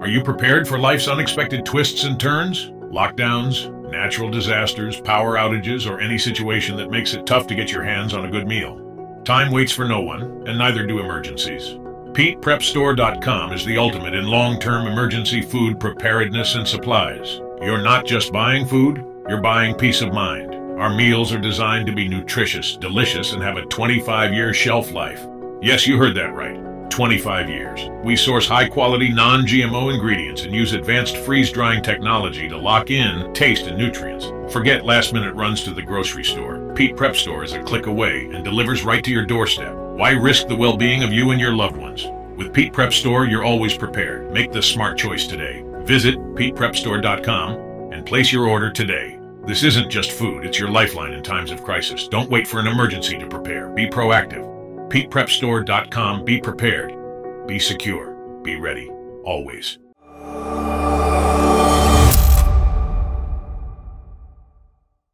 [0.00, 2.70] Are you prepared for life's unexpected twists and turns?
[2.90, 7.82] Lockdowns, natural disasters, power outages, or any situation that makes it tough to get your
[7.82, 9.20] hands on a good meal.
[9.26, 11.74] Time waits for no one, and neither do emergencies.
[12.14, 17.38] PetePrepStore.com is the ultimate in long-term emergency food preparedness and supplies.
[17.60, 20.54] You're not just buying food, you're buying peace of mind.
[20.80, 25.26] Our meals are designed to be nutritious, delicious, and have a 25-year shelf life.
[25.60, 26.69] Yes, you heard that right.
[26.90, 27.88] 25 years.
[28.04, 33.78] We source high-quality, non-GMO ingredients and use advanced freeze-drying technology to lock in taste and
[33.78, 34.26] nutrients.
[34.52, 36.72] Forget last-minute runs to the grocery store.
[36.74, 39.74] Pete Prep Store is a click away and delivers right to your doorstep.
[39.74, 42.06] Why risk the well-being of you and your loved ones?
[42.36, 44.32] With Pete Prep Store, you're always prepared.
[44.32, 45.64] Make the smart choice today.
[45.84, 49.18] Visit PetePrepStore.com and place your order today.
[49.46, 52.08] This isn't just food, it's your lifeline in times of crisis.
[52.08, 53.68] Don't wait for an emergency to prepare.
[53.70, 54.49] Be proactive.
[54.90, 56.24] PetePrepStore.com.
[56.24, 57.46] Be prepared.
[57.46, 58.40] Be secure.
[58.42, 58.90] Be ready.
[59.24, 59.78] Always.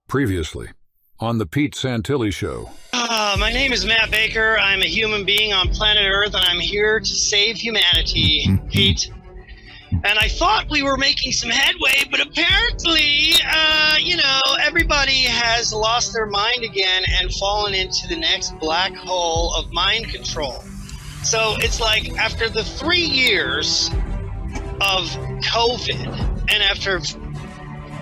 [0.09, 0.69] Previously
[1.19, 2.71] on the Pete Santilli Show.
[2.93, 4.57] Uh, my name is Matt Baker.
[4.59, 9.11] I'm a human being on planet Earth, and I'm here to save humanity, Pete.
[9.91, 15.73] And I thought we were making some headway, but apparently, uh, you know, everybody has
[15.73, 20.63] lost their mind again and fallen into the next black hole of mind control.
[21.23, 23.91] So it's like after the three years
[24.81, 25.09] of
[25.43, 26.07] COVID
[26.53, 27.01] and after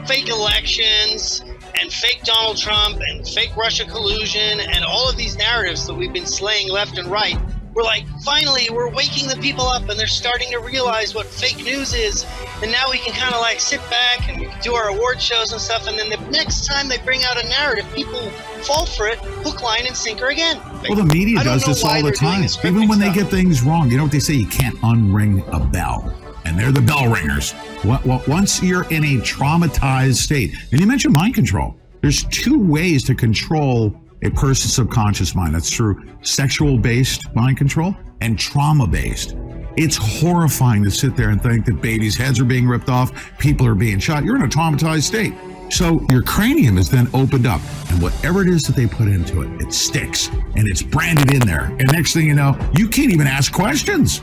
[0.06, 1.42] fake elections
[1.80, 6.12] and fake Donald Trump and fake Russia collusion and all of these narratives that we've
[6.12, 7.38] been slaying left and right,
[7.75, 11.64] we're like, finally, we're waking the people up and they're starting to realize what fake
[11.64, 12.25] news is.
[12.62, 15.20] And now we can kind of like sit back and we can do our award
[15.20, 15.86] shows and stuff.
[15.89, 18.30] And then the next time they bring out a narrative, people
[18.62, 20.61] fall for it, hook, line, and sinker again.
[20.89, 22.45] Well, the media does this all the time.
[22.64, 24.34] Even when they get things wrong, you know what they say?
[24.34, 26.14] You can't unring a bell.
[26.47, 27.55] And they're the bell ringers.
[27.84, 33.14] Once you're in a traumatized state, and you mentioned mind control, there's two ways to
[33.14, 35.55] control a person's subconscious mind.
[35.55, 39.36] That's through sexual based mind control and trauma based.
[39.77, 43.67] It's horrifying to sit there and think that babies' heads are being ripped off, people
[43.67, 44.24] are being shot.
[44.24, 45.35] You're in a traumatized state.
[45.70, 49.42] So your cranium is then opened up, and whatever it is that they put into
[49.42, 51.64] it, it sticks and it's branded in there.
[51.64, 54.23] And next thing you know, you can't even ask questions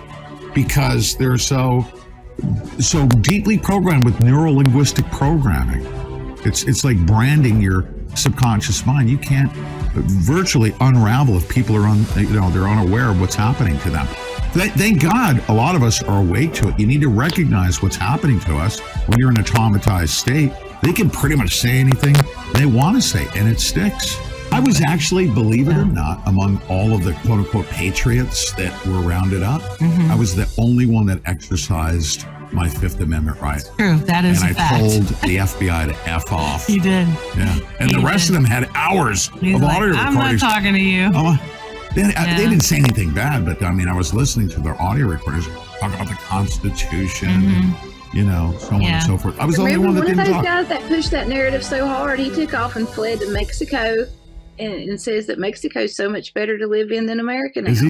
[0.54, 1.86] because they're so
[2.80, 5.86] so deeply programmed with neuro linguistic programming.
[6.46, 9.10] It's it's like branding your subconscious mind.
[9.10, 9.52] You can't
[9.94, 14.08] virtually unravel if people are un, you know they're unaware of what's happening to them.
[14.54, 16.80] Thank God a lot of us are awake to it.
[16.80, 20.52] You need to recognize what's happening to us when you're in a traumatized state.
[20.84, 22.16] They can pretty much say anything
[22.54, 24.18] they want to say, and it sticks.
[24.52, 28.86] I was actually, believe it or not, among all of the quote unquote patriots that
[28.86, 30.12] were rounded up, mm-hmm.
[30.12, 33.62] I was the only one that exercised my Fifth Amendment right.
[33.78, 34.80] True, that is and a I fact.
[34.80, 36.70] told the FBI to F off.
[36.70, 37.08] You did.
[37.38, 37.60] Yeah.
[37.80, 38.36] And the rest did.
[38.36, 40.42] of them had hours He's of like, audio I'm not recordings.
[40.42, 41.12] talking to you.
[41.14, 41.38] Oh,
[41.96, 42.38] they, I- Yeah.
[42.38, 45.48] they didn't say anything bad, but I mean, I was listening to their audio recordings
[45.80, 47.74] talk about the Constitution, and,
[48.14, 48.82] you know, so on Mm-hmm.
[48.82, 48.96] Yeah.
[48.98, 49.40] and so forth.
[49.40, 50.46] I was the only Remember one that one of didn't those talk.
[50.46, 54.06] guys that pushed that narrative so hard, he took off and fled to Mexico
[54.60, 57.72] and, and says that Mexico's so much better to live in than America now.
[57.72, 57.90] Is he?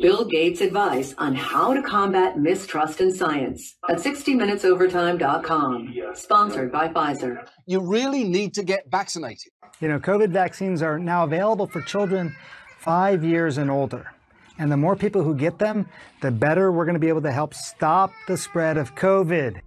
[0.00, 5.94] Bill Gates' advice on how to combat mistrust in science at 60minutesovertime.com.
[6.14, 7.46] Sponsored by Pfizer.
[7.66, 9.52] You really need to get vaccinated.
[9.80, 12.36] You know, COVID vaccines are now available for children
[12.78, 14.12] five years and older.
[14.58, 15.88] And the more people who get them,
[16.20, 19.60] the better we're going to be able to help stop the spread of COVID.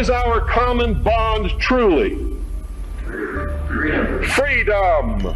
[0.00, 2.16] Is our common bond truly?
[4.34, 5.34] Freedom.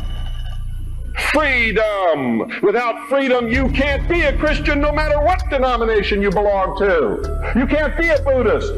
[1.33, 2.51] Freedom.
[2.63, 7.53] Without freedom, you can't be a Christian no matter what denomination you belong to.
[7.55, 8.73] You can't be a Buddhist.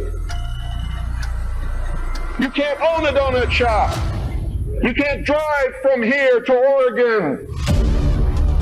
[2.41, 3.97] You can't own a donut shop.
[4.83, 7.47] You can't drive from here to Oregon.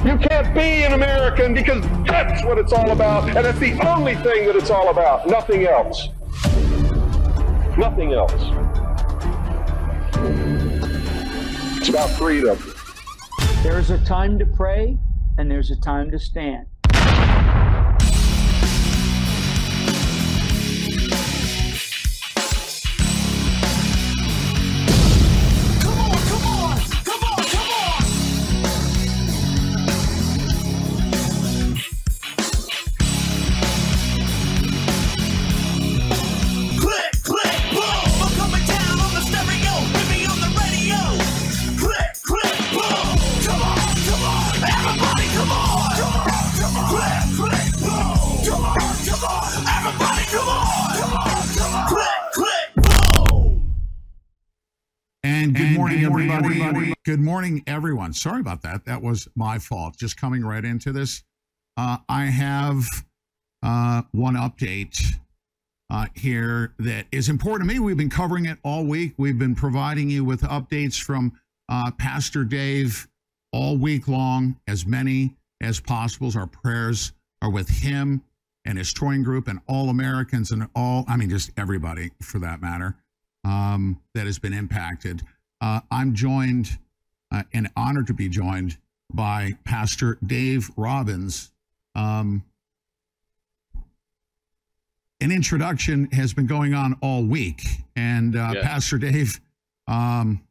[0.04, 4.14] You can't be an American because that's what it's all about, and it's the only
[4.16, 5.26] thing that it's all about.
[5.26, 6.10] Nothing else.
[7.76, 8.32] Nothing else.
[11.76, 12.56] It's about freedom.
[13.62, 14.96] There's a time to pray,
[15.38, 16.66] and there's a time to stand.
[57.34, 58.12] Morning, everyone.
[58.12, 58.84] Sorry about that.
[58.84, 59.96] That was my fault.
[59.98, 61.24] Just coming right into this.
[61.76, 62.84] Uh, I have
[63.60, 65.16] uh, one update
[65.90, 67.80] uh, here that is important to me.
[67.80, 69.14] We've been covering it all week.
[69.16, 71.32] We've been providing you with updates from
[71.68, 73.08] uh, Pastor Dave
[73.52, 76.30] all week long, as many as possible.
[76.36, 78.22] Our prayers are with him
[78.64, 82.62] and his touring group and all Americans and all, I mean, just everybody for that
[82.62, 82.94] matter,
[83.44, 85.22] um, that has been impacted.
[85.60, 86.78] Uh, I'm joined
[87.34, 88.76] uh, and honored to be joined
[89.12, 91.50] by Pastor Dave Robbins.
[91.94, 92.44] Um,
[95.20, 97.62] an introduction has been going on all week,
[97.96, 98.62] and uh, Yeah.
[98.62, 99.40] Pastor Dave,
[99.86, 100.42] um,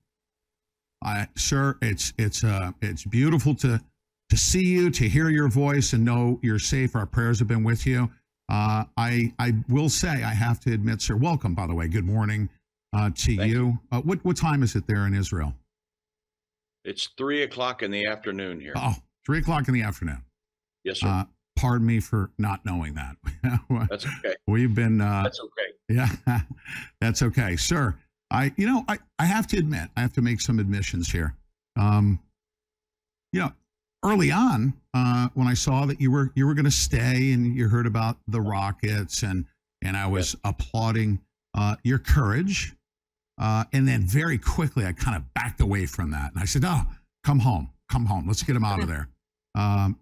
[1.04, 3.82] I, sir, it's it's uh, it's beautiful to
[4.30, 6.96] to see you, to hear your voice, and know you're safe.
[6.96, 8.10] Our prayers have been with you.
[8.50, 11.16] Uh, I I will say I have to admit, sir.
[11.16, 11.88] Welcome, by the way.
[11.88, 12.50] Good morning
[12.94, 13.80] uh, to you.
[13.92, 15.54] Uh, what what time is it there in Israel?
[16.86, 18.74] It's three o'clock in the afternoon here.
[18.76, 18.96] Oh,
[19.26, 20.24] three o'clock in the afternoon.
[20.84, 21.08] yes, sir.
[21.08, 21.24] Uh,
[21.56, 23.16] pardon me for not knowing that.
[23.90, 24.36] That's okay.
[24.48, 25.00] We've been.
[25.02, 25.74] Uh, That's okay.
[25.90, 26.10] Yeah,
[27.02, 27.94] that's okay, sir.
[28.32, 31.36] I, you know, I, I have to admit, I have to make some admissions here.
[31.78, 32.20] Um,
[33.34, 33.52] you know,
[34.04, 37.56] early on, uh, when I saw that you were you were going to stay, and
[37.56, 39.46] you heard about the Rockets, and
[39.82, 41.20] and I was applauding
[41.54, 42.74] uh, your courage,
[43.38, 46.64] uh, and then very quickly I kind of backed away from that, and I said,
[46.66, 46.84] "Oh,
[47.24, 48.28] come home, come home.
[48.28, 49.08] Let's get him out of there."
[49.56, 50.00] Um,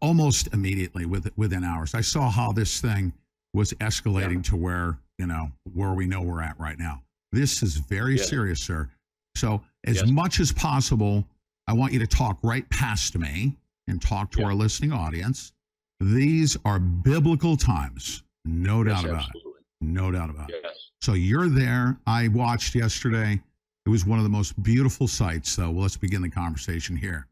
[0.00, 3.12] almost immediately, with, within hours, I saw how this thing
[3.52, 7.02] was escalating to where you know where we know we're at right now.
[7.30, 8.22] This is very Yeah.
[8.22, 8.88] serious, sir.
[9.36, 10.08] So, as Yes.
[10.10, 11.26] much as possible,
[11.66, 13.54] I want you to talk right past me
[13.86, 15.52] and talk to our listening audience.
[16.00, 19.60] These are biblical times, no Yes, doubt about absolutely.
[19.60, 19.66] it.
[19.86, 20.64] No doubt about it.
[21.06, 21.96] So you're there.
[22.08, 23.40] I watched yesterday.
[23.86, 25.52] It was one of the most beautiful sights.
[25.52, 27.28] So well, let's begin the conversation here.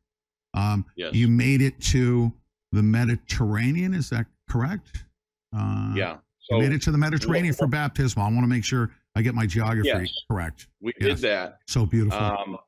[0.54, 1.12] Um, Yes.
[1.12, 2.32] You made it to
[2.70, 3.92] the Mediterranean.
[3.92, 5.06] Is that correct?
[5.52, 6.18] Uh, Yeah.
[6.50, 8.22] you made it to the Mediterranean for baptism.
[8.22, 10.22] I want to make sure I get my geography Yes.
[10.30, 10.68] correct.
[10.78, 11.20] we Yes.
[11.20, 11.58] did that.
[11.66, 12.16] So beautiful.
[12.16, 12.58] Um,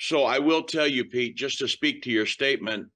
[0.00, 2.90] so I will tell you, Pete, just to speak to your statement,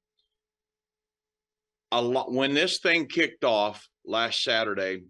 [1.92, 5.04] a lot when this thing kicked off last Saturday,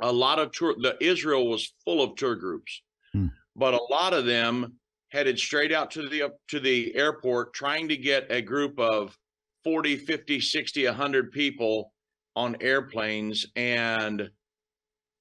[0.00, 3.28] a lot of tour the Israel was full of tour groups, Hmm.
[3.56, 4.78] but a lot of them
[5.08, 9.16] headed straight out to the to the airport trying to get a group of
[9.64, 11.92] 40, 50, 60, 100 people
[12.36, 13.46] on airplanes.
[13.56, 14.30] And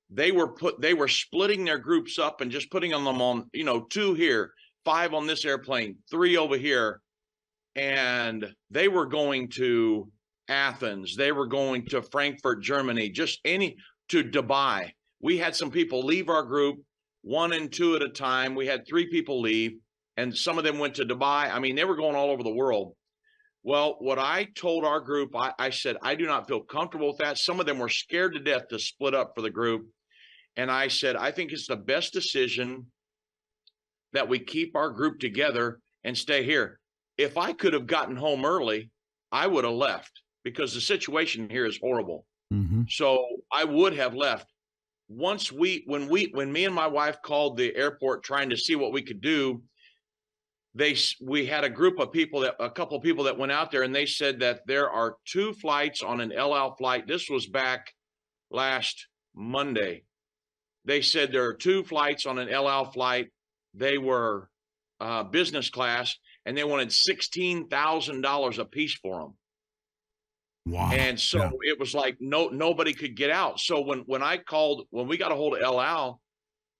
[0.09, 3.63] they were put they were splitting their groups up and just putting them on you
[3.63, 4.53] know two here
[4.85, 7.01] five on this airplane three over here.
[7.75, 10.11] And they were going to
[10.47, 11.15] athens.
[11.15, 13.09] They were going to frankfurt germany.
[13.09, 13.77] Just any
[14.09, 16.77] to dubai we had some people leave our group
[17.21, 19.73] one and two at a time we had three people leave
[20.17, 22.53] and some of them went to dubai i mean they were going all over the
[22.53, 22.93] world
[23.63, 27.17] well, what I told our group, I, I said, I do not feel comfortable with
[27.17, 27.37] that.
[27.37, 29.87] Some of them were scared to death to split up for the group.
[30.55, 32.87] And I said, I think it's the best decision
[34.13, 36.79] that we keep our group together and stay here.
[37.17, 38.89] If I could have gotten home early,
[39.31, 40.11] I would have left
[40.43, 42.25] because the situation here is horrible.
[42.51, 42.83] Mm-hmm.
[42.89, 44.47] So I would have left.
[45.07, 48.75] Once we, when we, when me and my wife called the airport trying to see
[48.75, 49.61] what we could do,
[50.75, 53.71] they we had a group of people that a couple of people that went out
[53.71, 57.07] there and they said that there are two flights on an El Al flight.
[57.07, 57.91] This was back
[58.51, 60.03] last Monday.
[60.85, 63.29] They said there are two flights on an El Al flight.
[63.73, 64.49] They were
[64.99, 66.15] uh, business class,
[66.45, 69.33] and they wanted sixteen thousand dollars a piece for them.
[70.65, 70.91] Wow.
[70.91, 71.49] And so Yeah.
[71.71, 73.59] it was like no nobody could get out.
[73.59, 76.21] So when when I called when we got a hold of El Al,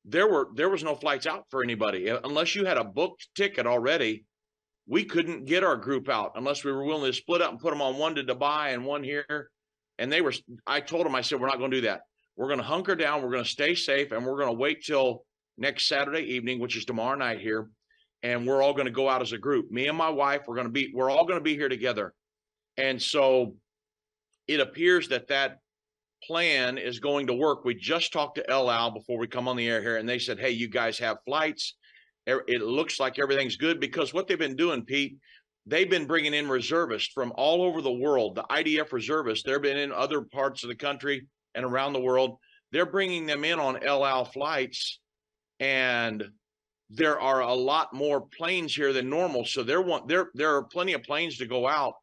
[0.06, 3.30] there were there was no flights out for anybody Uh, unless you had a booked
[3.36, 4.26] ticket already.
[4.88, 7.70] We couldn't get our group out unless we were willing to split up and put
[7.70, 9.52] them on one to Dubai and one here.
[10.00, 10.34] And they were.
[10.66, 12.02] I told them I said we're not going to do that.
[12.36, 13.22] We're going to hunker down.
[13.22, 15.26] We're going to stay safe, and we're going to wait till
[15.58, 17.70] next Saturday evening, which is tomorrow night here,
[18.24, 19.70] and we're all going to go out as a group.
[19.70, 20.92] Me and my wife, we're going to be.
[20.94, 22.14] We're all going to be here together.
[22.78, 23.56] And so
[24.50, 25.60] it appears that that
[26.24, 27.64] plan is going to work.
[27.64, 30.18] We just talked to El Al before we come on the air here, and they
[30.18, 31.76] said, "Hey, you guys have flights.
[32.26, 35.18] It looks like everything's good because what they've been doing, Pete,
[35.68, 38.36] they've been bringing in reservists from all over the world.
[38.36, 42.38] The IDF reservists, they've been in other parts of the country and around the world.
[42.72, 45.00] They're bringing them in on El Al flights,
[45.60, 46.28] and
[46.90, 49.46] there are a lot more planes here than normal.
[49.46, 51.94] So there want there there are plenty of planes to go out."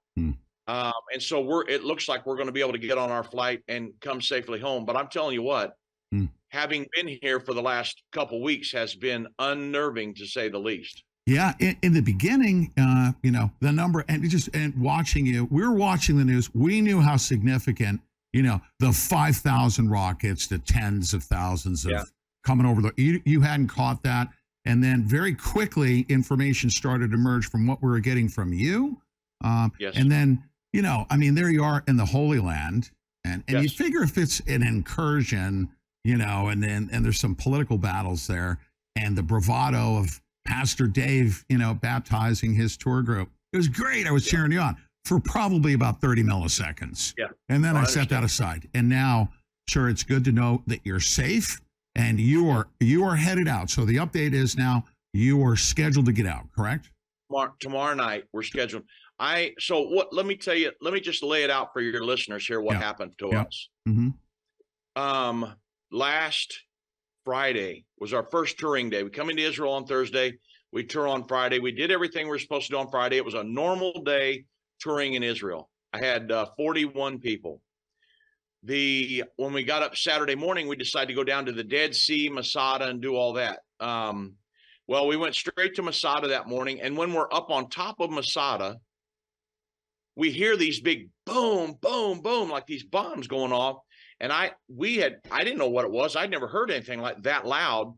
[0.68, 3.11] Um, and so we're it looks like we're going to be able to get on
[3.11, 4.85] our flight and come safely home.
[4.85, 5.76] But I'm telling you what,
[6.49, 11.04] having been here for the last couple weeks has been unnerving to say the least.
[11.26, 15.46] Yeah, in, in the beginning, uh, you know, the number and just and watching you,
[15.50, 16.54] we were watching the news.
[16.54, 18.00] We knew how significant,
[18.32, 22.02] you know, the five thousand rockets, the tens of thousands of Yeah.
[22.44, 22.92] coming over the.
[22.96, 24.28] You, you hadn't caught that,
[24.64, 29.00] and then very quickly, information started to emerge from what we were getting from you,
[29.42, 29.94] um, Yes.
[29.96, 32.90] and then you know, I mean, there you are in the Holy Land,
[33.25, 35.68] and and you figure if it's an incursion,
[36.04, 38.58] you know, and then and there's some political battles there,
[38.96, 43.30] and the bravado of Pastor Dave, you know, baptizing his tour group.
[43.52, 44.06] It was great.
[44.06, 47.14] I was cheering you on for probably about 30 milliseconds.
[47.16, 47.26] Yeah.
[47.49, 48.68] And then I, I set that aside.
[48.75, 49.30] And now,
[49.68, 51.61] sure, it's good to know that you're safe
[51.94, 53.70] and you are you are headed out.
[53.70, 56.90] So the update is now you are scheduled to get out, correct?
[57.28, 58.85] Tomorrow, tomorrow night we're scheduled.
[59.18, 60.12] I so what?
[60.12, 60.73] Let me tell you.
[60.80, 62.61] Let me just lay it out for your listeners here.
[62.61, 62.82] What Yeah.
[62.82, 63.42] happened to Yeah.
[63.42, 63.68] us?
[63.88, 64.08] Mm-hmm.
[65.00, 65.54] um
[65.92, 66.62] last
[67.25, 70.32] friday was our first touring day we come into israel on thursday
[70.73, 73.25] we tour on friday we did everything we are supposed to do on friday it
[73.25, 74.44] was a normal day
[74.80, 77.61] touring in israel i had uh, 41 people
[78.62, 81.94] the when we got up saturday morning we decided to go down to the dead
[81.94, 84.35] sea masada and do all that um
[84.88, 88.11] well we went straight to masada that morning and when we're up on top of
[88.11, 88.76] masada
[90.16, 93.76] we hear these big boom boom boom like these bombs going off
[94.20, 96.16] and I we had I didn't know what it was.
[96.16, 97.94] I'd never heard anything like that loud.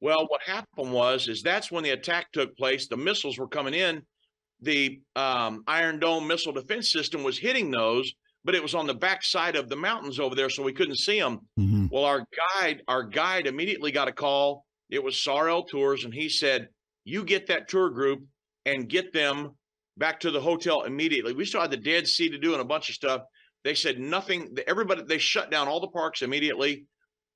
[0.00, 2.88] Well, what happened was is that's when the attack took place.
[2.88, 4.02] The missiles were coming in.
[4.60, 8.12] The um, Iron Dome missile defense system was hitting those,
[8.44, 11.20] but it was on the backside of the mountains over there, so we couldn't see
[11.20, 11.40] them.
[11.90, 12.26] Well, our
[12.60, 14.64] guide our guide immediately got a call.
[14.90, 16.68] It was Sarel Tours, and he said,
[17.04, 18.24] "You get that tour group
[18.64, 19.56] and get them
[19.96, 22.64] back to the hotel immediately." We still had the Dead Sea to do and a
[22.64, 23.22] bunch of stuff.
[23.64, 24.56] They said nothing.
[24.66, 26.86] Everybody they shut down all the parks immediately,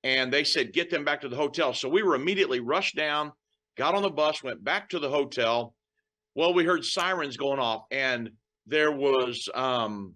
[0.03, 1.73] and they said get them back to the hotel.
[1.73, 3.31] So we were immediately rushed down,
[3.77, 5.73] got on the bus, went back to the hotel.
[6.35, 8.31] Well, we heard sirens going off, and
[8.67, 10.13] there was um,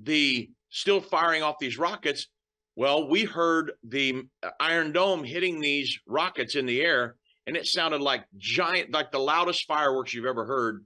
[0.00, 2.28] the still firing off these rockets.
[2.76, 4.22] Well, we heard the
[4.60, 9.18] Iron Dome hitting these rockets in the air, and it sounded like giant, like the
[9.18, 10.84] loudest fireworks you've ever heard.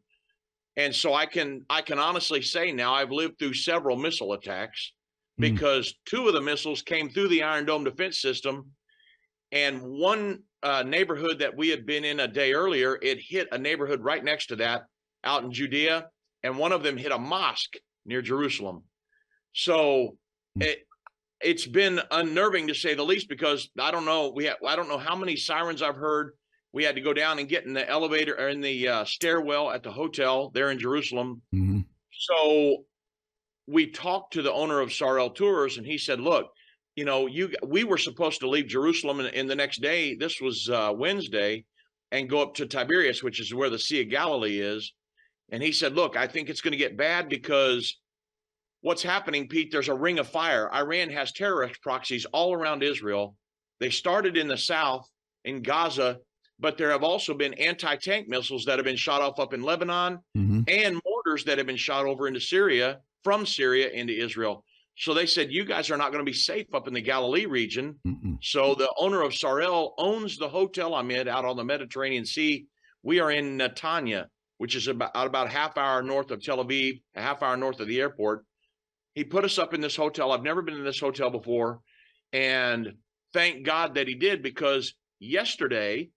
[0.76, 4.92] And so I can I can honestly say now I've lived through several missile attacks
[5.38, 8.70] because two of the missiles came through the Iron Dome defense system,
[9.50, 13.58] and one uh, neighborhood that we had been in a day earlier, it hit a
[13.58, 14.82] neighborhood right next to that
[15.24, 16.06] out in Judea,
[16.42, 17.74] and one of them hit a mosque
[18.06, 18.82] near Jerusalem.
[19.52, 20.16] So
[20.56, 20.86] it
[21.40, 24.88] it's been unnerving to say the least because I don't know we have, I don't
[24.88, 26.32] know how many sirens I've heard.
[26.72, 29.70] We had to go down and get in the elevator or in the uh, stairwell
[29.70, 31.42] at the hotel there in Jerusalem.
[32.12, 32.84] So
[33.66, 36.50] we talked to the owner of Sarel Tours, and he said, "Look,
[36.96, 40.14] you know, you we were supposed to leave Jerusalem in, in the next day.
[40.14, 41.64] This was uh, Wednesday,
[42.10, 44.92] and go up to Tiberias, which is where the Sea of Galilee is."
[45.50, 47.98] And he said, "Look, I think it's going to get bad because
[48.80, 49.70] what's happening, Pete?
[49.70, 50.72] There's a ring of fire.
[50.72, 53.36] Iran has terrorist proxies all around Israel.
[53.78, 55.06] They started in the south
[55.44, 56.18] in Gaza."
[56.62, 60.20] But there have also been anti-tank missiles that have been shot off up in Lebanon,
[60.36, 60.60] mm-hmm.
[60.68, 64.64] and mortars that have been shot over into Syria from Syria into Israel.
[64.96, 67.46] So they said, you guys are not going to be safe up in the Galilee
[67.46, 67.98] region.
[68.06, 68.34] Mm-hmm.
[68.42, 72.66] So the owner of Sarel owns the hotel I'm in out on the Mediterranean Sea.
[73.02, 74.26] We are in Netanya,
[74.58, 77.80] which is about about a half hour north of Tel Aviv, a half hour north
[77.80, 78.44] of the airport.
[79.16, 80.30] He put us up in this hotel.
[80.30, 81.80] I've never been in this hotel before.
[82.32, 82.92] And
[83.32, 86.10] thank God that he did because yesterday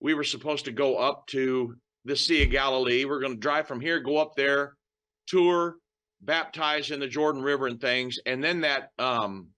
[0.00, 1.74] we were supposed to go up to
[2.04, 3.04] the Sea of Galilee.
[3.04, 4.74] We're going to drive from here, go up there,
[5.26, 5.76] tour,
[6.20, 8.18] baptize in the Jordan River and things.
[8.26, 9.48] And then that um,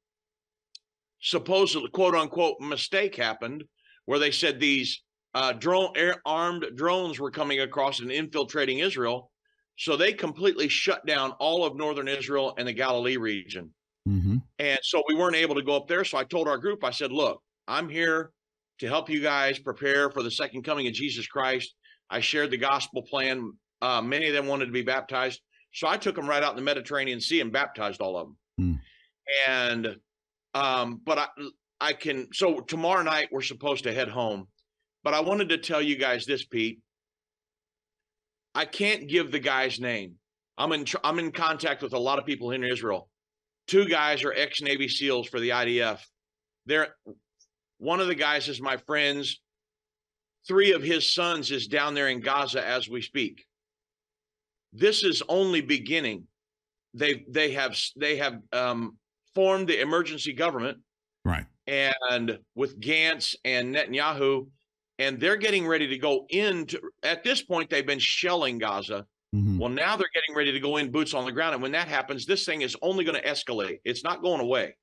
[1.20, 3.64] supposedly quote unquote mistake happened
[4.06, 5.02] where they said these
[5.34, 9.30] uh, drone air armed drones were coming across and infiltrating Israel.
[9.76, 13.72] So they completely shut down all of northern Israel and the Galilee region.
[14.08, 14.38] Mm-hmm.
[14.58, 16.04] And so we weren't able to go up there.
[16.04, 18.32] So I told our group, I said, look, I'm here
[18.80, 21.74] to help you guys prepare for the second coming of Jesus Christ.
[22.08, 23.52] I shared the gospel plan.
[23.80, 25.40] Uh, many of them wanted to be baptized.
[25.72, 28.36] So I took them right out in the Mediterranean Sea and baptized all of them.
[29.48, 29.96] And,
[30.54, 31.26] um, but I,
[31.80, 34.48] I can, so tomorrow night we're supposed to head home.
[35.04, 36.80] But I wanted to tell you guys this, Pete.
[38.54, 40.14] I can't give the guy's name.
[40.58, 43.08] I'm in, I'm in contact with a lot of people in Israel.
[43.66, 46.00] Two guys are ex Navy SEALs for the IDF.
[46.66, 46.88] They're
[47.80, 49.40] one of the guys is my friends.
[50.46, 53.44] Three of his sons is down there in Gaza as we speak.
[54.72, 56.26] This is only beginning.
[56.94, 58.96] They they have they have um,
[59.34, 60.78] formed the emergency government,
[61.24, 61.46] right?
[61.66, 64.48] And with Gantz and Netanyahu,
[64.98, 66.80] and they're getting ready to go into.
[67.02, 69.06] At this point, they've been shelling Gaza.
[69.34, 69.58] Mm-hmm.
[69.58, 71.86] Well, now they're getting ready to go in boots on the ground, and when that
[71.88, 73.78] happens, this thing is only going to escalate.
[73.84, 74.74] It's not going away.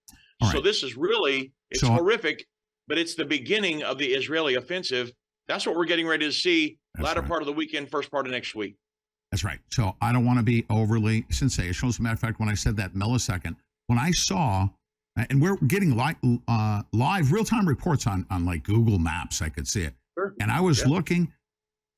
[0.51, 2.45] So this is really it's So- horrific,
[2.87, 5.11] but it's the beginning of the Israeli offensive.
[5.47, 8.31] That's what we're getting ready to see latter part of the weekend, first part of
[8.31, 8.75] next week.
[9.31, 9.59] That's right.
[9.71, 11.89] So I don't want to be overly sensational.
[11.89, 13.55] As a matter of fact, when I said that millisecond,
[13.87, 14.69] when I saw,
[15.15, 16.15] and we're getting live,
[16.47, 20.33] uh, live real time reports on on like Google Maps, I could see it, Sure.
[20.39, 20.87] and I was Yeah.
[20.87, 21.33] looking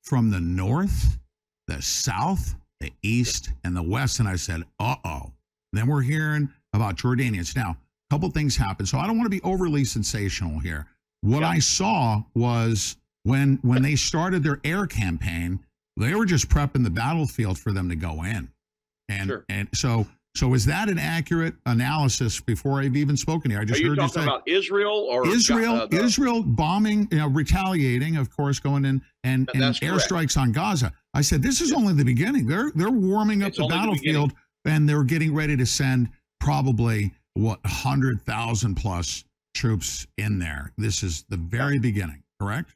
[0.02, 1.18] from the north,
[1.66, 5.32] the south, the east, and the west, and I said, "Uh oh."
[5.72, 7.54] Then we're hearing about Jordanians.
[7.54, 7.76] Now,
[8.10, 10.86] a couple things happened, so I don't want to be overly sensational here.
[11.22, 15.60] What I saw was when when they started their air campaign,
[15.96, 18.50] they were just prepping the battlefield for them to go in,
[19.08, 22.40] and and so so is that an accurate analysis?
[22.40, 25.06] Before I've even spoken here, I Are just you heard you talking say about Israel
[25.10, 29.62] or Israel, uh, the- Israel bombing, you know, retaliating, of course, going in and, and
[29.62, 30.92] airstrikes on Gaza.
[31.14, 32.46] I said this is only the beginning.
[32.46, 34.32] They're they're warming up It's the only the battlefield,
[34.64, 36.08] and they're getting ready to send
[36.38, 39.24] probably what hundred thousand plus
[39.54, 40.72] troops in there.
[40.76, 42.74] This is the very beginning, correct?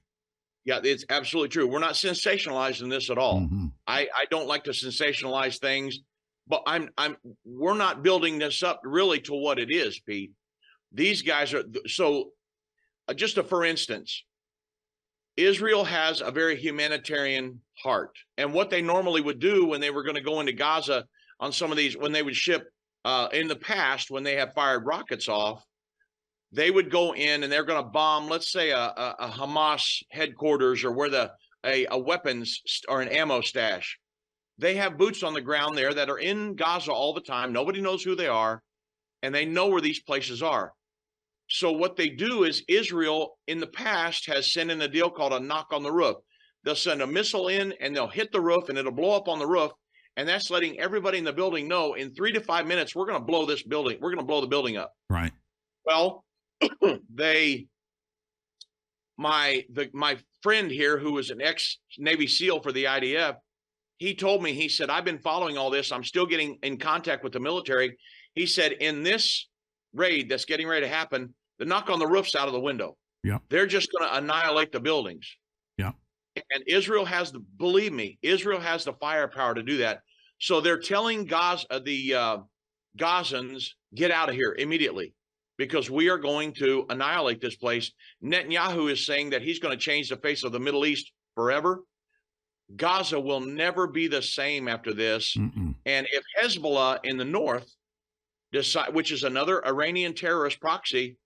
[0.65, 1.67] Yeah, it's absolutely true.
[1.67, 3.41] We're not sensationalizing this at all.
[3.41, 3.71] Mhm.
[3.87, 5.99] I, I don't like to sensationalize things,
[6.49, 10.33] but I'm I'm we're not building this up really to what it is, Pete.
[10.93, 12.31] These guys are so
[13.09, 14.25] uh, just a for instance,
[15.37, 18.17] Israel has a very humanitarian heart.
[18.39, 21.05] And what they normally would do when they were going to go into Gaza
[21.41, 22.71] on some of these when they would ship
[23.05, 25.65] uh, in the past when they have fired rockets off,
[26.53, 30.03] they would go in and they're going to bomb, let's say, a, a, a Hamas
[30.11, 31.33] headquarters or where the
[31.65, 33.99] a, a weapons or an ammo stash.
[34.59, 37.53] They have boots on the ground there that are in Gaza all the time.
[37.53, 38.63] Nobody knows who they are,
[39.23, 40.73] and they know where these places are.
[41.49, 45.33] So what they do is Israel in the past has sent in a deal called
[45.33, 46.17] a knock on the roof.
[46.63, 49.39] They'll send a missile in and they'll hit the roof and it'll blow up on
[49.39, 49.73] the roof.
[50.17, 53.19] And that's letting everybody in the building know in three to five minutes, we're going
[53.19, 53.99] to blow this building.
[54.01, 54.93] We're going to blow the building up.
[55.11, 55.33] Right.
[55.85, 56.25] Well,
[57.15, 57.67] they,
[59.19, 63.37] my the my friend here, who was an ex Navy SEAL for the IDF,
[63.99, 65.91] he told me he said I've been following all this.
[65.91, 67.97] I'm still getting in contact with the military.
[68.35, 69.49] He said in this
[69.95, 72.97] raid that's getting ready to happen, the knock on the roof's out of the window.
[73.23, 73.39] Yeah.
[73.49, 75.27] They're just going to annihilate the buildings.
[76.37, 80.01] And Israel has the believe me, Israel has the firepower to do that.
[80.41, 82.39] So they're telling Gaza the uh,
[82.99, 85.15] Gazans get out of here immediately
[85.57, 87.93] because we are going to annihilate this place.
[88.23, 91.83] Netanyahu is saying that he's going to change the face of the Middle East forever.
[92.77, 95.37] Gaza will never be the same after this.
[95.37, 95.75] Mm-mm.
[95.87, 97.71] And if Hezbollah in the north
[98.53, 101.17] decide, which is another Iranian terrorist proxy,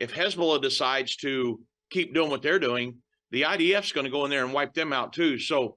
[0.00, 2.96] if Hezbollah decides to keep doing what they're doing,
[3.36, 5.38] the IDF's going to go in there and wipe them out too.
[5.38, 5.76] So,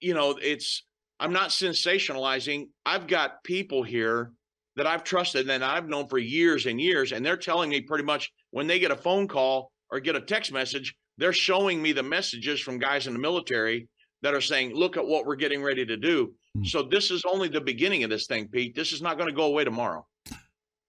[0.00, 0.82] you know, it's
[1.20, 2.66] I'm not sensationalizing.
[2.84, 4.32] I've got people here
[4.74, 8.02] that I've trusted and I've known for years and years, and they're telling me pretty
[8.02, 11.92] much when they get a phone call or get a text message, they're showing me
[11.92, 13.86] the messages from guys in the military
[14.22, 16.64] that are saying, "Look at what we're getting ready to do." Hmm.
[16.64, 18.74] So this is only the beginning of this thing, Pete.
[18.74, 20.04] This is not going to go away tomorrow.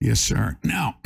[0.01, 0.57] Yes, sir.
[0.63, 0.95] Now,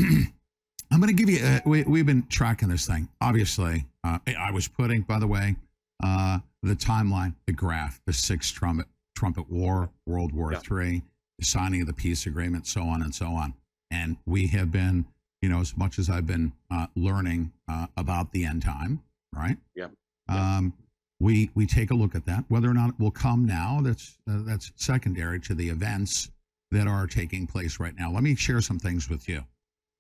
[0.92, 1.46] I'm going to give you.
[1.46, 3.10] Uh, we, we've been tracking this thing.
[3.22, 5.56] Obviously, uh, I was putting, by the way,
[6.04, 11.04] uh, the timeline, the graph, the sixth trumpet, trumpet war, World War Three,
[11.40, 13.54] the signing of the peace agreement, so on and so on.
[13.92, 15.06] And we have been,
[15.42, 19.58] you know, as much as I've been uh, learning uh, about the end time, right?
[19.76, 19.88] Yeah.
[20.30, 20.74] Um,
[21.20, 22.46] we we take a look at that.
[22.48, 26.30] Whether or not it will come now, that's uh, that's secondary to the events
[26.72, 28.12] that are taking place right now.
[28.12, 29.44] Let me share some things with you.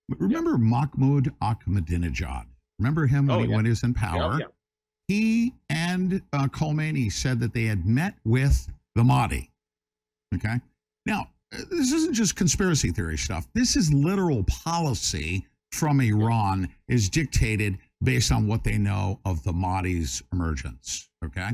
[0.09, 2.45] Remember Mahmoud Ahmadinejad?
[2.79, 3.61] Remember him when, Oh, he, yeah.
[3.61, 4.39] he was in power?
[4.39, 4.45] yeah.
[5.07, 9.49] He and uh, Khomeini said that they had met with the Mahdi.
[10.35, 10.59] Okay.
[11.05, 13.47] Now, uh, this isn't just conspiracy theory stuff.
[13.53, 19.53] This is literal policy from Iran is dictated based on what they know of the
[19.53, 21.09] Mahdi's emergence.
[21.23, 21.51] Okay.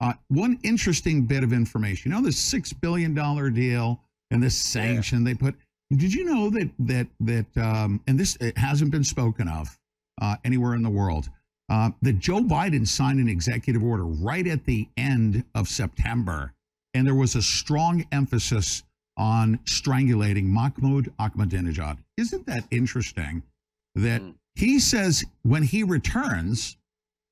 [0.00, 2.10] Uh, one interesting bit of information.
[2.10, 5.54] You know, this six billion dollar deal and this sanction they put.
[5.90, 9.78] Did you know that that that um, and this it hasn't been spoken of
[10.20, 11.28] uh, anywhere in the world
[11.68, 16.52] uh, that Joe Biden signed an executive order right at the end of September,
[16.94, 18.82] and there was a strong emphasis
[19.16, 21.98] on strangulating Mahmoud Ahmadinejad.
[22.16, 23.42] Isn't that interesting?
[23.94, 24.22] That
[24.56, 26.76] he says when he returns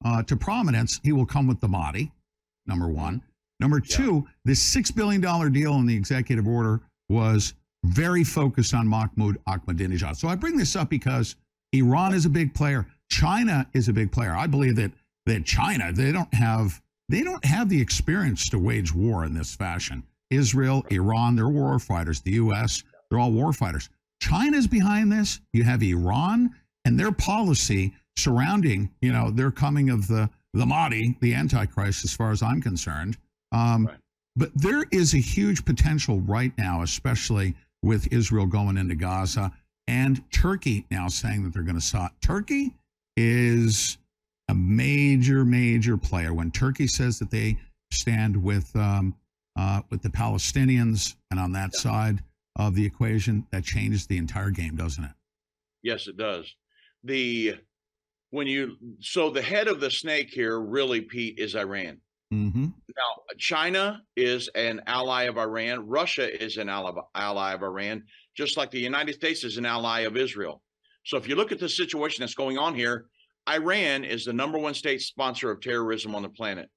[0.04, 2.12] uh, to prominence, he will come with the Mahdi.
[2.66, 3.22] Number one.
[3.60, 8.86] Number two, this six billion dollar deal in the executive order was very focused on
[8.86, 10.16] Mahmoud Ahmadinejad.
[10.16, 11.36] So I bring this up because
[11.72, 12.86] Iran is a big player.
[13.10, 14.34] China is a big player.
[14.34, 14.92] I believe that
[15.26, 19.54] that China they don't have they don't have the experience to wage war in this
[19.54, 20.02] fashion.
[20.30, 22.20] Israel, Iran, they're war fighters.
[22.20, 22.82] The U.S.
[23.10, 23.88] they're all war fighters.
[24.20, 25.40] China's behind this.
[25.52, 31.16] You have Iran and their policy surrounding you know their coming of the the Mahdi,
[31.20, 33.16] the Antichrist, as far as I'm concerned.
[33.52, 33.88] Um,
[34.36, 39.52] But there is a huge potential right now, especially with Israel going into Gaza
[39.86, 42.12] and Turkey now saying that they're going to stop.
[42.20, 42.74] Turkey
[43.16, 43.98] is
[44.48, 46.32] a major, major player.
[46.32, 47.58] When Turkey says that they
[47.92, 49.14] stand with um,
[49.56, 52.22] uh, with the Palestinians and on that side
[52.56, 55.12] of the equation, that changes the entire game, doesn't it?
[55.82, 56.54] Yes, it does.
[57.04, 57.56] The
[58.30, 61.98] when you so the head of the snake here, really, Pete, is Iran.
[62.32, 62.64] Mm-hmm.
[62.64, 65.86] Now, China is an ally of Iran.
[65.86, 70.00] Russia is an ally ally of Iran, just like the United States is an ally
[70.00, 70.62] of Israel.
[71.04, 73.06] So, if you look at the situation that's going on here,
[73.48, 76.70] Iran is the number one state sponsor of terrorism on the planet.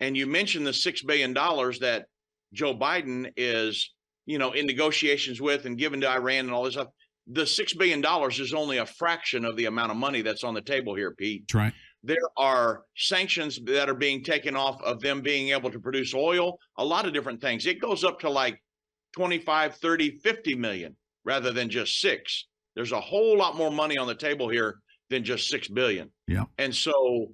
[0.00, 2.06] And you mentioned the six billion dollars that
[2.52, 3.90] Joe Biden is,
[4.26, 6.88] you know, in negotiations with and given to Iran and all this stuff.
[7.26, 10.52] The six billion dollars is only a fraction of the amount of money that's on
[10.52, 11.72] the table here, Pete That's right.
[12.06, 16.58] There are sanctions that are being taken off of them being able to produce oil
[16.78, 18.60] a lot of different things it goes up to like
[19.16, 24.06] 25 30 50 million rather than just six there's a whole lot more money on
[24.06, 24.76] the table here
[25.10, 26.44] than just six billion Yeah.
[26.58, 27.32] and so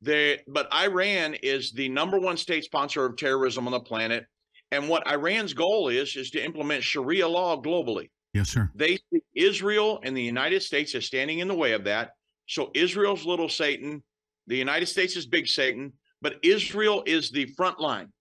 [0.00, 4.24] they but iran is the number one state sponsor of terrorism on the planet
[4.70, 8.70] and what iran's goal is is to implement sharia law globally Yes, sir.
[8.74, 12.12] they see Israel and the United States as standing in the way of that.
[12.46, 14.02] So Israel's little Satan,
[14.46, 18.12] the United States is big Satan, but Israel is the front line.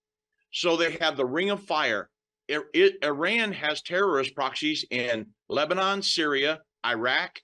[0.51, 2.09] So they have the ring of fire.
[2.49, 7.39] I- I- Iran has terrorist proxies in Lebanon, Syria, Iraq,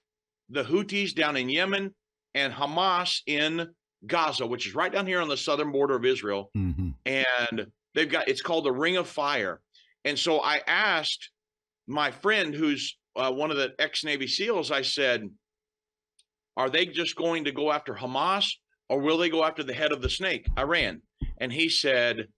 [0.50, 1.94] the Houthis down in Yemen,
[2.34, 3.74] and Hamas in
[4.06, 6.90] Gaza, which is right down here on the southern border of Israel Mm-hmm.
[7.06, 9.60] and they've got it's called the Ring of Fire.
[10.04, 11.30] And so I asked
[11.86, 15.28] my friend, who's uh, one of the ex Navy SEALs, I said,
[16.56, 18.46] "Are they just going to go after Hamas,
[18.88, 21.02] or will they go after the head of the snake, Iran?"
[21.38, 22.28] And he said,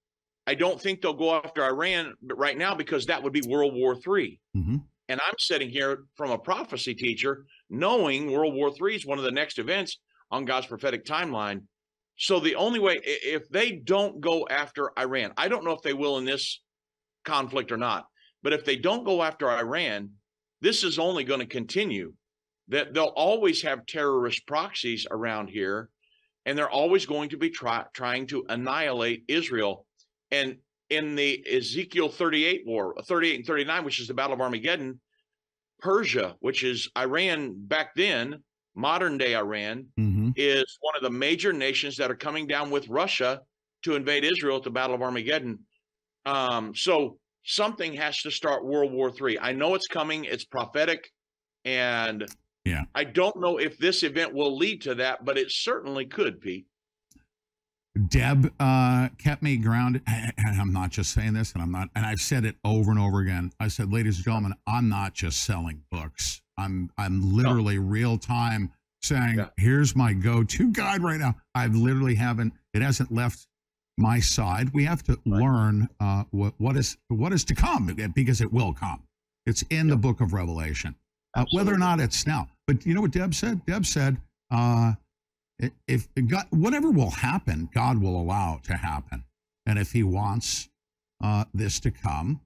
[0.47, 3.95] "I don't think they'll go after Iran, right now because that would be World War
[3.95, 4.77] III." Mm-hmm.
[5.09, 9.25] And I'm sitting here from a prophecy teacher, knowing World War III is one of
[9.25, 9.99] the next events
[10.31, 11.63] on God's prophetic timeline.
[12.17, 15.95] So the only way, if they don't go after Iran, I don't know if they
[15.95, 16.61] will in this
[17.25, 18.07] conflict or not,
[18.43, 20.11] but if they don't go after Iran,
[20.61, 22.13] this is only going to continue.
[22.69, 25.91] That they'll always have terrorist proxies around here,
[26.47, 29.87] and they're always going to be try, trying to annihilate Israel.
[30.31, 30.57] And
[30.89, 35.01] in the Ezekiel 38 war, 38 and 39, which is the Battle of Armageddon,
[35.81, 38.43] Persia, which is Iran back then,
[38.75, 40.31] modern day Iran, Mm-hmm.
[40.37, 43.41] is one of the major nations that are coming down with Russia
[43.83, 45.61] to invade Israel at the Battle of Armageddon.
[46.27, 49.39] Um, so something has to start World War III.
[49.41, 51.11] I know it's coming, it's prophetic,
[51.65, 52.27] and
[52.65, 52.83] Yeah.
[52.95, 56.67] I don't know if this event will lead to that, but it certainly could, Pete.
[58.09, 60.03] Deb uh, kept me grounded.
[60.07, 63.01] And I'm not just saying this, and I'm not, and I've said it over and
[63.01, 63.53] over again.
[63.59, 66.43] I said, ladies and gentlemen, I'm not just selling books.
[66.57, 71.35] I'm I'm literally real time saying, here's my go-to guide right now.
[71.55, 72.53] I've literally haven't.
[72.75, 73.47] It hasn't left
[73.97, 74.71] my side.
[74.73, 78.73] We have to learn uh, what what is what is to come because it will
[78.73, 79.03] come.
[79.47, 80.95] It's in the book of Revelation.
[81.35, 82.49] Uh, whether or not it's now.
[82.67, 83.65] But you know what Deb said?
[83.67, 84.17] Deb said,
[84.51, 84.95] uh,
[85.87, 89.25] If God, whatever will happen, God will allow to happen,
[89.67, 90.69] and if He wants
[91.23, 92.41] uh, this to come,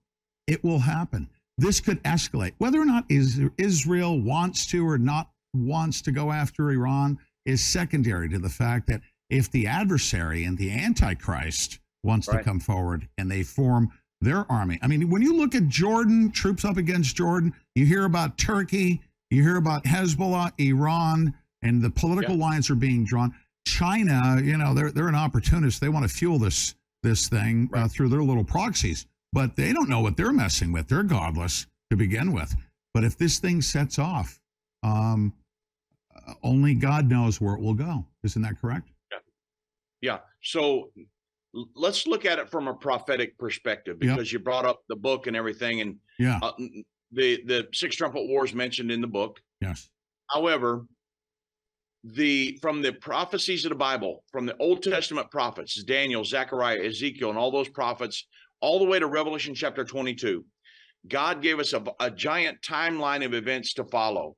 [0.46, 1.30] it will happen.
[1.56, 2.52] This could escalate.
[2.58, 7.64] Whether or not is Israel wants to or not wants to go after Iran is
[7.64, 13.08] secondary to the fact that if the adversary and the Antichrist wants to come forward
[13.16, 13.90] and they form
[14.24, 14.78] their army.
[14.82, 19.00] I mean, when you look at Jordan, troops up against Jordan, you hear about Turkey,
[19.30, 23.34] you hear about Hezbollah, Iran, and the political lines are being drawn.
[23.66, 25.80] China, you know, they're they're an opportunist.
[25.80, 29.88] They want to fuel this this thing uh, through their little proxies, but they don't
[29.88, 30.88] know what they're messing with.
[30.88, 32.54] They're godless to begin with.
[32.92, 34.40] But if this thing sets off,
[34.82, 35.32] um,
[36.14, 38.04] uh, only God knows where it will go.
[38.22, 38.88] Isn't that correct?
[39.10, 39.18] Yeah.
[40.00, 40.18] yeah.
[40.42, 40.90] So
[41.74, 44.16] let's look at it from a prophetic perspective Yep.
[44.16, 46.38] because you brought up the book and everything, and Yeah.
[46.42, 46.52] uh,
[47.12, 49.40] the the six trumpet wars mentioned in the book.
[49.60, 49.88] Yes.
[50.30, 50.86] However,
[52.02, 57.30] the from the prophecies of the Bible, from the Old Testament prophets, Daniel, Zechariah, Ezekiel,
[57.30, 58.26] and all those prophets,
[58.60, 60.44] all the way to Revelation chapter 22,
[61.08, 64.36] God gave us a, a giant timeline of events to follow.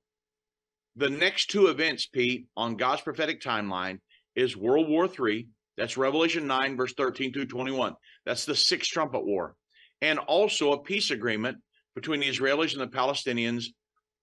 [0.97, 3.99] The next two events, Pete, on God's prophetic timeline
[4.35, 5.49] is World War III.
[5.77, 7.95] That's Revelation 9, verse 13 through 21.
[8.25, 9.55] That's the sixth trumpet war.
[10.03, 11.59] And also a peace agreement
[11.95, 13.67] between the Israelis and the Palestinians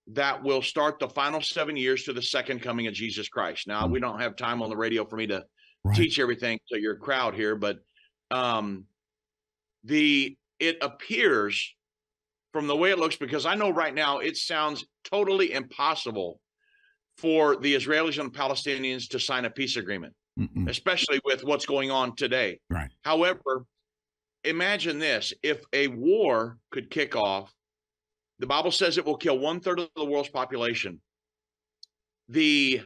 [0.07, 3.67] that will start the final seven years to the second coming of Jesus Christ.
[3.67, 5.45] Now, we don't have time on the radio for me to
[5.93, 7.77] teach everything to your crowd here, but
[8.31, 8.85] um,
[9.83, 11.73] the it appears
[12.51, 16.39] from the way it looks, because I know right now it sounds totally impossible
[17.17, 20.67] for the Israelis and Palestinians to sign a peace agreement, Mm-mm.
[20.67, 22.59] especially with what's going on today.
[22.69, 22.89] Right.
[23.03, 23.65] However,
[24.43, 27.53] imagine this if a war could kick off,
[28.39, 30.99] the Bible says it will kill one third of the world's population.
[32.29, 32.81] The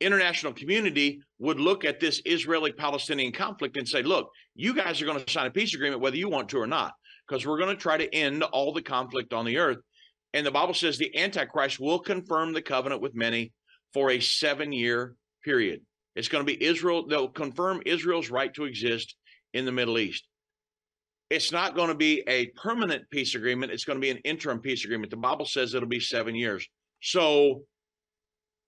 [0.00, 5.06] international community would look at this Israeli Palestinian conflict and say, look, you guys are
[5.06, 6.92] going to sign a peace agreement whether you want to or not,
[7.26, 9.78] because we're going to try to end all the conflict on the earth.
[10.34, 13.52] And the Bible says the Antichrist will confirm the covenant with many
[13.92, 15.80] for a seven year period.
[16.14, 19.16] It's going to be Israel, they'll confirm Israel's right to exist
[19.54, 20.26] in the Middle East.
[21.30, 23.72] It's not going to be a permanent peace agreement.
[23.72, 25.10] It's going to be an interim peace agreement.
[25.10, 26.66] The Bible says it'll be seven years.
[27.00, 27.62] So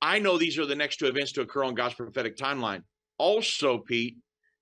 [0.01, 2.83] I know these are the next two events to occur on God's prophetic timeline.
[3.19, 4.17] Also, Pete,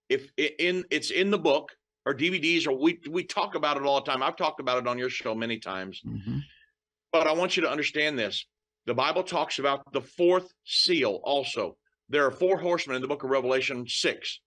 [0.09, 1.71] if in it's in the book
[2.05, 4.23] or DVDs or we we talk about it all the time.
[4.23, 6.01] I've talked about it on your show many times.
[6.07, 6.39] Mm-hmm.
[7.13, 8.47] But I want you to understand this.
[8.87, 11.77] The Bible talks about the fourth seal also.
[12.13, 14.41] There are four horsemen in the book of Revelation 6.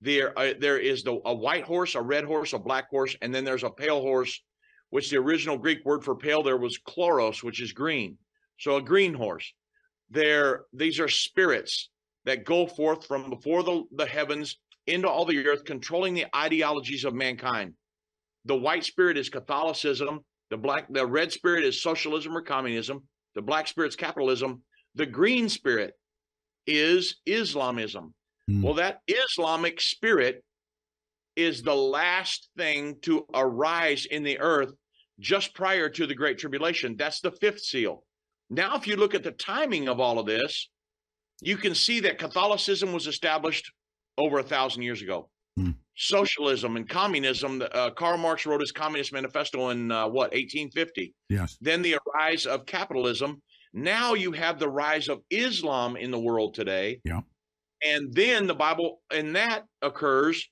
[0.00, 3.34] There, uh, there is the, a white horse, a red horse, a black horse, and
[3.34, 4.42] then there's a pale horse,
[4.88, 8.16] which the original Greek word for pale there was chloros, which is green.
[8.58, 9.52] So a green horse.
[10.08, 11.90] There, these are spirits
[12.24, 17.04] that go forth from before the, the heavens into all the earth, controlling the ideologies
[17.04, 17.74] of mankind.
[18.46, 20.20] The white spirit is Catholicism.
[20.48, 23.02] The black, the red spirit is socialism or communism.
[23.34, 24.62] The black spirit's capitalism.
[24.94, 25.92] The green spirit
[26.66, 28.14] is Islamism.
[28.48, 30.44] Well, that Islamic spirit
[31.36, 34.72] is the last thing to arise in the earth
[35.20, 36.96] just prior to the Great Tribulation.
[36.96, 38.04] That's the fifth seal.
[38.50, 40.68] Now, if you look at the timing of all of this,
[41.40, 43.72] you can see that Catholicism was established
[44.18, 45.30] over a thousand years ago.
[45.94, 51.14] Socialism and communism, uh, Karl Marx wrote his Communist Manifesto in uh, what, 1850?
[51.28, 51.58] Yes.
[51.60, 53.42] Then the rise of capitalism.
[53.72, 57.00] Now you have the rise of Islam in the world today.
[57.04, 57.20] Yeah.
[57.82, 60.48] And then the Bible, and that occurs,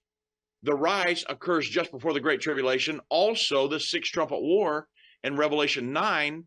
[0.63, 3.01] the rise occurs just before the Great Tribulation.
[3.09, 4.89] Also, the sixth trumpet war
[5.23, 6.45] in Revelation 9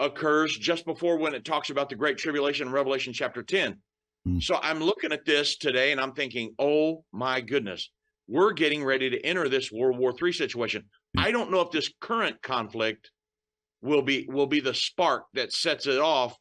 [0.00, 3.78] occurs just before when it talks about the Great Tribulation in Revelation chapter 10.
[4.24, 4.38] Hmm.
[4.40, 7.90] So I'm looking at this today and I'm thinking, oh my goodness,
[8.28, 10.84] we're getting ready to enter this World War III situation.
[11.16, 13.10] I don't know if this current conflict
[13.82, 16.36] will be will be the spark that sets it off,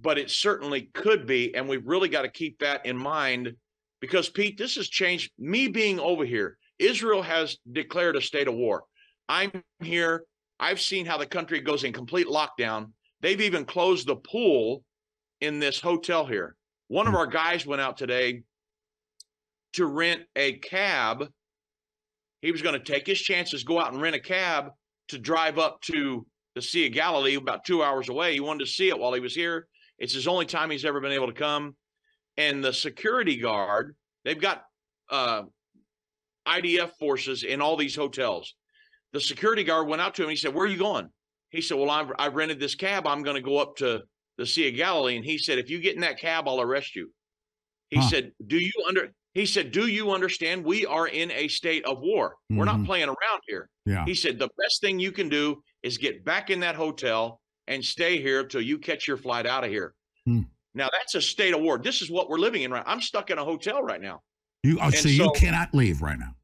[0.00, 3.54] but it certainly could be, and we've really got to keep that in mind
[4.00, 5.30] because Pete, this has changed.
[5.38, 8.84] Me being over here, Israel has declared a state of war.
[9.28, 10.24] I'm here.
[10.58, 12.92] I've seen how the country goes in complete lockdown.
[13.20, 14.82] They've even closed the pool
[15.40, 16.56] in this hotel here.
[16.88, 17.18] One of hmm.
[17.18, 18.42] our guys went out today
[19.74, 21.28] to rent a cab.
[22.42, 24.70] He was going to take his chances, go out and rent a cab
[25.08, 26.26] to drive up to
[26.60, 28.34] the Sea of Galilee, about two hours away.
[28.34, 29.66] He wanted to see it while he was here.
[29.98, 31.74] It's his only time he's ever been able to come.
[32.36, 34.64] And the security guard, they've got
[35.08, 35.44] uh,
[36.46, 38.54] IDF forces in all these hotels.
[39.12, 40.28] The security guard went out to him.
[40.30, 41.08] He said, "Where are you going?"
[41.48, 43.06] He said, "Well, I've, I've rented this cab.
[43.06, 44.02] I'm going to go up to
[44.36, 46.94] the Sea of Galilee, and he said, "If you get in that cab, I'll arrest
[46.94, 47.10] you."
[47.88, 48.08] He Huh.
[48.08, 50.64] said, "Do you under?" He said, "Do you understand?
[50.64, 52.36] We are in a state of war.
[52.50, 52.86] We're not Mhm.
[52.86, 54.04] playing around here." Yeah.
[54.04, 57.84] He said, "The best thing you can do is get back in that hotel and
[57.84, 59.94] stay here till you catch your flight out of here."
[60.26, 60.42] Hmm.
[60.74, 61.78] Now that's a state of war.
[61.78, 62.84] This is what we're living in right.
[62.86, 64.22] I'm stuck in a hotel right now.
[64.62, 66.34] You oh, And so you cannot leave right now.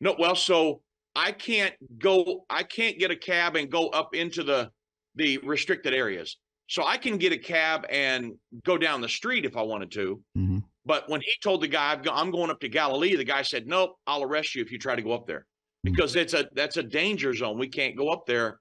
[0.00, 0.82] No, well, so
[1.14, 2.44] I can't go.
[2.50, 4.70] I can't get a cab and go up into the
[5.14, 6.38] the restricted areas.
[6.66, 8.32] So I can get a cab and
[8.64, 10.22] go down the street if I wanted to.
[10.36, 10.64] Mhm.
[10.84, 13.96] But when he told the guy, "I'm going up to Galilee," the guy said, "Nope,
[14.06, 15.46] I'll arrest you if you try to go up there
[15.84, 17.56] because it's a that's a danger zone.
[17.58, 18.58] We can't go up there."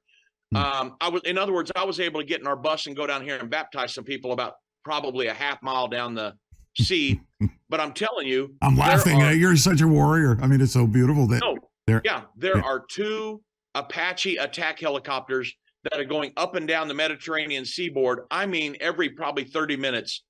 [0.53, 2.95] Um, I was, in other words, I was able to get in our bus and
[2.95, 4.53] go down here and baptize some people about
[4.85, 6.35] probably a half mile down the
[6.77, 7.19] sea.
[7.69, 9.19] but I'm telling you, I'm laughing.
[9.23, 10.37] are- You're such a warrior.
[10.43, 11.57] I mean, it's so beautiful that no,
[11.87, 12.03] there.
[12.05, 12.63] yeah, there Yeah.
[12.63, 13.41] are two
[13.73, 15.51] Apache attack helicopters
[15.85, 18.19] that are going up and down the Mediterranean seaboard.
[18.29, 20.23] I mean, every probably 30 minutes,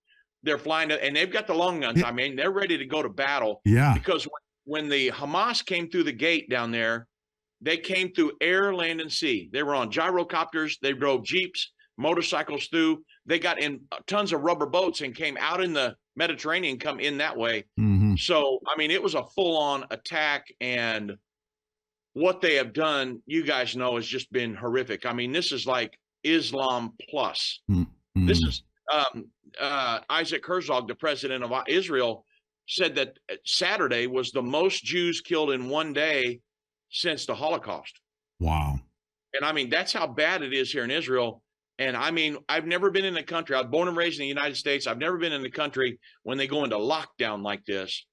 [0.43, 2.01] they're flying, to, and they've got the long guns.
[2.01, 3.59] I mean, they're ready to go to battle.
[3.65, 3.93] Yeah.
[3.93, 4.31] Because when,
[4.65, 7.07] when the Hamas came through the gate down there,
[7.61, 9.49] they came through air, land, and sea.
[9.51, 10.79] They were on gyrocopters.
[10.81, 13.03] They drove jeeps, motorcycles through.
[13.25, 16.99] They got in uh, tons of rubber boats and came out in the Mediterranean, come
[16.99, 17.65] in that way.
[17.79, 18.19] Mhm.
[18.19, 21.17] So, I mean, it was a full on attack, and
[22.13, 25.05] what they have done, you guys know, has just been horrific.
[25.05, 27.61] I mean, this is like Islam plus.
[28.15, 28.47] This Mhm.
[28.47, 32.25] is um, uh, Isaac Herzog, the president of Israel,
[32.67, 36.39] said that uh, Saturday was the most Jews killed in one day
[36.89, 37.99] since the Holocaust.
[38.39, 38.79] Wow.
[39.33, 41.41] And I mean, that's how bad it is here in Israel.
[41.79, 44.23] And I mean, I've never been in a country, I was born and raised in
[44.23, 44.85] the United States.
[44.85, 48.05] I've never been in a country when they go into lockdown like this.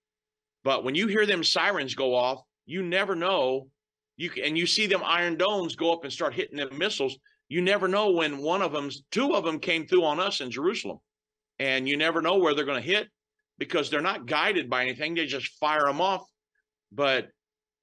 [0.65, 3.69] But when you hear them sirens go off, you never know.
[4.17, 7.19] You c- and you see them iron domes go up and start hitting them missiles.
[7.49, 10.51] You never know when one of them, two of them came through on us in
[10.51, 10.99] Jerusalem.
[11.59, 13.09] And you never know where they're going to hit
[13.61, 15.15] because they're not guided by anything.
[15.15, 16.23] They just fire them off.
[16.91, 17.29] But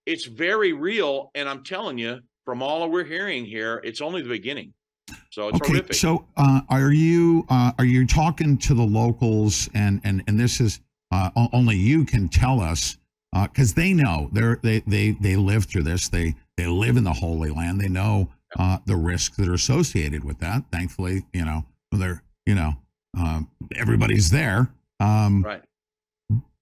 [0.06, 1.32] it's very real.
[1.36, 4.74] And I'm telling you, from all we're hearing here, it's only the beginning.
[5.30, 5.94] So it's Okay, horrific.
[5.96, 10.60] so uh, are you uh, are you talking to the locals and and and this
[10.60, 12.98] is uh, only you can tell us
[13.44, 17.14] because they know they're they they they live through this they they live in the
[17.14, 18.28] Holy Land they know
[18.60, 20.64] uh, the risks that are associated with that.
[20.74, 21.64] Thankfully, you know
[21.94, 22.76] they're you know
[23.18, 24.68] um, everybody's there.
[25.00, 25.64] Um, right.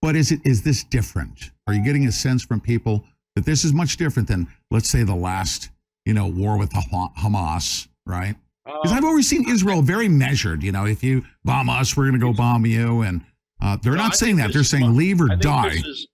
[0.06, 1.50] But is it is this different?
[1.66, 3.04] Are you getting a sense from people
[3.36, 5.72] that this is much different than let's say the last
[6.06, 8.36] you know war with Hama- Hamas, right?
[8.66, 10.62] Because I've always seen Israel very measured.
[10.62, 13.26] You know, if you bomb us, we're going to go bomb you, and
[13.64, 14.54] uh, they're No, not saying that.
[14.54, 15.70] They're saying leave or die.
[15.70, 16.08] This is,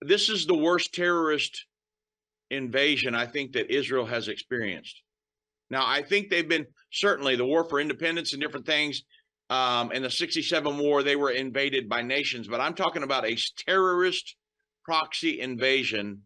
[0.00, 1.66] this is the worst terrorist
[2.50, 5.00] invasion I think that Israel has experienced.
[5.70, 9.04] Now, I think they've been certainly the war for independence and different things,
[9.52, 11.02] um, and the '67 war.
[11.02, 13.36] They were invaded by nations, but I'm talking about a
[13.66, 14.36] terrorist
[14.84, 16.22] proxy invasion.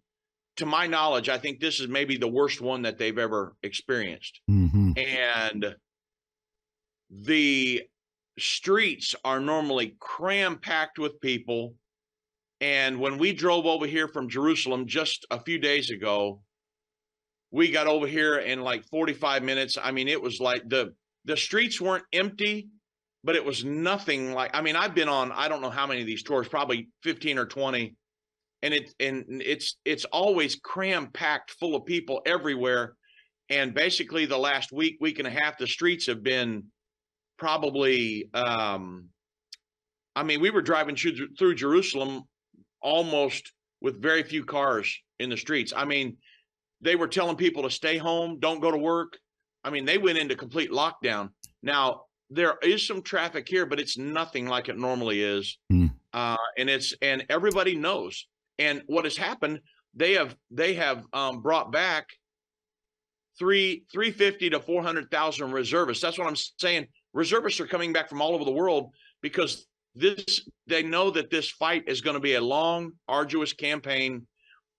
[0.56, 4.40] To my knowledge, I think this is maybe the worst one that they've ever experienced
[4.48, 4.96] Mhm.
[4.98, 5.76] and
[7.10, 7.82] the
[8.38, 11.74] streets are normally cram packed with people
[12.60, 16.42] and when we drove over here from Jerusalem just a few days ago
[17.50, 21.36] we got over here in like 45 minutes i mean it was like the the
[21.36, 22.68] streets weren't empty
[23.26, 26.00] but it was nothing like i mean i've been on i don't know how many
[26.00, 27.94] of these tours probably 15 or 20
[28.62, 32.94] and it and it's it's always cram packed full of people everywhere.
[33.48, 36.64] And basically the last week week and a half the streets have been
[37.38, 39.08] probably um
[40.16, 42.22] i mean we were driving through, through jerusalem
[42.80, 45.72] almost with very few cars in the streets.
[45.76, 46.16] I mean
[46.80, 49.18] they were telling people to stay home don't go to work.
[49.62, 51.28] I mean they went into complete lockdown.
[51.62, 55.58] Now there is some traffic here but it's nothing like it normally is
[56.12, 58.26] uh and it's and everybody knows
[58.58, 59.60] and what has happened
[59.94, 62.06] they have they have um brought back
[63.38, 66.02] three 350 to 400,000 reservists.
[66.02, 66.86] That's what I'm saying.
[67.12, 71.50] Reservists are coming back from all over the world because this they know that this
[71.50, 74.26] fight is going to be a long, arduous campaign,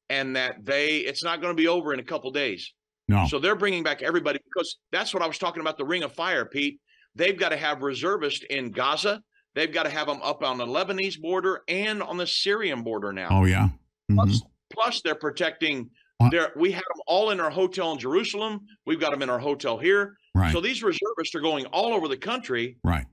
[0.09, 2.74] and that they it's not going to be over in a couple days.
[3.07, 3.26] No.
[3.28, 6.13] So they're bringing back everybody because that's what I was talking about the Ring of
[6.13, 6.80] Fire, Pete.
[7.18, 9.22] They've got to have reservists in Gaza.
[9.55, 13.11] They've got to have them up on the Lebanese border and on the Syrian border
[13.11, 13.30] now.
[13.32, 13.70] Oh yeah.
[14.11, 14.15] Mhm.
[14.15, 14.41] Plus,
[14.72, 15.89] plus they're protecting.
[16.20, 18.61] Uh, There, we have them all in our hotel in Jerusalem.
[18.86, 20.18] We've got them in our hotel here.
[20.36, 20.53] Right.
[20.53, 22.78] So these reservists are going all over the country.
[22.84, 23.05] Right.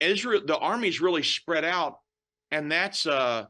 [0.00, 1.96] Israel, the army's really spread out,
[2.50, 3.46] and that's, uh,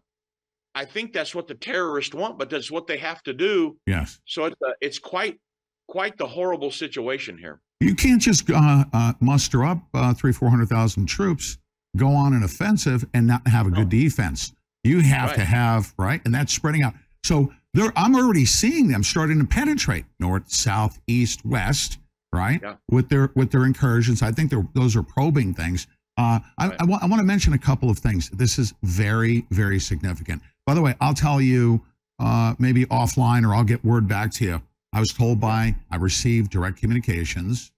[0.77, 3.77] I think that's what the terrorists want, but that's what they have to do.
[3.87, 4.21] Yes.
[4.27, 5.41] So it's uh, it's quite
[5.89, 7.61] quite the horrible situation here.
[7.81, 11.59] You can't just uh, uh, muster up uh, three, four hundred thousand troops,
[11.97, 14.53] go on an offensive, and not have a good defense.
[14.85, 16.95] You have to have right, and that's spreading out.
[17.25, 21.99] So there, I'm already seeing them starting to penetrate north, south, east, west,
[22.33, 22.61] right?
[22.63, 22.77] Yeah.
[22.91, 24.23] With their with their incursions.
[24.23, 25.87] I think they're, those are probing things.
[26.17, 28.29] Uh, I, I, want, I want to mention a couple of things.
[28.31, 30.43] This is very, very significant.
[30.67, 31.81] By the way, I'll tell you
[32.19, 34.63] uh, maybe offline or I'll get word back to you.
[34.93, 37.73] I was told by, I received direct communications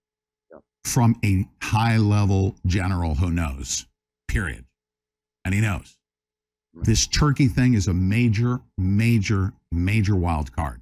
[0.84, 3.86] from a high level general who knows,
[4.28, 4.64] period.
[5.44, 5.96] And he knows.
[6.74, 10.80] This Turkey thing is a major, major, major wild card.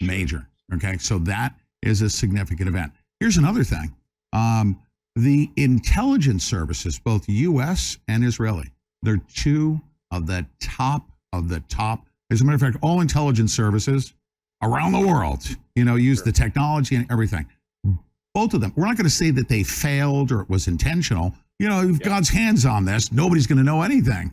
[0.00, 0.48] Major.
[0.74, 0.96] Okay.
[0.98, 2.92] So that is a significant event.
[3.18, 3.94] Here's another thing.
[4.32, 4.80] Um,
[5.16, 8.70] the intelligence services, both US and Israeli,
[9.02, 9.80] they're two
[10.10, 12.06] of the top of the top.
[12.30, 14.14] As a matter of fact, all intelligence services
[14.62, 15.44] around the world,
[15.74, 17.46] you know, use the technology and everything.
[18.34, 18.72] Both of them.
[18.76, 21.34] We're not going to say that they failed or it was intentional.
[21.58, 24.32] You know, if God's hands on this, nobody's going to know anything.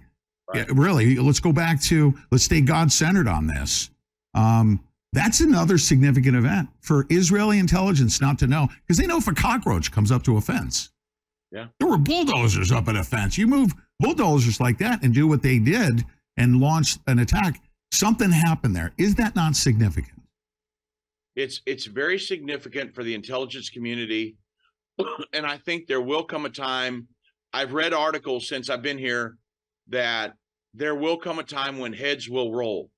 [0.54, 3.90] Yeah, really, let's go back to let's stay God centered on this.
[4.34, 4.82] Um,
[5.14, 9.34] that's another significant event for Israeli intelligence not to know because they know if a
[9.34, 10.92] cockroach comes up to a fence,
[11.52, 11.68] Yeah.
[11.80, 13.38] there were bulldozers up at a fence.
[13.38, 16.06] You move bulldozers like that and do what they did
[16.38, 17.60] and launch an attack.
[17.92, 18.94] Something happened there.
[18.98, 20.17] Is that not significant?
[21.38, 24.36] It's it's very significant for the intelligence community,
[25.34, 27.08] and I think there will come a time.
[27.54, 29.38] I've read articles since I've been here
[29.90, 30.34] that
[30.74, 32.90] there will come a time when heads will roll.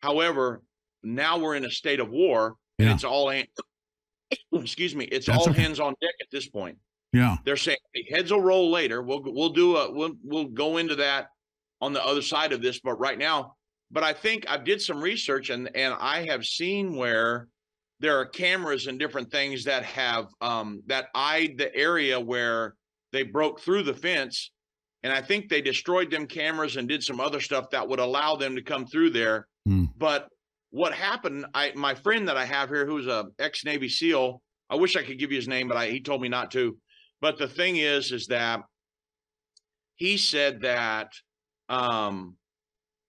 [0.00, 0.62] However,
[1.04, 3.30] now we're in a state of war, and it's all
[4.52, 5.62] excuse me, it's That's all okay.
[5.62, 6.76] hands on deck at this point.
[7.12, 7.36] Yeah.
[7.44, 9.00] They're saying hey, heads will roll later.
[9.00, 11.28] We'll we'll do a we'll we'll go into that
[11.80, 13.54] on the other side of this, but right now,
[13.92, 17.46] but I think I did some research and and I have seen where
[18.00, 22.74] there are cameras and different things that have um that eyed the area where
[23.12, 24.50] they broke through the fence
[25.02, 28.34] and I think they destroyed them cameras and did some other stuff that would allow
[28.34, 29.46] them to come through there.
[29.64, 29.84] Hmm.
[29.96, 30.28] But
[30.70, 31.46] what happened?
[31.54, 35.04] I my friend that I have here, who's a ex Navy SEAL, I wish I
[35.04, 36.76] could give you his name, but I, he told me not to.
[37.20, 38.62] But the thing is, is that
[39.94, 41.12] he said that
[41.68, 42.36] um,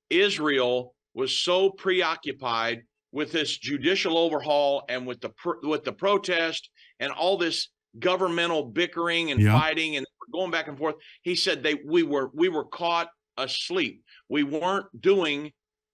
[0.09, 6.70] Israel was so preoccupied with this judicial overhaul and with the pr- with the protest
[6.99, 9.60] and all this governmental bickering and Yeah.
[9.60, 10.95] fighting and going back and forth.
[11.24, 14.03] He said they we were we were caught asleep.
[14.30, 15.51] We weren't doing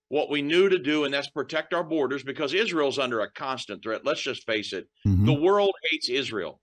[0.10, 3.82] what we knew to do, and that's protect our borders because Israel's under a constant
[3.84, 4.06] threat.
[4.06, 4.88] Let's just face it.
[5.08, 5.26] Mhm.
[5.26, 6.60] The world hates Israel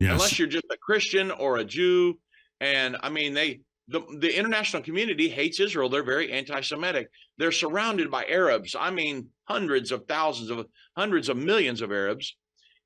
[0.00, 0.12] Yes.
[0.12, 2.18] unless you're just a Christian or a Jew.
[2.60, 5.88] And I mean, they the the international community hates Israel.
[5.88, 7.08] They're very anti-Semitic.
[7.38, 8.74] They're surrounded by Arabs.
[8.78, 10.66] I mean, hundreds of thousands of
[10.96, 12.36] hundreds of millions of Arabs,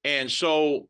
[0.04, 0.88] and so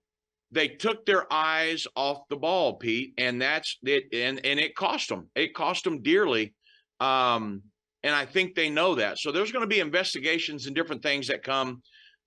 [0.52, 4.04] they took their eyes off the ball, Pete, and that's it.
[4.12, 5.28] And and it cost them.
[5.34, 6.54] It cost them dearly.
[6.98, 7.62] Um,
[8.02, 9.18] and I think they know that.
[9.18, 11.82] So there's going to be investigations and different things that come.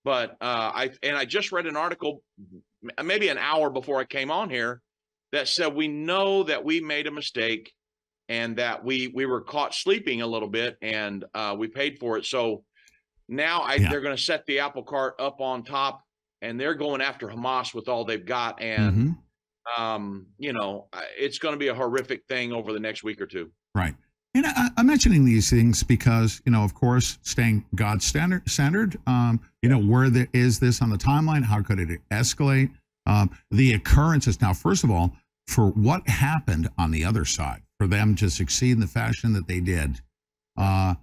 [0.05, 2.21] But uh, I and I just read an article
[3.03, 4.81] maybe an hour before I came on here
[5.33, 7.73] that said we know that we made a mistake
[8.29, 12.17] and that we we were caught sleeping a little bit and uh, we paid for
[12.17, 12.25] it.
[12.25, 12.63] So
[13.27, 13.89] now I, Yeah.
[13.89, 16.01] they're going to set the apple cart up on top
[16.41, 18.61] and they're going after Hamas with all they've got.
[18.61, 19.17] And Mhm.
[19.77, 23.25] um, you know, it's going to be a horrific thing over the next week or
[23.25, 23.51] two.
[23.75, 23.95] Right.
[24.35, 28.97] And I, I'm mentioning these things because, you know, of course, staying God standard, centered,
[29.07, 31.43] um, you know, where there is this on the timeline?
[31.43, 32.71] How could it escalate?
[33.05, 34.41] Um, the occurrences.
[34.41, 35.13] Now, first of all,
[35.47, 39.47] for what happened on the other side, for them to succeed in the fashion that
[39.47, 39.99] they did,
[40.57, 40.95] uh,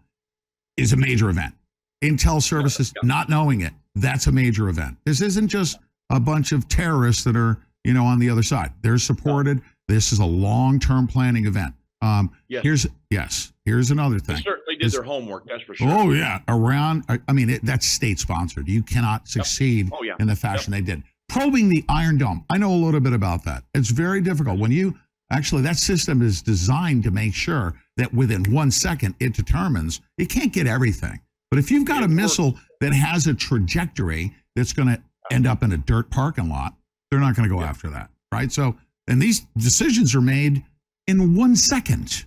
[0.77, 1.55] is a major event.
[2.03, 4.97] Intel services not knowing it, that's a major event.
[5.05, 5.79] This isn't just
[6.09, 8.73] a bunch of terrorists that are, you know, on the other side.
[8.83, 9.61] They're supported.
[9.89, 11.75] This is a long-term planning event.
[12.03, 12.63] Um, Yes.
[12.63, 13.53] Here's yes.
[13.67, 14.43] Here's another They thing.
[14.43, 15.47] certainly did Is- their homework.
[15.47, 15.89] That's for sure.
[15.91, 17.05] Oh yeah, around.
[17.09, 18.67] I, I mean, it, that's state sponsored.
[18.69, 20.15] You cannot succeed Oh, yeah.
[20.19, 21.03] in the fashion they did.
[21.31, 22.45] Probing the Iron Dome.
[22.51, 23.63] I know a little bit about that.
[23.73, 24.99] It's very difficult when you
[25.31, 30.29] actually that system is designed to make sure that within one second it determines it
[30.29, 31.21] can't get everything.
[31.49, 35.01] But if you've got a missile that has a trajectory that's going to
[35.31, 36.75] end up in a dirt parking lot,
[37.13, 38.51] they're not going to go after that, right?
[38.51, 38.75] So,
[39.07, 40.65] and these decisions are made
[41.07, 42.25] in one second.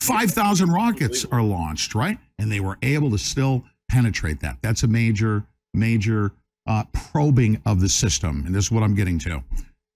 [0.00, 2.18] 5,000 rockets are launched, right?
[2.38, 4.56] And they were able to still penetrate that.
[4.62, 5.44] That's a major,
[5.74, 6.32] major
[6.68, 8.44] uh, probing of the system.
[8.46, 9.42] And this is what I'm getting to.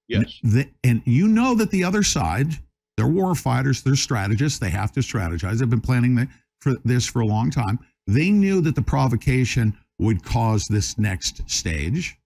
[0.08, 0.40] Yes.
[0.42, 2.54] The- and you know that the other side,
[2.96, 5.58] they're war fighters, they're strategists, they have to strategize.
[5.58, 6.28] They've been planning the,
[6.60, 7.78] for this for a long time.
[8.06, 12.16] They knew that the provocation would cause this next stage.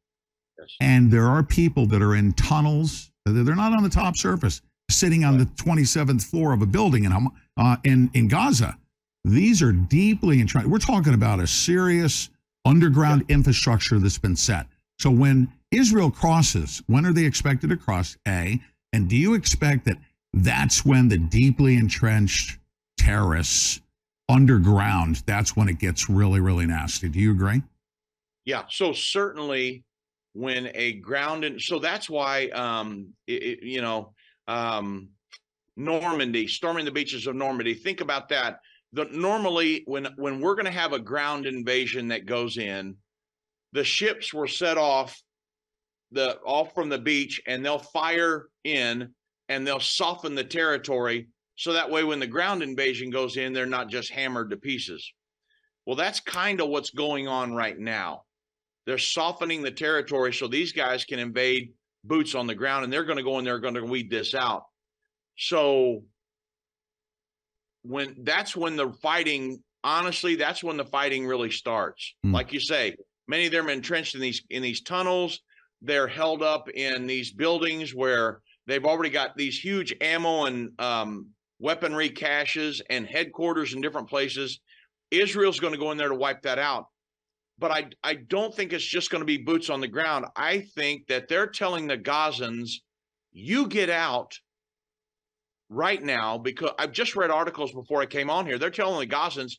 [0.59, 0.69] Yes.
[0.81, 3.11] And there are people that are in tunnels.
[3.27, 7.29] They're not on the top surface, sitting on the 27th floor of a building in
[7.57, 8.79] uh, in in Gaza.
[9.25, 10.69] These are deeply entrenched.
[10.69, 12.31] We're talking about a serious
[12.67, 14.67] underground infrastructure that's been set.
[14.99, 18.17] So when Israel crosses, when are they expected to cross?
[18.27, 18.61] A,
[18.93, 19.99] and do you expect that
[20.35, 22.59] that's when the deeply entrenched
[22.99, 23.81] terrorists
[24.29, 25.23] underground?
[25.27, 27.09] That's when it gets really, really nasty.
[27.09, 27.63] Do you agree?
[28.45, 28.65] Yeah.
[28.69, 29.85] So certainly
[30.33, 34.13] when a ground and so that's why um it, it- you know
[34.49, 35.09] um
[35.79, 37.75] Normandy, storming the beaches of Normandy.
[37.75, 38.61] Think about that.
[38.97, 42.97] The normally when when we're going to have a ground invasion that goes in,
[43.73, 45.23] the ships were set off
[46.13, 49.15] the off from the beach and they'll fire in
[49.51, 53.67] and they'll soften the territory so that way when the ground invasion goes in they're
[53.67, 55.13] not just hammered to pieces.
[55.85, 58.23] Well, that's kind of what's going on right now.
[58.87, 61.75] They're softening the territory so these guys can invade
[62.05, 64.35] boots on the ground and they're going to go in there going to weed this
[64.35, 64.63] out.
[65.37, 66.03] So
[67.89, 72.15] when that's when the fighting honestly that's when the fighting really starts.
[72.25, 72.33] Mm.
[72.33, 72.97] Like you say,
[73.29, 75.41] many of them are entrenched in these in these tunnels.
[75.83, 81.29] They're held up in these buildings where they've already got these huge ammo and um,
[81.59, 84.61] weaponry caches and headquarters in different places.
[85.11, 86.87] Israel's going to go in there to wipe that out.
[87.59, 90.27] But I I don't think it's just going to be boots on the ground.
[90.37, 92.71] I think that they're telling the Gazans,
[93.33, 94.39] you get out
[95.69, 98.59] right now because I've just read articles before I came on here.
[98.59, 99.55] They're telling the Gazans,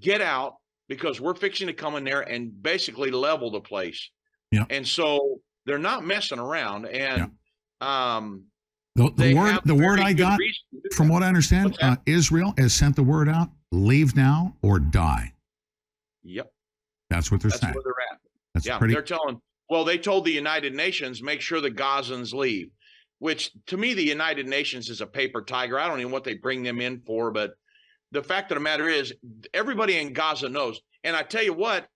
[0.00, 0.54] get out
[0.88, 4.10] because we're fixing to come in there and basically level the place.
[4.50, 4.64] Yeah.
[4.70, 6.86] And so they're not messing around.
[6.86, 7.30] And
[7.80, 8.44] um
[8.96, 11.96] The, the word the word I got, reason to do from what I understand, uh,
[12.06, 15.32] Israel has sent the word out: leave now or die.
[16.22, 16.52] yep.
[17.08, 17.74] That's what they're That's saying.
[17.74, 18.18] where they're at.
[18.54, 18.94] That's yeah, pretty.
[18.94, 19.40] they're telling.
[19.70, 22.70] Well, they told the United Nations make sure the Gazans leave,
[23.22, 25.78] which to me the United Nations is a paper tiger.
[25.78, 27.52] I don't even know what they bring them in for, but
[28.10, 29.14] the fact of the matter is,
[29.54, 30.80] everybody in Gaza knows.
[31.04, 31.86] And I tell you what,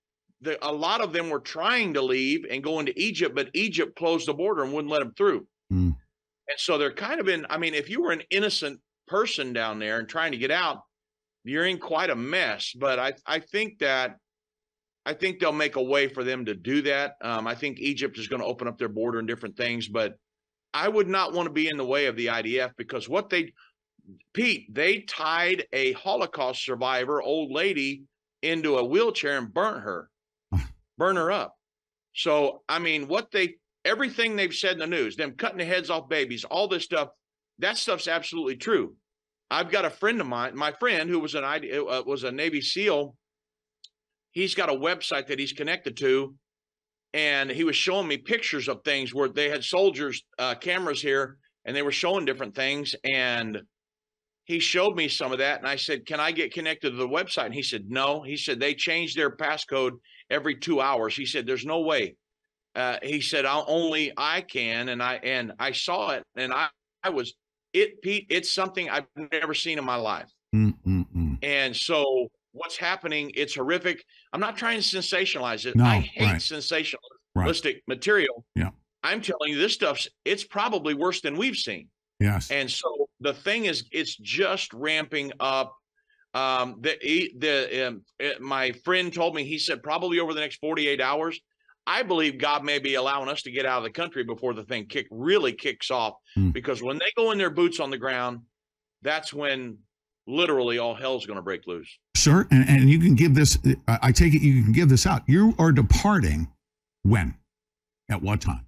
[0.41, 3.99] the, a lot of them were trying to leave and go into Egypt, but Egypt
[3.99, 5.49] closed the border and wouldn't let them through.
[5.73, 5.97] Mm.
[6.49, 7.45] And so they're kind of in.
[7.51, 10.83] I mean, if you were an innocent person down there and trying to get out,
[11.43, 12.71] you're in quite a mess.
[12.79, 14.19] But I, I think that
[15.05, 17.17] I think they'll make a way for them to do that.
[17.21, 20.17] Um, I think Egypt is going to open up their border and different things, but
[20.77, 23.55] I would not want to be in the way of the IDF because what they,
[24.35, 28.03] Pete, they tied a Holocaust survivor, old lady,
[28.43, 30.11] into a wheelchair and burnt her,
[30.99, 31.55] burn her up.
[32.15, 33.55] So, I mean, what they,
[33.87, 37.09] everything they've said in the news, them cutting the heads off babies, all this stuff,
[37.61, 38.97] that stuff's absolutely true.
[39.51, 42.61] I've got a friend of mine, my friend who was an uh, was a Navy
[42.61, 43.17] SEAL
[44.37, 46.35] he's got a website that he's connected to
[47.17, 51.39] and he was showing me pictures of things where they had soldiers uh, cameras here
[51.65, 53.63] and they were showing different things and
[54.45, 57.09] he showed me some of that and i said can i get connected to the
[57.09, 57.47] website?
[57.47, 58.23] And he said no.
[58.23, 59.93] He said they change their passcode
[60.31, 61.17] every two hours.
[61.17, 62.17] He said there's no way.
[62.75, 66.69] Uh, he said I'll, only i can and i and i saw it and i
[67.03, 67.35] i was
[67.73, 70.31] it pete it's something i've never seen in my life.
[70.55, 71.39] Mm, mm, mm.
[71.43, 74.05] and so what's happening, it's horrific.
[74.33, 75.77] I'm not trying to sensationalize it.
[75.77, 76.41] No, I hate right.
[76.41, 76.97] sensationalistic
[77.35, 77.83] Right.
[77.87, 78.45] material.
[78.55, 78.71] Yeah.
[79.03, 81.89] I'm telling you, this stuff's it's probably worse than we've seen.
[82.19, 82.51] Yes.
[82.51, 85.75] And so the thing is, it's just ramping up.
[86.35, 90.57] Um, the the um, eh, my friend told me he said probably over the next
[90.57, 91.39] 48 hours.
[91.87, 94.65] I believe God may be allowing us to get out of the country before the
[94.65, 96.15] thing kick really kicks off.
[96.35, 96.51] Hmm.
[96.51, 98.41] Because when they go in their boots on the ground,
[99.03, 99.79] that's when
[100.27, 101.99] literally all hell's going to break loose.
[102.27, 103.57] Sir, and, and you can give this,
[103.87, 105.23] I take it you can give this out.
[105.29, 106.49] You are departing
[107.05, 107.37] when?
[108.11, 108.67] At what time?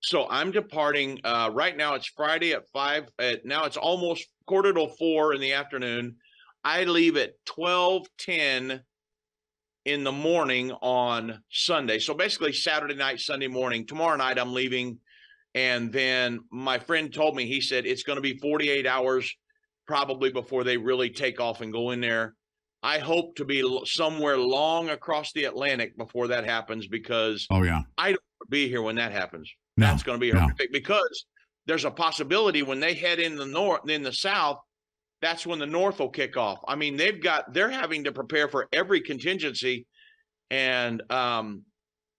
[0.00, 1.94] So I'm departing uh, right now.
[1.94, 3.08] It's Friday at five.
[3.18, 6.18] At, now it's almost quarter to four in the afternoon.
[6.62, 8.80] I leave at twelve ten
[9.84, 11.98] in the morning on Sunday.
[11.98, 13.88] So basically Saturday night, Sunday morning.
[13.88, 15.00] Tomorrow night I'm leaving,
[15.56, 19.34] and then my friend told me he said it's going to be 48 hours
[19.88, 22.36] probably before they really take off and go in there.
[22.82, 27.82] I hope to be somewhere long across the Atlantic before that happens because Oh, yeah.
[27.98, 29.50] I don't want to be here when that happens.
[29.76, 30.48] No, That's going to be no.
[30.72, 31.26] because
[31.66, 34.58] there's a possibility when they head in the north, in the south,
[35.20, 36.58] that's when the north will kick off.
[36.66, 39.86] I mean, they've got they're having to prepare for every contingency,
[40.50, 41.62] and um,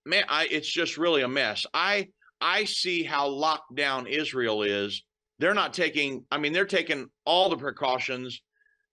[0.06, 1.66] man, I it's just really a mess.
[1.74, 2.10] I
[2.40, 5.04] I see how locked down Israel is.
[5.40, 6.26] They're not taking.
[6.32, 8.40] I mean, they're taking all the precautions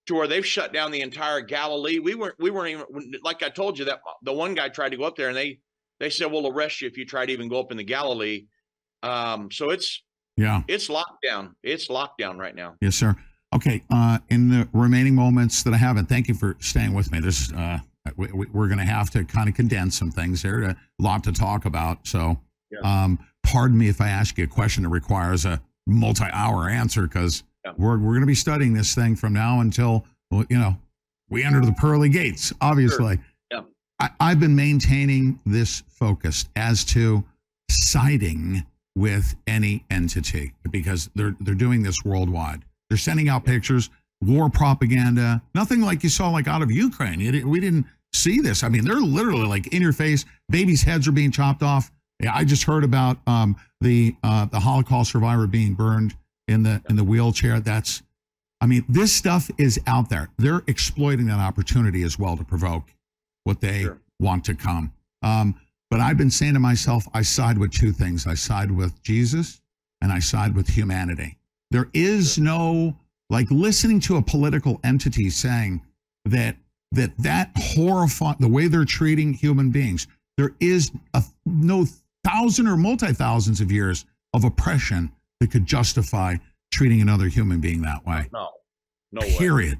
[0.08, 1.98] to where they've shut down the entire Galilee.
[1.98, 4.96] We weren't we weren't even like I told you that the one guy tried to
[4.96, 5.60] go up there and they
[6.00, 8.46] they said we'll arrest you if you try to even go up in the Galilee.
[9.02, 10.02] Um, so it's
[10.36, 10.62] Yeah.
[10.66, 11.52] it's lockdown.
[11.62, 12.74] It's lockdown right now.
[12.80, 13.16] Yes, sir.
[13.54, 13.82] Okay.
[13.90, 17.20] Uh, in the remaining moments that I have, and thank you for staying with me.
[17.20, 17.78] This uh,
[18.16, 20.62] we, we're going to have to kind of condense some things here.
[20.62, 22.06] A lot to talk about.
[22.06, 22.40] So,
[22.82, 27.42] um, pardon me if I ask you a question that requires a multi-hour answer because
[27.76, 30.04] we're we're going to be studying this thing from now until
[30.48, 30.76] you know
[31.28, 32.52] we enter the pearly gates.
[32.60, 33.18] Obviously.
[33.52, 33.62] Yeah.
[34.00, 37.24] I, I've been maintaining this focus as to
[37.70, 38.64] siding
[38.96, 42.62] with any entity because they're they're doing this worldwide.
[42.88, 43.90] They're sending out pictures,
[44.22, 47.18] war propaganda, nothing like you saw like out of Ukraine.
[47.18, 48.64] Didn't- we didn't see this.
[48.64, 50.24] I mean, they're literally like in your face.
[50.48, 51.90] Babies' heads are being chopped off.
[52.20, 56.16] Yeah, I just heard about um, the uh, the Holocaust survivor being burned
[56.48, 57.60] in the in the wheelchair.
[57.60, 58.02] That's,
[58.60, 60.30] I mean, this stuff is out there.
[60.38, 62.84] They're exploiting that opportunity as well to provoke
[63.44, 63.86] what they
[64.18, 64.92] want to come.
[65.22, 65.54] Um,
[65.90, 68.26] but I've been saying to myself, I side with two things.
[68.26, 69.60] I side with Jesus
[70.00, 71.38] and I side with humanity.
[71.70, 72.96] There is no
[73.30, 75.82] like listening to a political entity saying
[76.24, 76.56] that
[76.92, 80.06] that that horrifying the way they're treating human beings.
[80.36, 81.86] There is a, no
[82.24, 85.10] thousand or multi thousands of years of oppression
[85.40, 86.36] that could justify
[86.72, 88.28] treating another human being that way.
[88.32, 88.50] No,
[89.12, 89.36] no way.
[89.38, 89.78] Period.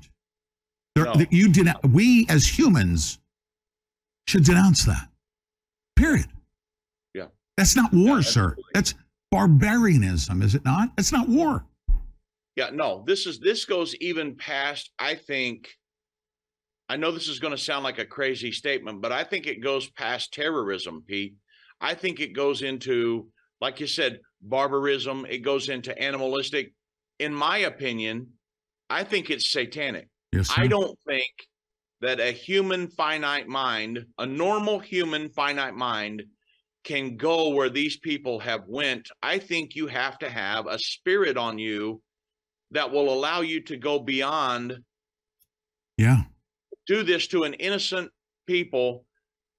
[0.95, 1.25] There, No.
[1.31, 1.69] you did.
[1.91, 3.19] We as humans
[4.27, 5.09] should denounce that.
[5.97, 6.27] Period.
[7.15, 7.27] Yeah.
[7.57, 8.57] That's not war, sir.
[8.75, 8.95] That's
[9.31, 10.91] barbarianism, is it not?
[10.97, 11.65] That's not war.
[12.57, 15.69] Yeah, no, this is this goes even past, I think.
[16.89, 19.63] I know this is going to sound like a crazy statement, but I think it
[19.63, 21.35] goes past terrorism, Pete.
[21.81, 23.29] I think it goes into,
[23.61, 25.27] like you said, barbarism.
[25.29, 26.73] It goes into animalistic.
[27.19, 28.29] In my opinion,
[28.89, 30.09] I think it's satanic.
[30.33, 31.33] Yes, I don't think
[32.01, 36.23] that a human finite mind, a normal human finite mind,
[36.85, 39.09] can go where these people have went.
[39.23, 42.01] I think you have to have a spirit on you
[42.71, 44.79] that will allow you to go beyond
[45.97, 46.23] Yeah.
[46.87, 48.11] do this to an innocent
[48.47, 49.05] people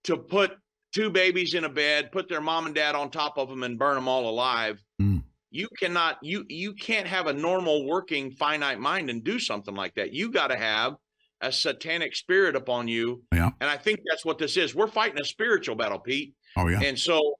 [0.06, 0.58] to put
[0.94, 3.78] two babies in a bed put their mom and dad on top of them and
[3.80, 5.24] burn them all alive Mm.
[5.52, 9.94] you cannot you you can't have a normal working finite mind and do something like
[9.96, 10.96] that you got to have
[11.42, 13.52] a satanic spirit upon you Yeah.
[13.62, 16.82] and i think that's what this is we're fighting a spiritual battle pete Oh yeah.
[16.82, 17.36] and so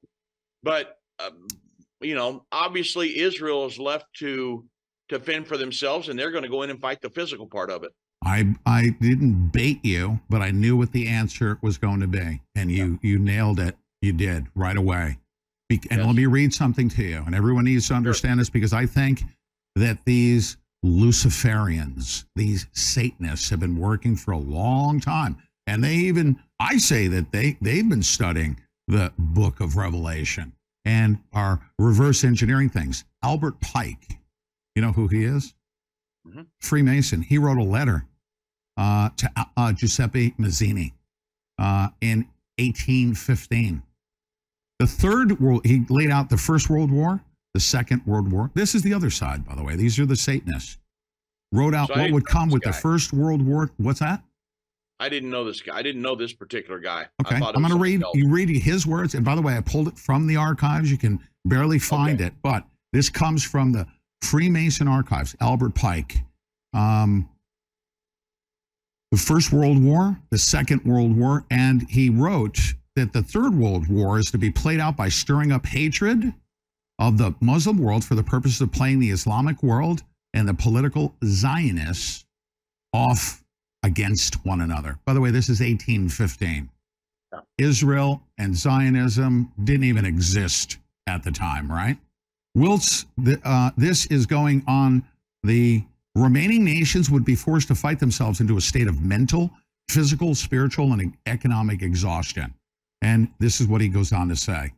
[0.64, 1.48] but um,
[2.02, 4.66] you know obviously israel is left to
[5.10, 7.70] to fend for themselves and they're going to go in and fight the physical part
[7.70, 7.92] of it
[8.24, 12.42] I I didn't bait you, but I knew what the answer was going to be,
[12.56, 13.76] and you you nailed it.
[14.02, 15.18] You did right away.
[15.70, 18.74] Be- and let me read something to you, and everyone needs to understand this because
[18.74, 19.24] I think
[19.76, 26.40] that these Luciferians, these Satanists, have been working for a long time, and they even
[26.60, 30.54] I say that they they've been studying the Book of Revelation
[30.84, 33.06] and are reverse engineering things.
[33.24, 34.20] Albert Pike,
[34.76, 35.54] you know who he is?
[36.28, 36.42] Mm-hmm.
[36.60, 37.22] Freemason.
[37.22, 38.06] He wrote a letter
[38.80, 40.94] uh, to uh, Giuseppe Mazzini
[41.60, 42.20] uh, in
[42.58, 43.84] 1815.
[44.80, 47.20] The third world, he laid out the First World War,
[47.54, 48.50] the Second World War.
[48.54, 49.76] This is the other side, by the way.
[49.76, 50.78] These are the Satanists.
[51.52, 52.72] Wrote out So what would come with the.
[52.72, 53.70] First World War.
[53.78, 54.24] What's that?
[55.02, 57.78] i didn't know this guy i didn't know this particular guy Okay, I'm going to
[57.78, 58.04] read.
[58.04, 58.16] else.
[58.16, 60.92] You read his words, and by the way, I pulled it from the archives.
[60.92, 63.88] You can barely find it, but this comes from the
[64.22, 65.38] Freemason archives.
[65.40, 66.18] Albert Pike,
[66.74, 67.30] um,
[69.12, 72.60] the First World War, the Second World War, and he wrote
[72.96, 76.34] that the Third World War is to be played out by stirring up hatred
[77.00, 80.04] of the Muslim world for the purpose of playing the Islamic world
[80.34, 82.26] and the political Zionists
[82.94, 83.44] off
[83.84, 85.00] against one another.
[85.06, 86.70] By the way, this is 1815.
[87.58, 91.98] Israel and Zionism didn't even exist at the time, right?
[92.56, 95.04] Whilst the, uh, this is going on,
[95.44, 95.84] the
[96.20, 99.52] remaining nations would be forced to fight themselves into a state of mental,
[99.90, 102.54] physical, spiritual, and economic exhaustion.
[103.02, 104.74] And this is what he goes on to say.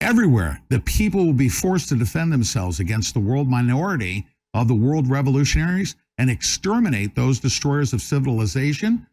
[0.00, 4.74] Everywhere, the people will be forced to defend themselves against the world minority of the
[4.74, 9.06] world revolutionaries and exterminate those destroyers of civilization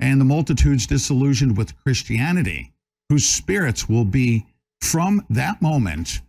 [0.00, 2.72] and the multitudes disillusioned with Christianity,
[3.08, 4.46] whose spirits will be
[4.80, 6.20] from that moment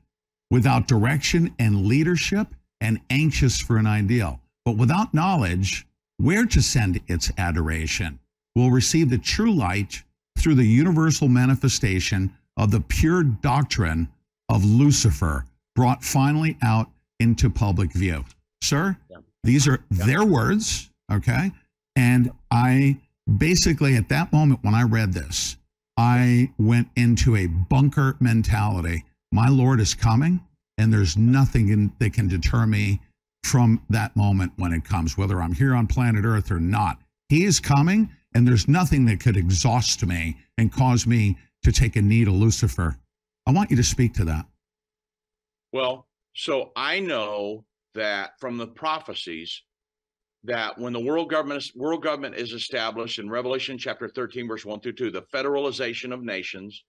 [0.52, 2.48] without direction and leadership
[2.84, 8.20] and anxious for an ideal, but without knowledge where to send its adoration,
[8.56, 10.04] will receive the true light
[10.38, 14.08] through the universal manifestation of the pure doctrine
[14.50, 18.24] of Lucifer, brought finally out into public view.
[18.62, 18.96] Sir,
[19.44, 21.52] these are their words, okay?
[21.96, 22.98] And I
[23.38, 25.58] basically, at that moment when I read this,
[25.98, 29.06] I went into a bunker mentality.
[29.32, 30.42] My Lord is coming,
[30.78, 33.00] and there's nothing in, that can deter me
[33.44, 37.00] from that moment when it comes, whether I'm here on planet Earth or not.
[37.30, 41.96] He is coming, and there's nothing that could exhaust me and cause me to take
[41.96, 42.98] a knee to Lucifer.
[43.46, 44.46] I want you to speak to that.
[45.72, 47.66] Well, so I know
[47.96, 49.62] that from the prophecies
[50.44, 54.82] that when the world government world government is established in Revelation chapter 13 verse 1
[54.82, 56.84] through 2, the federalization of nations,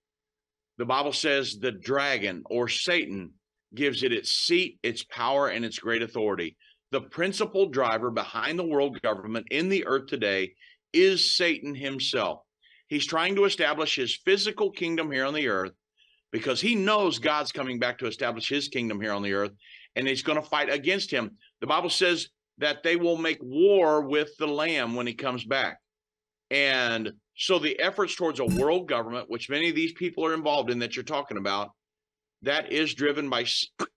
[0.77, 3.31] the Bible says the dragon or Satan
[3.75, 6.55] gives it its seat, its power and its great authority.
[6.91, 10.53] The principal driver behind the world government in the earth today
[10.93, 12.41] is Satan himself.
[12.87, 15.71] He's trying to establish his physical kingdom here on the earth
[16.31, 19.51] because he knows God's coming back to establish his kingdom here on the earth
[19.95, 21.31] and he's going to fight against him.
[21.61, 25.77] The Bible says that they will make war with the lamb when he comes back.
[26.51, 30.69] And so the efforts towards a world government, which many of these people are involved
[30.69, 31.71] in that you're talking about,
[32.45, 33.45] that is driven by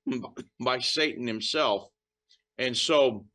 [0.61, 1.89] by Satan himself.
[2.59, 3.27] And so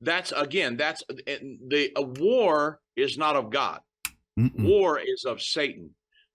[0.00, 3.80] that's again, that's the a war is not of God.
[4.38, 4.64] Mm-mm.
[4.64, 5.90] War is of Satan.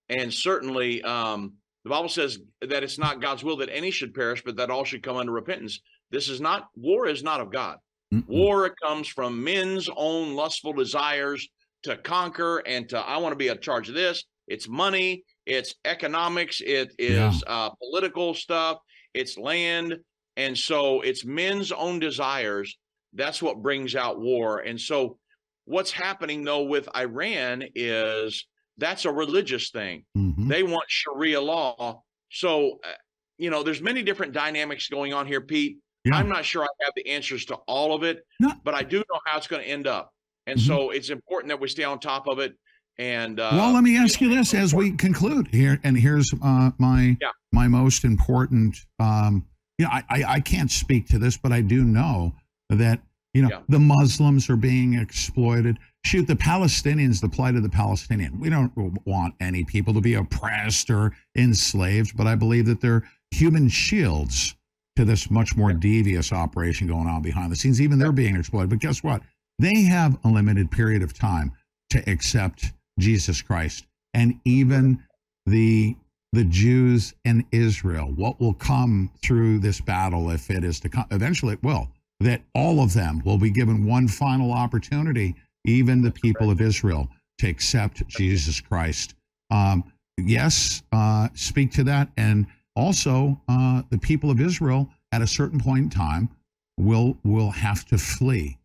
[0.10, 4.44] And certainly um the Bible says that it's not God's will that any should perish,
[4.44, 5.80] but that all should come unto repentance.
[6.12, 7.78] This is not war is not of God.
[8.14, 8.28] Mm-mm.
[8.28, 11.48] War comes from men's own lustful desires
[11.84, 14.24] to conquer and to I want to be in charge of this.
[14.48, 17.32] It's money, it's economics, it is Yeah.
[17.48, 18.80] uh, political stuff,
[19.14, 19.98] it's land,
[20.36, 22.78] and so it's men's own desires.
[23.14, 24.60] That's what brings out war.
[24.60, 25.18] And so,
[25.66, 28.46] what's happening though with Iran is
[28.78, 30.06] that's a religious thing.
[30.16, 30.48] Mhm.
[30.50, 32.04] They want Sharia law.
[32.30, 32.94] So, uh,
[33.38, 35.78] you know, there's many different dynamics going on here, Pete.
[36.14, 38.24] I'm not sure I have the answers to all of it,
[38.64, 40.10] but I do know how it's going to end up.
[40.46, 42.54] And so it's important that we stay on top of it.
[43.00, 46.72] And uh, well, let me ask you this as we conclude here, and here's uh,
[46.80, 47.30] my Yeah.
[47.52, 48.78] my most important.
[49.00, 49.46] Um,
[49.78, 52.34] you know, I, I I can't speak to this, but I do know
[52.70, 53.00] that
[53.34, 53.60] you know Yeah.
[53.70, 55.78] the Muslims are being exploited.
[56.06, 58.40] Shoot, the Palestinians, the plight of the Palestinian.
[58.40, 58.72] We don't
[59.06, 64.56] want any people to be oppressed or enslaved, but I believe that they're human shields
[64.96, 67.80] to this much more devious operation going on behind the scenes.
[67.82, 68.70] Even they're being exploited.
[68.70, 69.22] But guess what?
[69.60, 71.52] They have a limited period of time
[71.90, 73.86] to accept Jesus Christ.
[74.14, 75.04] And even
[75.46, 75.96] the
[76.34, 81.06] the Jews in Israel, what will come through this battle if it is to come
[81.12, 81.90] eventually it will,
[82.20, 85.36] that all of them will be given one final opportunity,
[85.66, 87.08] even the people of Israel,
[87.40, 89.16] to accept Jesus Christ.
[89.52, 89.84] Um,
[90.18, 92.10] yes, uh, speak to that.
[92.18, 92.46] And
[92.76, 96.30] also uh, the people of Israel at a certain point in time
[96.78, 98.58] will will have to flee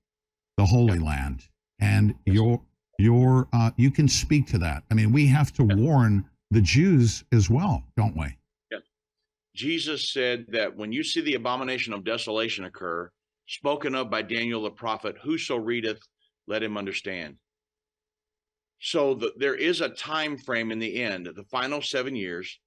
[0.56, 1.48] the Holy Land.
[1.80, 2.60] And your
[2.98, 4.84] your uh, you can speak to that.
[4.90, 8.36] I mean, we have to warn the Jews as well, don't we?
[9.54, 13.10] Jesus said that when you see the abomination of desolation occur,
[13.46, 16.00] spoken of by Daniel the prophet, whoso readeth,
[16.46, 17.36] let him understand.
[18.80, 22.58] So the, there is a time frame in the end, the final seven years,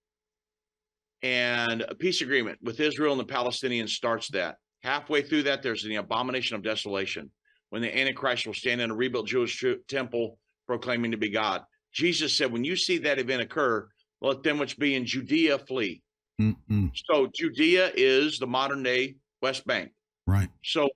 [1.23, 4.57] and a peace agreement with Israel and the Palestinians starts that.
[4.83, 7.31] Halfway through that, there's the abomination of desolation,
[7.69, 10.37] when the Antichrist will stand in a rebuilt Jewish temple
[10.67, 11.61] proclaiming to be God.
[11.93, 13.87] Jesus said, when you see that event occur,
[14.21, 16.01] let them which be in Judea flee.
[16.41, 16.91] Mm-mm.
[17.09, 19.91] So Judea is the modern day West Bank.
[20.27, 20.49] Right.
[20.63, 20.89] So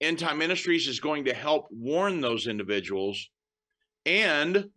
[0.00, 3.28] End Time Ministries is going to help warn those individuals.
[4.06, 4.70] And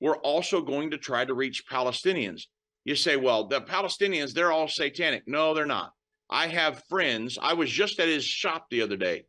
[0.00, 2.44] we're also going to try to reach Palestinians.
[2.84, 5.24] You say, well, the Palestinians, they're all satanic.
[5.26, 5.92] No, they're not.
[6.30, 7.38] I have friends.
[7.40, 9.24] I was just at his shop the other day.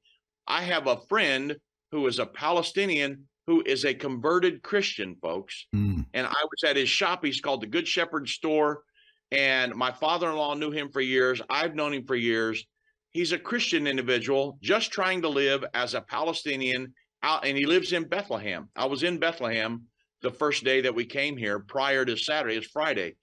[0.47, 1.55] I have a friend
[1.91, 5.67] who is a Palestinian who is a converted Christian, folks.
[5.75, 6.05] Mm.
[6.13, 7.25] And I was at his shop.
[7.25, 8.83] He's called the Good Shepherd Store.
[9.31, 11.41] And my father in law knew him for years.
[11.49, 12.65] I've known him for years.
[13.11, 17.93] He's a Christian individual just trying to live as a Palestinian out, and he lives
[17.93, 18.69] in Bethlehem.
[18.75, 19.83] I was in Bethlehem
[20.21, 23.15] the first day that we came here prior to Saturday, it's Friday.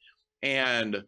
[0.42, 1.02] And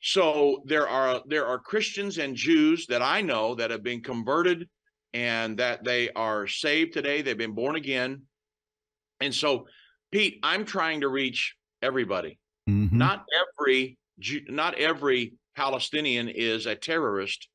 [0.00, 4.68] so there are there are Christians and Jews that I know that have been converted
[5.14, 7.22] and that they are saved today.
[7.22, 8.22] They've been born again.
[9.20, 9.66] And so,
[10.12, 12.38] Pete, I'm trying to reach everybody.
[12.68, 12.92] Mhm.
[12.92, 13.98] Not every
[14.48, 17.48] not every Palestinian is a terrorist.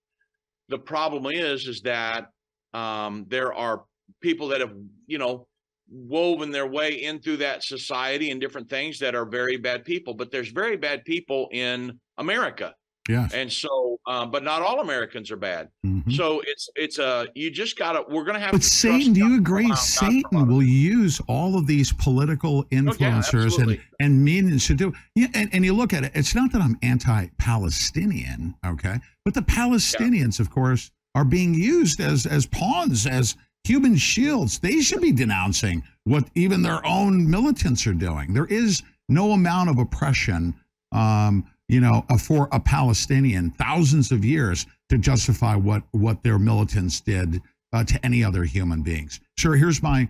[0.69, 2.27] The problem is is that
[2.73, 3.83] um, there are
[4.21, 4.73] people that have
[5.07, 5.47] you know
[5.89, 10.13] woven their way in through that society and different things that are very bad people.
[10.13, 12.73] But there's very bad people in America.
[13.09, 13.33] Yes.
[13.33, 15.69] And so, um, but not all Americans are bad.
[16.09, 18.05] So it's it's a you just gotta.
[18.07, 18.51] We're gonna have.
[18.51, 19.73] But Satan, do you agree?
[19.75, 24.93] Satan will use all of these political influencers and, and means to do.
[25.15, 28.99] Yeah, and, and you look at it, it's not that I'm anti Palestinian, okay?
[29.25, 34.59] But the Palestinians, of course, are being used as as pawns, as human shields.
[34.59, 38.33] They should be denouncing what even their own militants are doing.
[38.33, 40.53] There is no amount of oppression,
[40.91, 46.38] um, you know, uh, for a Palestinian thousands of years to justify what what their
[46.39, 47.41] militants did
[47.74, 49.20] uh, to any other human beings.
[49.38, 50.07] Sure, here's my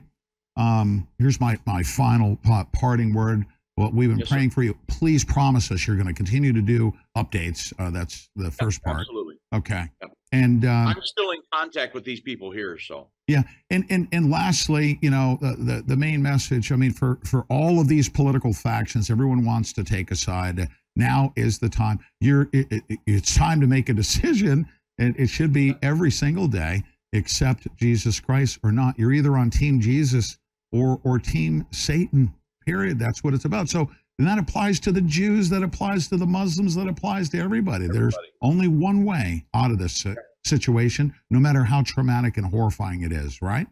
[0.57, 3.45] um, here's my my final pa- parting word.
[3.75, 4.35] Well, we've been Yes, sir.
[4.35, 4.77] praying for you.
[4.87, 7.73] Please promise us you're going to continue to do updates.
[7.79, 8.99] Uh, that's the first part.
[8.99, 9.35] Absolutely.
[9.51, 9.89] Okay.
[10.31, 14.31] And um, I'm still in contact with these people here, so yeah, and and and
[14.31, 16.71] lastly, you know, the, the the main message.
[16.71, 20.67] I mean, for for all of these political factions, everyone wants to take a side.
[20.95, 21.99] Now is the time.
[22.19, 22.49] You're.
[22.53, 24.67] It, it, it's time to make a decision.
[24.99, 26.83] And it should be every single day,
[27.15, 28.97] accept Jesus Christ or not.
[28.97, 30.37] You're either on Team Jesus
[30.71, 32.33] or or Team Satan.
[32.65, 32.99] Period.
[32.99, 33.69] That's what it's about.
[33.69, 33.89] So.
[34.19, 37.87] And that applies to the Jews, that applies to the Muslims, that applies to everybody.
[37.87, 40.05] There's only one way out of this
[40.45, 43.65] situation, no matter how traumatic and horrifying it is, right?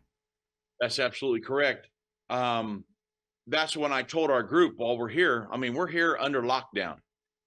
[0.82, 1.88] that's absolutely correct.
[2.30, 2.84] Um,
[3.48, 5.48] that's when I told our group while we're here.
[5.52, 6.98] I mean, we're here under lockdown,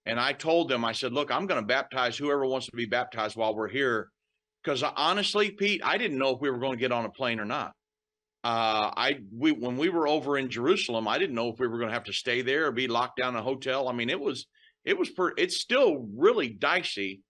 [0.07, 2.86] and I told them, I said, "Look, I'm going to baptize whoever wants to be
[2.86, 4.11] baptized while we're here."
[4.62, 7.38] Because honestly, Pete, I didn't know if we were going to get on a plane
[7.38, 7.72] or not.
[8.42, 11.78] Uh, I we when we were over in Jerusalem, I didn't know if we were
[11.78, 13.88] going to have to stay there or be locked down in a hotel.
[13.88, 14.46] I mean, it was
[14.84, 17.22] it was per, it's still really dicey.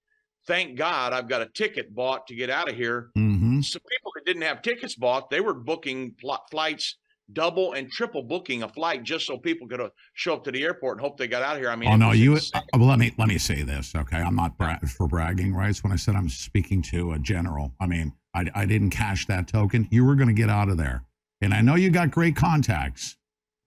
[0.46, 3.10] Thank God I've got a ticket bought to get out of here.
[3.16, 3.60] Mm-hmm.
[3.60, 6.98] Some people that didn't have tickets bought, they were booking pl- flights,
[7.32, 10.62] double and triple booking a flight just so people could uh, show up to the
[10.62, 11.70] airport and hope they got out of here.
[11.70, 12.34] I mean, oh no, you.
[12.34, 14.18] Uh, well, let me let me say this, okay?
[14.18, 15.82] I'm not bra- for bragging rights.
[15.82, 19.48] When I said I'm speaking to a general, I mean I, I didn't cash that
[19.48, 19.88] token.
[19.90, 21.04] You were going to get out of there,
[21.40, 23.16] and I know you got great contacts.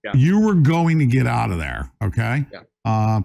[0.04, 0.12] Yeah.
[0.14, 2.46] You were going to get out of there, okay?
[2.52, 2.60] Yeah.
[2.84, 3.24] Um,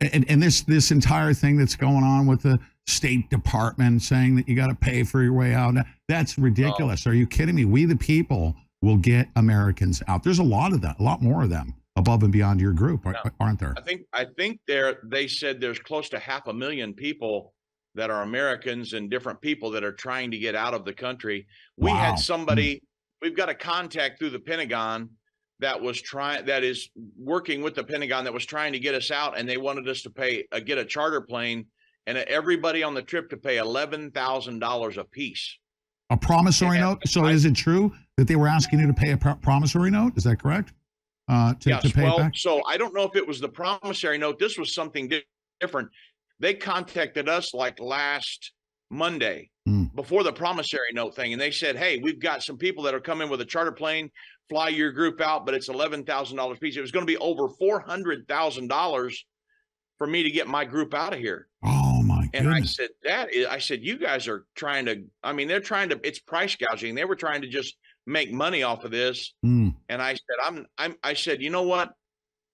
[0.00, 4.48] and, and this this entire thing that's going on with the State Department saying that
[4.48, 5.74] you got to pay for your way out.
[6.08, 7.06] That's ridiculous.
[7.06, 7.64] Are you kidding me?
[7.64, 10.22] We the people will get Americans out.
[10.22, 13.04] There's a lot of that, a lot more of them above and beyond your group,
[13.06, 13.74] ar- aren't there?
[13.76, 17.52] I think I think there they said there's close to half a million people
[17.94, 21.46] that are Americans and different people that are trying to get out of the country.
[21.76, 21.96] We Wow.
[21.96, 22.82] had somebody
[23.20, 25.10] we've got a contact through the Pentagon
[25.58, 29.10] that was trying that is working with the Pentagon that was trying to get us
[29.10, 31.66] out and they wanted us to pay uh, get a charter plane
[32.06, 35.58] and everybody on the trip to pay $11,000 a piece.
[36.08, 37.06] A promissory note.
[37.06, 40.12] So is it true that they were asking you to pay a pro- promissory note?
[40.14, 40.74] Is that correct?
[41.26, 41.82] Uh, to, yes.
[41.82, 44.38] to pay well, so I don't know if it was the promissory note.
[44.38, 45.24] This was something di-
[45.60, 45.88] different.
[46.38, 48.52] They contacted us like last
[48.90, 49.84] Monday Hmm.
[49.94, 53.00] before the promissory note thing, and they said, "Hey, we've got some people that are
[53.00, 54.10] coming with a charter plane,
[54.48, 56.76] fly your group out, but it's eleven thousand dollars piece.
[56.76, 59.24] It was going to be over four hundred thousand dollars
[59.96, 62.30] for me to get my group out of here." Oh my God.
[62.34, 65.60] And I said, that is, I said, you guys are trying to, I mean, they're
[65.60, 66.94] trying to, it's price gouging.
[66.94, 67.76] They were trying to just
[68.10, 69.34] make money off of this.
[69.44, 69.74] Mm.
[69.88, 71.92] And I said, I'm, I'm, I said, you know what?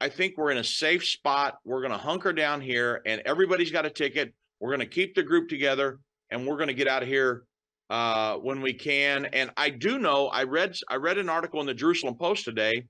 [0.01, 1.59] I think we're in a safe spot.
[1.65, 4.35] We're going to hunker down here and everybody's got a ticket.
[4.61, 5.99] We're going to keep the group together
[6.31, 7.45] and we're going to get out of here
[7.89, 9.27] uh, when we can.
[9.27, 12.85] And I do know, I read, I read an article in the Jerusalem Post today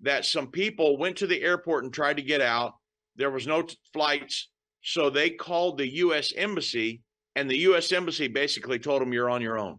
[0.00, 2.74] that some people went to the airport and tried to get out.
[3.16, 4.48] There was no t- flights.
[4.82, 6.32] So they called the U.S.
[6.34, 7.02] Embassy,
[7.36, 7.92] and the U.S.
[7.92, 9.78] Embassy basically told them, You're on your own.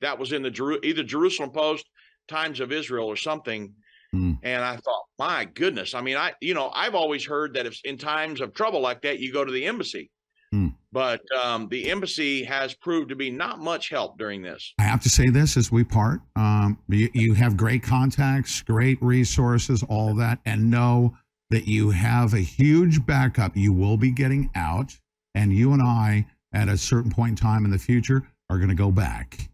[0.00, 1.88] That was in the Jeru- either Jerusalem Post,
[2.28, 3.72] Times of Israel, or something.
[4.12, 4.34] Hmm.
[4.42, 5.94] And I thought, my goodness.
[5.94, 9.02] I mean, I, you know, I've always heard that if in times of trouble like
[9.02, 10.10] that, you go to the embassy.
[10.52, 10.68] Hmm.
[10.92, 14.72] But um, the embassy has proved to be not much help during this.
[14.78, 16.20] I have to say this as we part.
[16.36, 21.14] Um, you, you have great contacts, great resources, all that, and know
[21.50, 23.56] that you have a huge backup.
[23.56, 24.98] You will be getting out,
[25.34, 28.70] and you and I, at a certain point in time in the future, are going
[28.70, 29.50] to go back.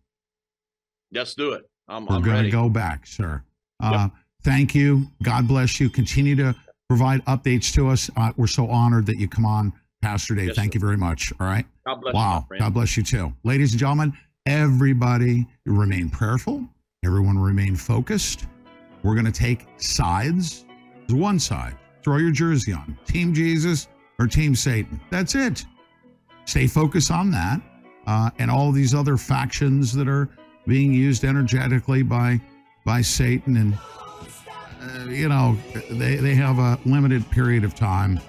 [1.14, 1.68] Let's do it.
[1.88, 3.42] I'm, We're going to go back, sir.
[3.82, 4.08] Uh,
[4.42, 5.06] Thank you.
[5.22, 5.88] God bless you.
[5.88, 6.54] Continue to
[6.88, 8.10] provide updates to us.
[8.16, 10.48] Uh, we're so honored that you come on, Pastor Dave.
[10.48, 11.32] Yes, Thank you very much.
[11.40, 11.64] All right.
[11.86, 12.44] God bless you, wow.
[12.46, 12.60] friend.
[12.60, 13.32] God bless you too.
[13.44, 14.12] Ladies and gentlemen,
[14.44, 16.66] everybody remain prayerful.
[17.04, 18.46] Everyone remain focused.
[19.02, 20.64] We're going to take sides.
[21.06, 21.76] There's one side.
[22.02, 22.98] Throw your jersey on.
[23.06, 23.88] Team Jesus
[24.18, 25.00] or Team Satan.
[25.10, 25.64] That's it.
[26.44, 27.60] Stay focused on that.
[28.06, 30.28] Uh, and all these other factions that are
[30.66, 32.40] being used energetically by
[32.84, 33.74] by Satan and
[34.82, 35.56] uh, you know
[35.90, 38.20] they, they have a limited period of time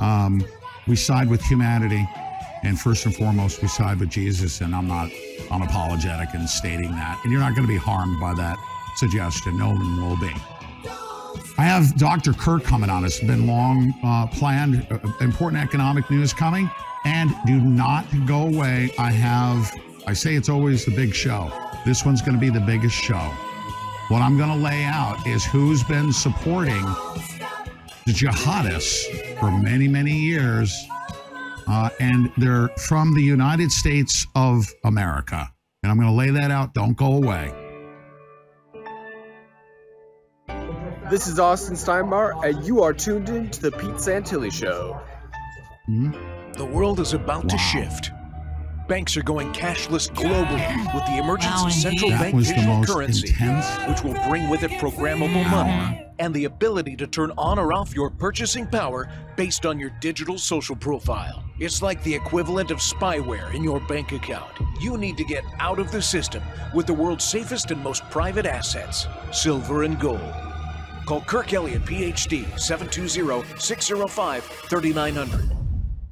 [0.00, 0.44] um,
[0.86, 2.08] we side with humanity,
[2.62, 4.60] and first and foremost, we side with Jesus.
[4.60, 5.10] And I'm not
[5.50, 7.20] unapologetic in stating that.
[7.22, 8.58] And you're not going to be harmed by that
[8.96, 9.58] suggestion.
[9.58, 10.32] No one will be.
[11.58, 12.32] I have Dr.
[12.32, 13.04] Kirk coming on.
[13.04, 16.70] It's been long uh, planned, uh, important economic news coming.
[17.04, 18.92] And do not go away.
[18.98, 19.72] I have,
[20.06, 21.50] I say it's always the big show.
[21.84, 23.32] This one's going to be the biggest show.
[24.08, 26.82] What I'm going to lay out is who's been supporting
[28.06, 30.74] the jihadists for many, many years.
[31.66, 35.46] Uh, and they're from the United States of America.
[35.82, 36.72] And I'm going to lay that out.
[36.72, 37.52] Don't go away.
[41.10, 45.00] This is Austin Steinbart, and you are tuned in to the Pete Santilli Show.
[46.54, 48.10] The world is about to shift.
[48.88, 52.76] Banks are going cashless globally with the emergence of central That bank was the digital
[52.78, 57.30] most currency, intense which will bring with it programmable money and the ability to turn
[57.36, 61.44] on or off your purchasing power based on your digital social profile.
[61.58, 64.52] It's like the equivalent of spyware in your bank account.
[64.80, 66.42] You need to get out of the system
[66.74, 70.34] with the world's safest and most private assets, silver and gold.
[71.04, 75.50] Call Kirk Elliott, PhD, 720 605 3900.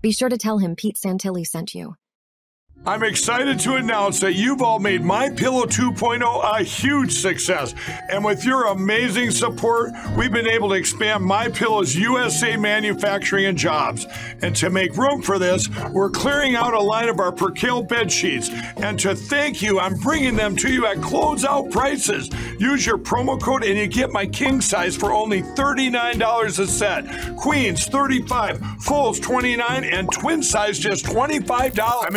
[0.03, 1.97] Be sure to tell him Pete Santilli sent you.
[2.85, 7.74] I'm excited to announce that you've all made My Pillow 2.0 a huge success.
[8.11, 13.59] And with your amazing support, we've been able to expand My Pillow's USA manufacturing and
[13.59, 14.07] jobs.
[14.41, 18.12] And to make room for this, we're clearing out a line of our Percale bed
[18.12, 18.51] sheets.
[18.77, 22.31] And to thank you, I'm bringing them to you at closeout prices.
[22.61, 27.37] Use your promo code and you get my king size for only $39 a set.
[27.37, 31.81] Queens 35, fulls 29, and twin size just $25.
[31.81, 32.14] I'm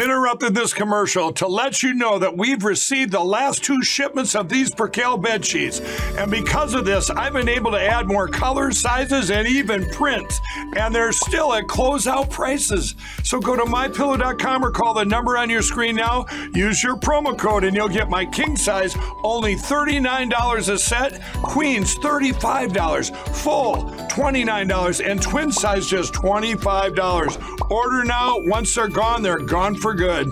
[0.54, 4.74] this commercial to let you know that we've received the last two shipments of these
[4.74, 5.82] Percale bed sheets.
[6.18, 10.40] And because of this, I've been able to add more colors, sizes, and even prints.
[10.76, 12.96] And they're still at closeout prices.
[13.24, 16.26] So go to mypillow.com or call the number on your screen now.
[16.54, 21.96] Use your promo code and you'll get my king size only $39 a set, queens
[21.96, 23.76] $35, full
[24.10, 27.72] $29, and twin size just $25.
[27.72, 28.36] Order now.
[28.40, 30.28] Once they're gone, they're gone for good.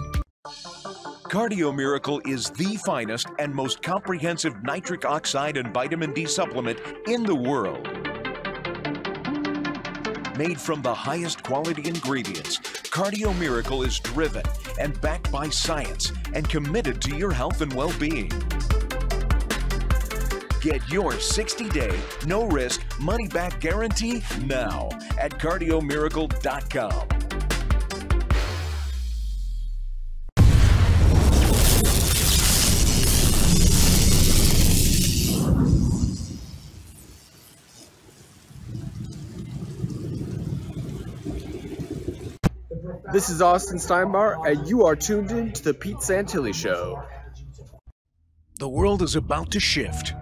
[1.30, 7.24] Cardio Miracle is the finest and most comprehensive nitric oxide and vitamin D supplement in
[7.24, 7.86] the world.
[10.38, 14.44] Made from the highest quality ingredients, Cardio Miracle is driven
[14.80, 18.32] and backed by science and committed to your health and well being.
[20.62, 24.88] Get your 60 day, no risk, money back guarantee now
[25.20, 27.27] at cardiomiracle.com.
[43.18, 47.02] This is Austin Steinbart, and you are tuned in to the Pete Santilli Show.
[48.60, 50.14] The world is about to shift.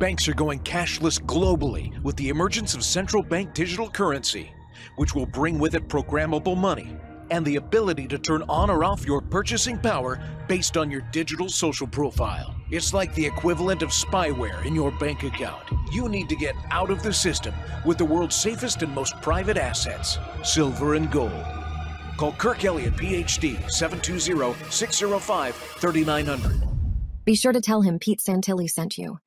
[0.00, 4.50] Banks are going cashless globally with the emergence of central bank digital currency,
[4.96, 6.96] which will bring with it programmable money
[7.30, 10.18] and the ability to turn on or off your purchasing power
[10.48, 12.56] based on your digital social profile.
[12.72, 15.62] It's like the equivalent of spyware in your bank account.
[15.92, 17.54] You need to get out of the system
[17.84, 21.65] with the world's safest and most private assets, silver and gold.
[22.16, 26.62] Call Kirk Elliott, PhD, 720 605 3900.
[27.24, 29.18] Be sure to tell him Pete Santilli sent you.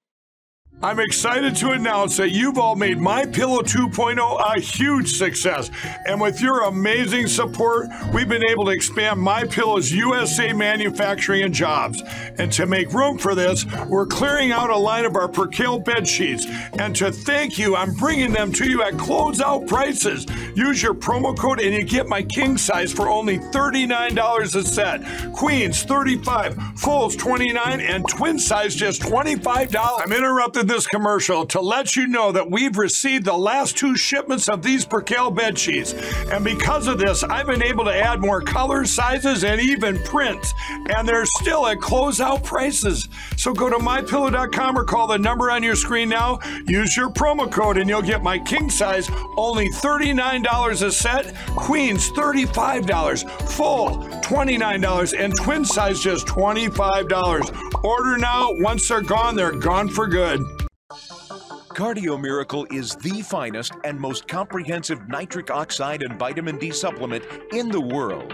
[0.81, 5.69] I'm excited to announce that you've all made My Pillow 2.0 a huge success.
[6.07, 11.53] And with your amazing support, we've been able to expand My Pillow's USA manufacturing and
[11.53, 12.01] jobs.
[12.37, 16.07] And to make room for this, we're clearing out a line of our Percale bed
[16.07, 16.45] sheets.
[16.79, 20.25] And to thank you, I'm bringing them to you at closeout prices.
[20.55, 25.33] Use your promo code and you get my king size for only $39 a set.
[25.33, 29.75] Queens 35, fulls 29, and twin size just $25.
[29.75, 34.47] I'm interrupting this commercial to let you know that we've received the last two shipments
[34.47, 35.93] of these Percale bed sheets.
[36.31, 40.53] And because of this, I've been able to add more colors, sizes, and even prints.
[40.95, 43.09] And they're still at closeout prices.
[43.35, 46.39] So go to mypillow.com or call the number on your screen now.
[46.67, 52.11] Use your promo code and you'll get my king size only $39 a set, queens
[52.11, 57.83] $35, full $29, and twin size just $25.
[57.83, 58.49] Order now.
[58.59, 60.58] Once they're gone, they're gone for good.
[60.89, 67.23] Cardio Miracle is the finest and most comprehensive nitric oxide and vitamin D supplement
[67.53, 68.33] in the world.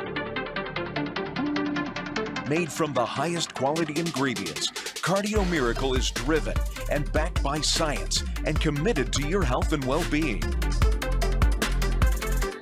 [2.47, 6.55] Made from the highest quality ingredients, Cardio Miracle is driven
[6.89, 10.39] and backed by science and committed to your health and well being.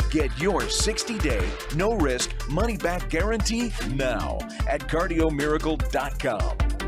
[0.10, 6.83] Get your 60 day, no risk, money back guarantee now at cardiomiracle.com.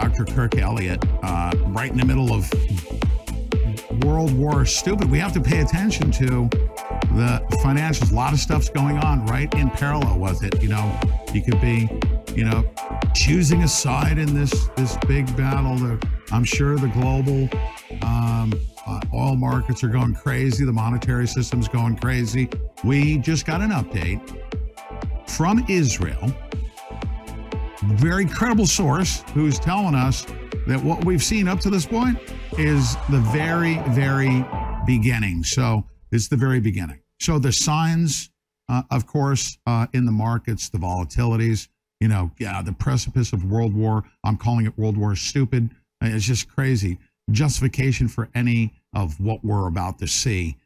[0.00, 0.24] Dr.
[0.24, 2.50] Kirk Elliott, uh, right in the middle of
[4.02, 6.48] World War Stupid, we have to pay attention to
[7.12, 8.10] the financials.
[8.10, 10.62] A lot of stuff's going on right in parallel with it.
[10.62, 11.00] You know,
[11.34, 11.86] you could be,
[12.34, 12.64] you know,
[13.14, 15.76] choosing a side in this this big battle.
[15.76, 17.50] The, I'm sure the global
[18.02, 18.54] um,
[18.86, 20.64] uh, oil markets are going crazy.
[20.64, 22.48] The monetary system's going crazy.
[22.84, 24.20] We just got an update
[25.28, 26.32] from Israel
[27.82, 30.26] very credible source who's telling us
[30.66, 32.18] that what we've seen up to this point
[32.58, 34.44] is the very, very
[34.86, 35.42] beginning.
[35.42, 37.00] So it's the very beginning.
[37.20, 38.30] So the signs,
[38.68, 41.68] uh, of course, uh, in the markets, the volatilities,
[42.00, 44.04] you know, yeah, the precipice of World War.
[44.24, 45.70] I'm calling it World War stupid.
[46.02, 46.98] It's just crazy.
[47.30, 50.56] Justification for any of what we're about to see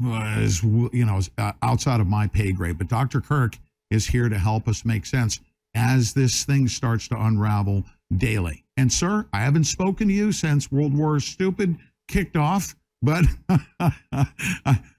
[0.00, 2.78] was, you know, uh, outside of my pay grade.
[2.78, 3.20] But Dr.
[3.20, 3.58] Kirk
[3.90, 5.40] is here to help us make sense
[5.74, 7.84] as this thing starts to unravel
[8.16, 8.64] daily.
[8.76, 11.76] And, sir, I haven't spoken to you since World War Stupid
[12.08, 13.24] kicked off, but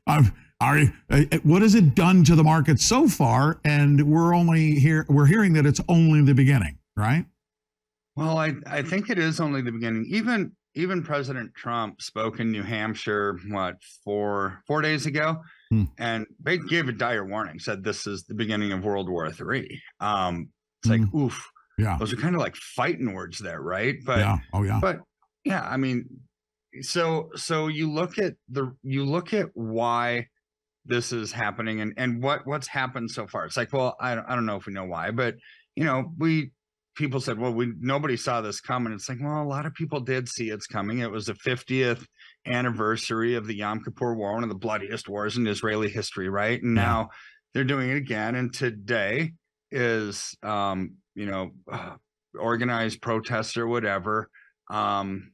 [0.07, 0.81] I've, are,
[1.43, 3.59] what has it done to the market so far?
[3.65, 7.25] And we're only here, we're hearing that it's only the beginning, right?
[8.15, 10.05] Well, I, I think it is only the beginning.
[10.09, 15.83] Even even President Trump spoke in New Hampshire, what, four four days ago, Hmm.
[15.97, 19.81] and they gave a dire warning, said this is the beginning of World War Three.
[19.99, 20.49] Um,
[20.85, 21.45] it's like, oof,
[21.77, 21.83] Hmm.
[21.83, 21.97] Yeah.
[21.99, 23.95] those are kind of like fighting words there, right?
[24.05, 24.37] But yeah.
[24.53, 24.79] Oh, yeah.
[24.81, 24.99] but
[25.43, 26.05] yeah, I mean,
[26.81, 30.27] so so you look at the you look at why
[30.85, 33.45] this is happening and and what what's happened so far.
[33.45, 35.35] It's like, well, I don't, I don't know if we know why, but
[35.75, 36.51] you know, we
[36.95, 38.93] people said, well, we nobody saw this coming.
[38.93, 40.99] It's like, well, a lot of people did see it's coming.
[40.99, 42.05] It was the 50th
[42.45, 46.61] anniversary of the Yom Kippur War, one of the bloodiest wars in Israeli history, right?
[46.61, 47.09] And now
[47.53, 48.35] they're doing it again.
[48.35, 49.33] And today
[49.75, 51.95] is, um, you know, uh,
[52.39, 54.29] organized protest or whatever
[54.71, 55.31] um,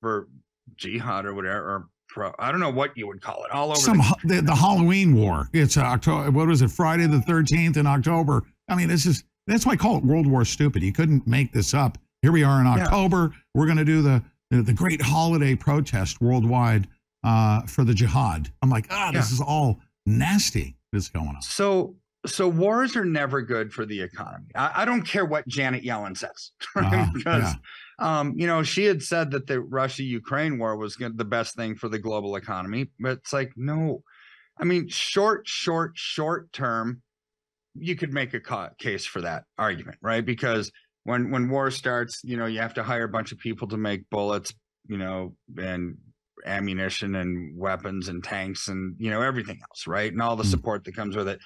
[0.00, 0.28] for
[0.76, 3.76] jihad or whatever, or pro, I don't know what you would call it, all over
[3.80, 5.48] Some the the, the Halloween war.
[5.52, 6.30] It's October.
[6.30, 6.70] What was it?
[6.70, 8.42] Friday the thirteenth in October.
[8.68, 10.82] I mean, this is that's why I call it World War Stupid.
[10.82, 11.98] You couldn't make this up.
[12.22, 12.84] Here we are in Yeah.
[12.84, 13.34] October.
[13.54, 16.88] We're going to do the, the the great holiday protest worldwide
[17.22, 18.50] uh, for the jihad.
[18.62, 19.34] I'm like, ah, this Yeah.
[19.34, 20.76] is all nasty.
[20.92, 21.42] That's going on.
[21.42, 21.96] So
[22.26, 24.46] so wars are never good for the economy.
[24.54, 26.84] I, I don't care what Janet Yellen says, right?
[26.86, 27.54] Uh-huh, because
[27.98, 31.88] um, you know she had said that the Russia-Ukraine war was the best thing for
[31.88, 34.02] the global economy, but it's like no.
[34.56, 37.02] I mean, short, short, short term,
[37.74, 40.24] you could make a ca- case for that argument, right?
[40.24, 40.70] Because
[41.02, 43.76] when when war starts, you know, you have to hire a bunch of people to
[43.76, 44.54] make bullets,
[44.86, 45.96] you know, and
[46.46, 50.12] ammunition and weapons and tanks and you know everything else, right?
[50.12, 51.40] And all the support that comes with it.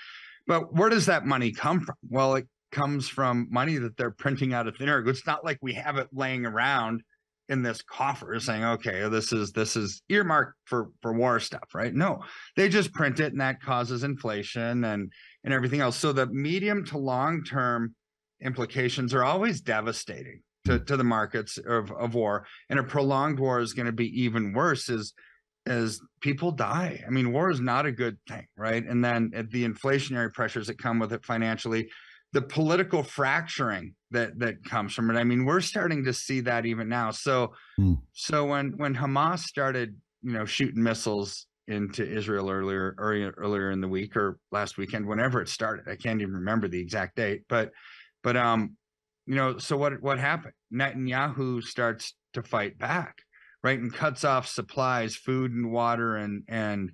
[0.49, 1.95] But where does that money come from?
[2.09, 5.07] Well, it comes from money that they're printing out of thin air.
[5.07, 7.03] It's not like we have it laying around
[7.51, 11.95] in this coffer saying, okay, this is this is earmarked for for war stuff, right?
[11.95, 12.25] No,
[12.57, 15.13] they just print it and that causes inflation and
[15.45, 15.97] and everything else.
[15.97, 17.95] So the medium to long term
[18.43, 22.47] implications are always devastating to, to the markets of, of war.
[22.69, 25.13] And a prolonged war is going to be even worse as
[25.69, 27.03] as people die.
[27.07, 28.85] I mean, war is not a good thing, right?
[28.85, 31.89] And then the inflationary pressures that come with it financially,
[32.33, 35.19] the political fracturing that that comes from it.
[35.19, 37.11] I mean, we're starting to see that even now.
[37.11, 37.53] So
[38.13, 43.81] so when when Hamas started, you know, shooting missiles into Israel earlier earlier earlier in
[43.81, 47.43] the week or last weekend, whenever it started, I can't even remember the exact date,
[47.49, 47.71] but
[48.23, 48.77] but um,
[49.27, 50.55] you know, so what what happened?
[50.73, 53.19] Netanyahu starts to fight back,
[53.63, 56.93] right, and cuts off supplies, food and water, and and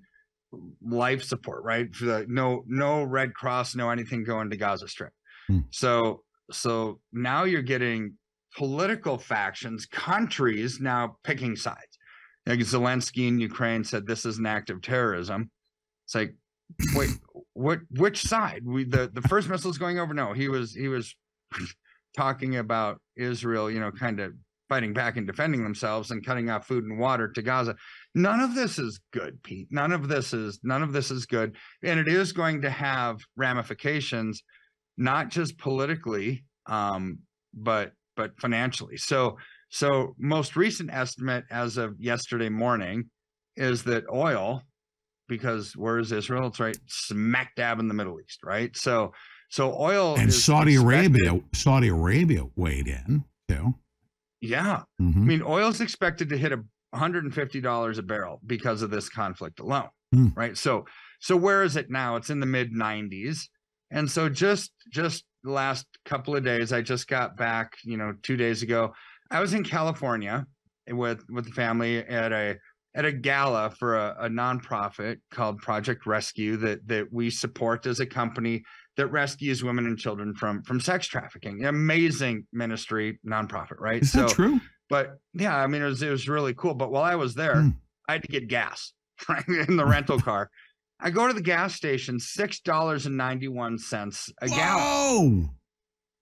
[0.82, 1.94] life support, right?
[1.94, 5.12] For the no no Red Cross, no anything going to Gaza Strip.
[5.48, 5.60] Hmm.
[5.70, 8.14] So so now you're getting
[8.56, 11.98] political factions, countries now picking sides.
[12.46, 15.50] Like Zelensky in Ukraine said this is an act of terrorism.
[16.06, 16.34] It's like,
[16.94, 17.10] wait,
[17.54, 17.80] what?
[17.90, 18.62] Which side?
[18.64, 20.12] We the the first missile's going over.
[20.12, 21.14] No, he was he was
[22.16, 23.70] talking about Israel.
[23.70, 24.34] You know, kind of
[24.74, 27.76] fighting back and defending themselves and cutting off food and water to Gaza.
[28.16, 29.68] None of this is good, Pete.
[29.70, 33.20] None of this is none of this is good, and it is going to have
[33.36, 34.42] ramifications,
[34.96, 37.18] not just politically, um,
[37.52, 38.96] but but financially.
[38.96, 39.38] So
[39.68, 43.04] so most recent estimate as of yesterday morning
[43.56, 44.60] is that oil,
[45.28, 46.48] because where is Israel?
[46.48, 48.76] It's right smack dab in the Middle East, right?
[48.76, 49.12] So
[49.50, 53.76] so oil And Saudi Arabia, Saudi Arabia weighed in too.
[54.44, 54.82] Yeah.
[55.00, 55.16] Mhm.
[55.16, 56.62] I mean, oil's expected to hit a
[56.94, 59.88] $150 a barrel because of this conflict alone.
[60.12, 60.28] Hmm.
[60.36, 60.56] Right.
[60.56, 60.86] So
[61.20, 62.16] so where is it now?
[62.16, 63.48] It's in the mid 90s.
[63.90, 68.14] And so just just the last couple of days, I just got back, you know,
[68.22, 68.92] two days ago.
[69.30, 70.46] I was in California
[70.88, 72.56] with with the family at a
[72.94, 78.00] at a gala for a, a nonprofit called Project Rescue that that we support as
[78.00, 78.62] a company
[78.96, 81.64] that rescues women and children from from sex trafficking.
[81.64, 84.02] Amazing ministry nonprofit, right?
[84.02, 84.60] Is that true?
[84.90, 86.74] But yeah, I mean, it was it was really cool.
[86.74, 87.68] But while I was there, Hmm.
[88.08, 88.92] I had to get gas
[89.28, 90.50] right, in the rental car.
[91.00, 94.82] I go to the gas station, six dollars and ninety one cents a gallon.
[94.86, 95.48] Oh,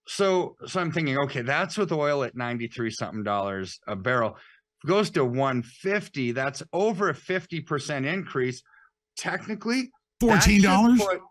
[0.07, 4.37] So so I'm thinking, okay, that's with oil at ninety three something dollars a barrel.
[4.85, 6.31] Goes to one fifty.
[6.31, 8.63] That's over a fifty percent increase.
[9.15, 9.91] Technically,
[10.21, 10.97] $14?
[10.97, 11.21] put-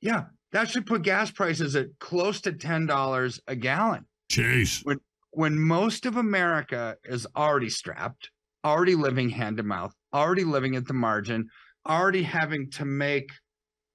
[0.00, 4.84] Yeah, that should put gas prices at close to ten dollars a gallon jeez.
[4.84, 4.98] when
[5.30, 8.30] when most of America is already strapped,
[8.64, 11.48] already living hand to mouth, already living at the margin,
[11.86, 13.30] already having to make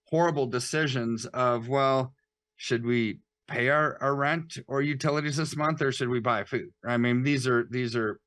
[0.07, 2.13] horrible decisions of well,
[2.55, 6.69] should we pay our, our rent or utilities this month or should we buy food?
[6.85, 8.19] I mean, these are these are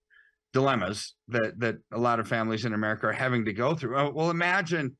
[0.53, 3.97] dilemmas that that a lot of families in America are having to go through.
[3.97, 4.97] Oh, Well, imagine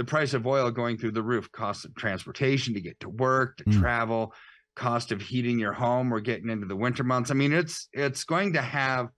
[0.00, 3.58] the price of oil going through the roof, cost of transportation to get to work,
[3.58, 3.80] to Mm.
[3.80, 4.32] travel,
[4.74, 6.08] cost of heating your home.
[6.08, 7.30] We're getting into the winter months.
[7.30, 9.08] I mean, it's it's going to have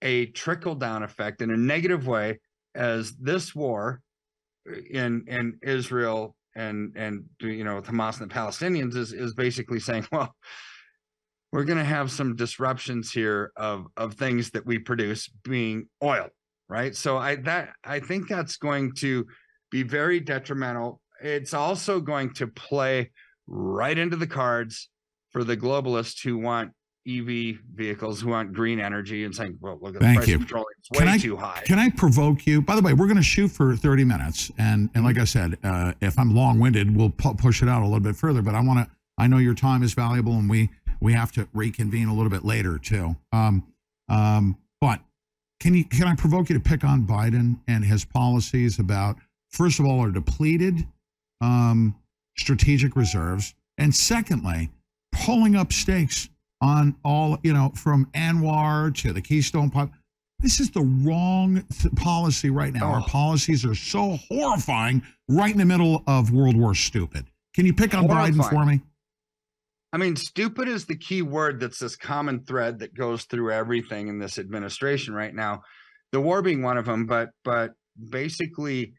[0.00, 2.40] a trickle down effect in a negative way
[2.74, 4.00] as this war
[4.90, 10.06] in in Israel and and you know Hamas and the Palestinians is is basically saying,
[10.12, 10.34] well,
[11.52, 16.28] we're going to have some disruptions here of of things that we produce being oil,
[16.66, 16.96] right?
[16.96, 19.26] So I that I think that's going to
[19.70, 21.00] be very detrimental.
[21.22, 23.10] It's also going to play
[23.46, 24.88] right into the cards
[25.30, 26.72] for the globalists who want
[27.08, 30.34] EV vehicles, who want green energy, and saying, "Well, look at the Thank price you.
[30.36, 32.60] of petroleum; it's Can way I, too high." Can I provoke you?
[32.60, 34.50] By the way, we're going to shoot for 30 minutes.
[34.58, 37.82] And, and like I said, uh, if I'm long winded, we'll pu- push it out
[37.82, 38.42] a little bit further.
[38.42, 40.68] But I want to, I know your time is valuable and we,
[41.00, 43.16] we have to reconvene a little bit later too.
[43.32, 43.66] Um,
[44.08, 45.00] um, but
[45.58, 49.16] can you, can I provoke you to pick on Biden and his policies about,
[49.50, 50.86] first of all, our depleted
[51.40, 51.94] um,
[52.38, 53.54] strategic reserves?
[53.78, 54.70] And secondly,
[55.12, 56.28] pulling up stakes
[56.60, 59.90] on all, you know, from ANWR to the Keystone Pipe.
[60.40, 62.84] This is the wrong th- policy right now.
[62.86, 63.04] Our Oh.
[63.06, 67.26] policies are so horrifying right in the middle of World War Stupid.
[67.54, 68.80] Can you pick on Biden for me?
[69.92, 74.08] I mean, stupid is the key word that's this common thread that goes through everything
[74.08, 75.62] in this administration right now.
[76.12, 77.72] The war being one of them, but but
[78.10, 78.94] basically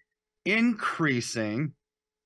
[0.46, 1.74] increasing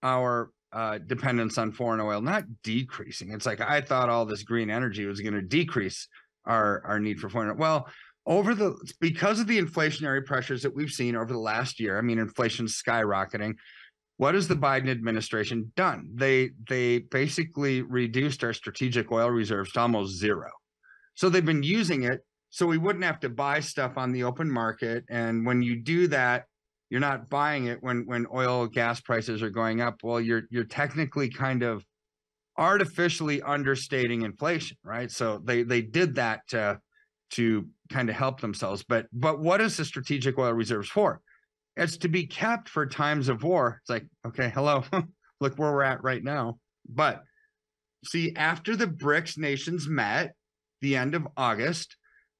[0.03, 3.31] our uh, dependence on foreign oil, not decreasing.
[3.31, 6.07] It's like I thought all this green energy was going to decrease
[6.45, 7.49] our our need for foreign.
[7.49, 7.55] oil.
[7.57, 7.89] Well,
[8.25, 11.97] over the because of the inflationary pressures that we've seen over the last year.
[11.97, 13.55] I mean, inflation's skyrocketing
[14.17, 16.09] what has the Biden administration done?
[16.13, 20.49] They they basically reduced our strategic oil reserves to almost zero.
[21.15, 24.49] So they've been using it so we wouldn't have to buy stuff on the open
[24.49, 25.03] market.
[25.09, 26.45] And when you do that,
[26.89, 30.01] you're not buying it when when oil gas prices are going up.
[30.03, 31.83] Well, you're you're technically kind of
[32.57, 35.11] artificially understating inflation, right?
[35.11, 36.79] So they they did that to
[37.31, 38.83] to kind of help themselves.
[38.87, 41.21] But but what is the strategic oil reserves for?
[41.75, 43.79] It's to be kept for times of war.
[43.81, 44.83] It's like, okay, hello,
[45.41, 46.59] look where we're at right now.
[46.87, 47.23] But
[48.05, 50.33] see, after the BRICS nations met
[50.81, 51.97] the end of August,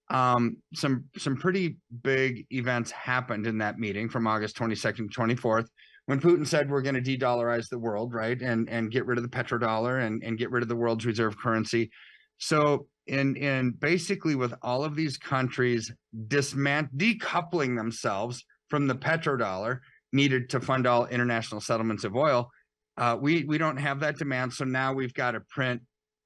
[0.10, 5.68] um, some some pretty big events happened in that meeting from August 22nd to 24th
[6.06, 9.23] when Putin said we're going to de-dollarize the world, right, and and get rid of
[9.23, 11.90] the petrodollar and and get rid of the world's reserve currency.
[12.38, 15.91] So in in basically with all of these countries
[16.27, 19.80] dismant decoupling themselves from the petrodollar
[20.14, 22.49] needed to fund all international settlements of oil,
[22.98, 24.53] uh, we we don't have that demand.
[24.53, 25.82] So now we've got to print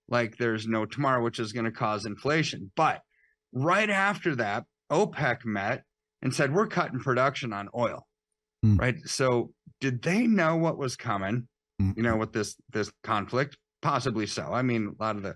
[0.09, 2.71] like there's no tomorrow, which is going to cause inflation.
[2.75, 3.01] But
[3.53, 5.83] right after that, OPEC met
[6.21, 8.05] and said we're cutting production on oil.
[8.63, 8.75] Hmm.
[8.75, 8.95] Right.
[9.05, 11.47] So did they know what was coming?
[11.95, 14.51] You know, with this this conflict, possibly so.
[14.51, 15.35] I mean, a lot of the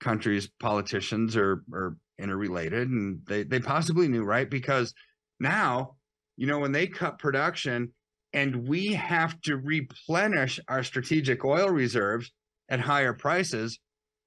[0.00, 4.48] countries' politicians are are interrelated and they, they possibly knew, right?
[4.48, 4.94] Because
[5.40, 5.96] now,
[6.36, 7.92] you know, when they cut production
[8.32, 12.30] and we have to replenish our strategic oil reserves
[12.68, 13.80] at higher prices,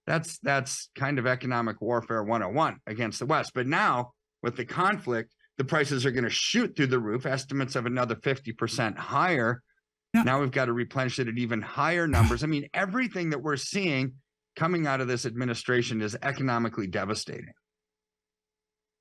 [0.05, 3.51] that's that's kind of economic warfare 101 against the West.
[3.53, 4.11] But now
[4.41, 8.15] with the conflict, the prices are going to shoot through the roof, estimates of another
[8.15, 9.61] 50% higher.
[10.13, 12.43] Now we've got to replenish it at even higher numbers.
[12.43, 14.13] I mean, everything that we're seeing
[14.55, 17.53] coming out of this administration is economically devastating.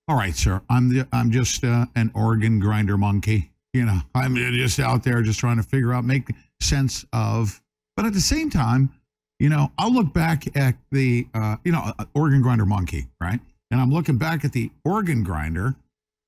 [0.08, 0.62] All right, sir.
[0.70, 3.52] I'm the, I'm just uh, an organ grinder monkey.
[3.72, 6.28] You know, I'm just out there just trying to figure out, make
[6.60, 7.60] sense of.
[7.96, 8.90] But at the same time,
[9.38, 13.40] you know, I'll look back at the, uh, you know, uh, organ grinder monkey, right?
[13.70, 15.74] And I'm looking back at the organ grinder,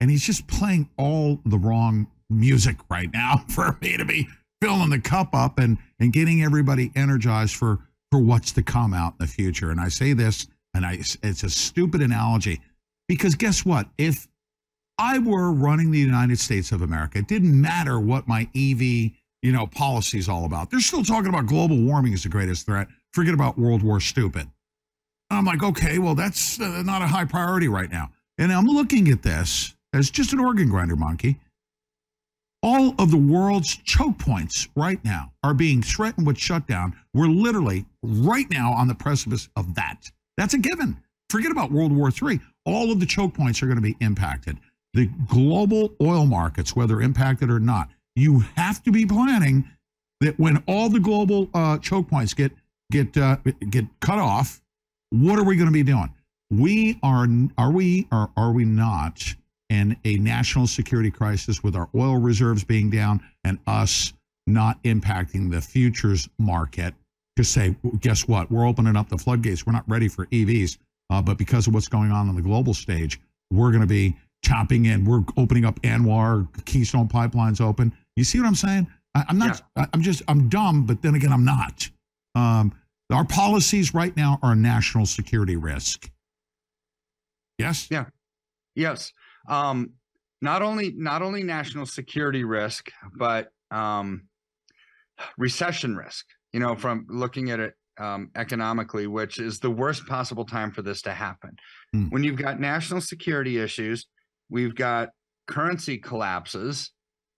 [0.01, 4.27] and he's just playing all the wrong music right now for me to be
[4.61, 7.79] filling the cup up and and getting everybody energized for
[8.11, 9.71] for what's to come out in the future.
[9.71, 12.61] And I say this, and I it's a stupid analogy
[13.09, 13.89] because guess what?
[13.99, 14.29] If
[14.99, 19.13] I were running the United States of America, it didn't matter what my EV,
[19.45, 20.71] you know, policy is all about.
[20.71, 22.89] They're still talking about global warming as the greatest threat.
[23.13, 24.49] Forget about World War stupid.
[25.29, 28.11] I'm like, okay, well, that's uh, not a high priority right now.
[28.39, 31.41] And I'm looking at this as just an organ grinder monkey.
[32.63, 36.97] All of the world's choke points right now are being threatened with shutdown.
[37.13, 40.11] We're literally right now on the precipice of that.
[40.39, 40.97] That's a given.
[41.29, 42.41] Forget about World War III.
[42.65, 44.57] All of the choke points are going to be impacted.
[44.95, 49.69] The global oil markets, whether impacted or not, you have to be planning
[50.21, 52.53] that when all the global uh, choke points get
[52.91, 53.37] get uh,
[53.71, 54.63] get cut off,
[55.11, 56.13] what are we going to be doing?
[56.51, 57.27] We are
[57.59, 59.35] are we or are we not
[59.71, 64.13] in a national security crisis with our oil reserves being down and us
[64.47, 66.95] not impacting the futures market?
[67.37, 68.49] To say, guess what?
[68.49, 69.67] We're opening up the floodgates.
[69.67, 70.79] We're not ready for EVs,
[71.11, 73.21] uh, but because of what's going on on the global stage,
[73.51, 75.05] we're going to be chopping in.
[75.05, 77.93] We're opening up ANWR Keystone pipelines open.
[78.17, 78.87] You see what I'm saying?
[79.15, 79.63] I, am not.
[79.77, 80.23] I, I'm just.
[80.29, 81.89] I'm dumb, but then again, I'm not.
[82.35, 82.73] Um,
[83.13, 86.11] our policies right now are a national security risk.
[87.59, 87.89] Yes.
[87.91, 88.07] Yeah.
[88.75, 89.13] Yes.
[89.49, 89.93] Um,
[90.43, 94.29] not only not only national security risk, but um,
[95.39, 96.27] recession risk.
[96.53, 100.83] You know, from looking at it um, economically, which is the worst possible time for
[100.83, 101.57] this to happen.
[101.93, 102.09] Hmm.
[102.09, 104.07] When you've got national security issues,
[104.49, 105.11] we've got
[105.47, 106.91] currency collapses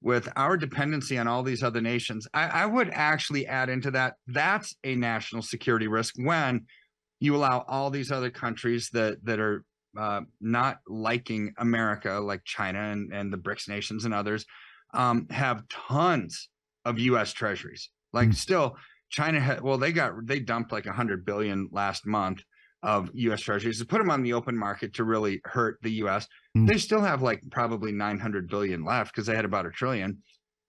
[0.06, 2.28] with our dependency on all these other nations.
[2.32, 6.66] I, I would actually add into that that's a national security risk when
[7.18, 9.64] you allow all these other countries that that are
[9.98, 14.46] uh, not liking America, like China and, and the BRICS nations and others,
[14.94, 16.50] um, have tons
[16.84, 17.32] of U.S.
[17.32, 17.90] treasuries.
[18.12, 18.76] Like, still,
[19.10, 22.44] China had well, they got they dumped like a hundred billion last month
[22.84, 23.40] of U.S.
[23.40, 26.28] treasuries to put them on the open market to really hurt the U.S.
[26.56, 26.66] Mm.
[26.66, 30.22] They still have like probably 900 billion left because they had about a trillion.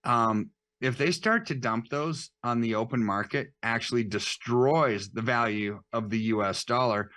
[0.04, 0.50] Um,
[0.82, 6.10] if they start to dump those on the open market, actually destroys the value of
[6.10, 6.64] the U.S.
[6.64, 7.10] dollar.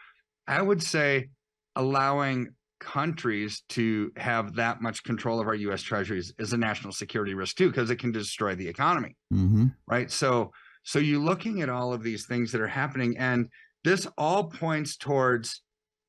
[0.46, 1.28] I would say
[1.76, 2.48] allowing
[2.80, 5.82] countries to have that much control of our U.S.
[5.82, 9.66] treasuries is a national security risk too, because it can destroy the economy Mm-hmm.
[9.86, 10.50] right so
[10.82, 13.48] so you're looking at all of these things that are happening and
[13.84, 15.62] this all points towards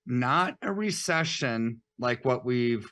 [0.06, 2.92] not a recession like what we've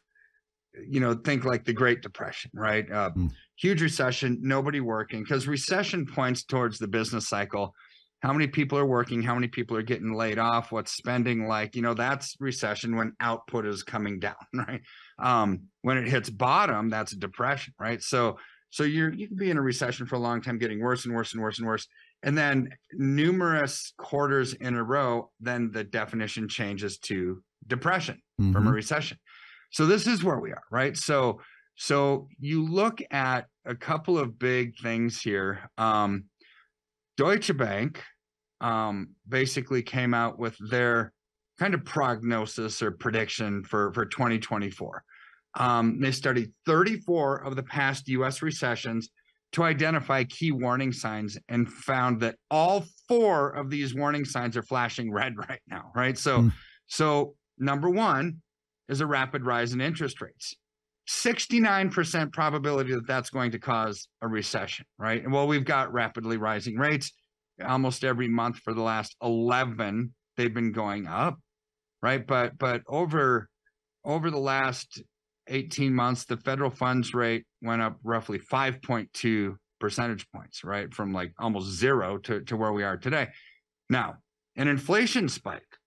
[0.88, 2.90] you know think like the great depression right?
[2.92, 3.12] Uh,
[3.58, 7.74] huge recession nobody working because recession points towards the business cycle.
[8.22, 9.22] How many people are working?
[9.22, 10.74] How many people are getting laid off?
[10.74, 11.76] What's spending like?
[11.76, 14.82] You know that's recession when output is coming down right?
[15.18, 18.02] Um when it hits bottom that's a depression right?
[18.02, 18.38] So
[18.70, 21.14] so you're you can be in a recession for a long time getting worse and
[21.14, 21.88] worse and worse and worse
[22.24, 28.20] and then numerous quarters in a row then the definition changes to depression
[28.52, 28.74] from a Mhm.
[28.74, 29.18] recession
[29.72, 31.40] so this is where we are right so
[31.76, 36.26] so you look at a couple of big things here um
[37.18, 38.04] Deutsche Bank
[38.62, 41.14] um, basically came out with their
[41.60, 45.04] kind of prognosis or prediction for for 2024.
[45.56, 48.42] Um, they studied 34 of the past U.S.
[48.42, 49.10] recessions
[49.52, 54.64] to identify key warning signs and found that all four of these warning signs are
[54.64, 55.92] flashing red right now.
[55.96, 56.48] Right, so
[56.88, 58.42] so number one
[58.88, 60.56] is a rapid rise in interest rates.
[61.10, 65.24] 69% probability that that's going to cause a recession, right?
[65.24, 67.12] And well, we've got rapidly rising rates
[67.66, 71.38] almost every month for the last 11 they've been going up,
[72.02, 72.26] right?
[72.26, 73.50] But but over
[74.06, 75.02] over the last
[75.48, 80.94] 18 months the federal funds rate went up roughly 5.2 percentage points, right?
[80.94, 83.30] From like almost 0 to to where we are today.
[83.90, 84.18] Now,
[84.56, 85.79] an inflation spike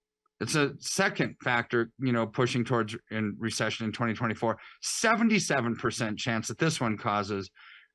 [0.42, 4.58] It's a second factor, you know, pushing towards in recession in 2024.
[4.82, 7.48] 77% chance that this one causes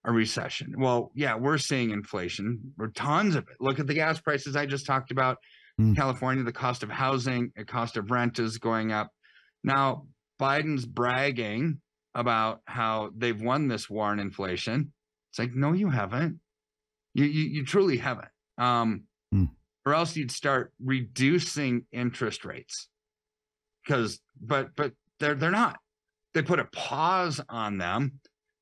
[0.05, 0.73] a recession.
[0.77, 2.73] Well, yeah, we're seeing inflation.
[2.77, 3.55] We're tons of it.
[3.59, 5.37] Look at the gas prices I just talked about.
[5.79, 5.95] Mm.
[5.95, 9.11] California, the cost of housing, the cost of rent is going up.
[9.63, 10.07] Now,
[10.39, 11.81] Biden's bragging
[12.15, 14.93] about how they've won this war on inflation.
[15.31, 16.39] It's like, no, you haven't.
[17.13, 18.29] You you, you truly haven't.
[18.57, 19.03] Um,
[19.33, 19.49] Mm.
[19.87, 22.89] Or else you'd start reducing interest rates.
[23.85, 25.77] Because, but but they're they're not.
[26.33, 28.19] They put a pause on them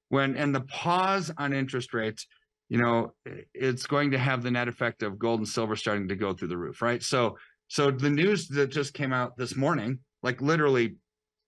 [0.10, 2.28] when and the pause on interest rates
[2.70, 3.12] you know
[3.54, 6.48] it's going to have the net effect of gold and silver starting to go through
[6.48, 7.38] the roof right so
[7.68, 10.96] so the news that just came out this morning like literally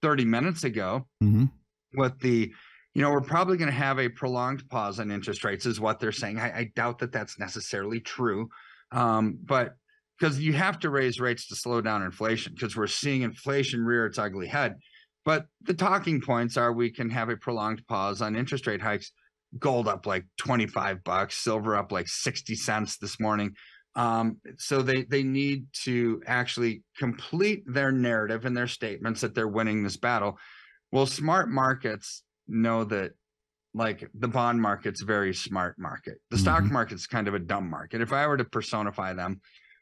[0.01, 1.45] 30 minutes ago hmm
[1.93, 2.51] with the
[2.93, 5.99] you know we're probably going to have a prolonged pause on interest rates is what
[5.99, 8.49] they're saying i, I doubt that that's necessarily true
[8.91, 9.75] um, but
[10.17, 14.05] because you have to raise rates to slow down inflation because we're seeing inflation rear
[14.05, 14.75] its ugly head.
[15.25, 19.11] But the talking points are we can have a prolonged pause on interest rate hikes.
[19.59, 21.35] Gold up like 25 bucks.
[21.35, 23.53] Silver up like 60 cents this morning.
[23.95, 29.47] Um, so they they need to actually complete their narrative and their statements that they're
[29.47, 30.37] winning this battle.
[30.91, 33.13] Well smart markets know that
[33.77, 36.15] like the bond market's a very smart market.
[36.31, 36.71] The stock Mhm.
[36.71, 38.01] market's kind of a dumb market.
[38.01, 39.41] If i were to personify them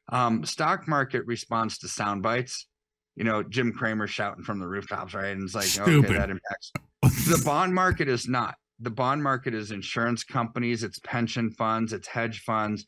[0.09, 2.67] um, stock market responds to sound bites.
[3.15, 5.31] You know jim Cramer shouting from the rooftops right?
[5.31, 6.71] And it's like okay that impacts
[7.29, 8.55] the bond market is not.
[8.79, 12.85] The bond market is insurance companies it's pension funds it's hedge funds.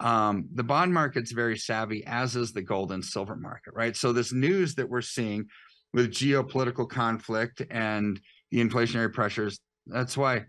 [0.00, 3.96] Um, the bond market's very savvy as is the gold and silver market right?
[3.96, 5.46] So this news that we're seeing
[5.94, 8.20] with geopolitical conflict and
[8.50, 10.44] the inflationary pressures that's why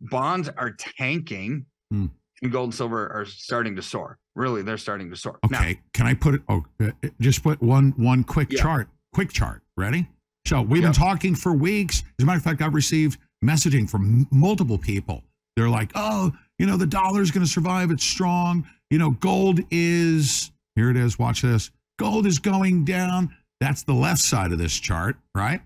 [0.00, 2.06] bonds are tanking Hmm.
[2.42, 5.80] and gold and silver are starting to soar really they're starting to soar Now, Okay,
[5.92, 6.42] can I put it?
[6.48, 8.62] Oh, uh, uh, just put one one quick Yeah.
[8.62, 8.88] chart.
[9.12, 9.62] Quick chart.
[9.76, 10.08] Ready?
[10.46, 10.92] So we've Yep.
[10.94, 12.02] been talking for weeks.
[12.18, 15.22] As a matter of fact, I've received messaging from multiple people.
[15.56, 17.90] They're like, "Oh, you know, the dollar's going to survive.
[17.92, 18.66] It's strong.
[18.90, 20.90] You know, gold is here.
[20.90, 21.18] It is.
[21.18, 21.70] Watch this.
[21.98, 23.34] Gold is going down.
[23.60, 25.62] That's the left side of this chart, right?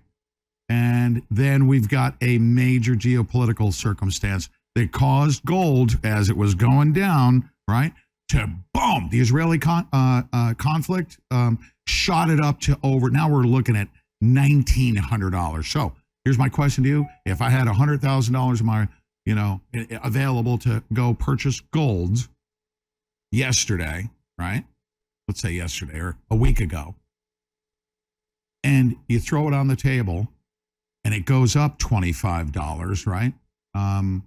[1.09, 6.93] And then we've got a major geopolitical circumstance that caused gold as it was going
[6.93, 7.93] down, right?
[8.29, 11.57] To boom, the Israeli con- uh, uh, conflict um,
[11.87, 13.09] shot it up to over.
[13.09, 13.87] Now we're looking at
[14.21, 15.67] nineteen hundred dollars.
[15.67, 18.87] So here's my question to you: If I had hundred thousand dollars in my,
[19.25, 19.61] you know,
[20.03, 22.27] available to go purchase gold
[23.31, 24.63] yesterday, right?
[25.27, 26.93] Let's say yesterday or a week ago,
[28.63, 30.27] and you throw it on the table,
[31.05, 33.33] and it goes up twenty five dollars, right?
[33.73, 34.23] Um,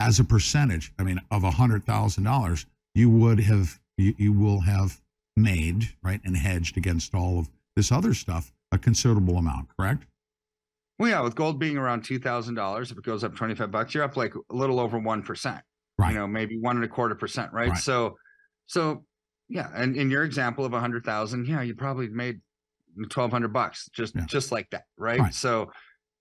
[0.00, 4.32] as a percentage, I mean, of a hundred thousand dollars, you would have you, you
[4.32, 5.00] will have
[5.36, 10.04] made right and hedged against all of this other stuff a considerable amount, correct?
[10.98, 13.94] well yeah with gold being around two thousand dollars if it goes up 25 bucks
[13.94, 15.60] you're up like a little over one percent
[15.96, 16.10] Right.
[16.12, 17.78] you know maybe one and a quarter percent right, Right.
[17.78, 18.16] so
[18.66, 19.04] so
[19.48, 22.40] yeah and in your example of a hundred thousand yeah you probably made
[22.96, 24.24] 1200 bucks just Yeah.
[24.26, 25.20] just like that right?
[25.20, 25.34] Right.
[25.34, 25.70] so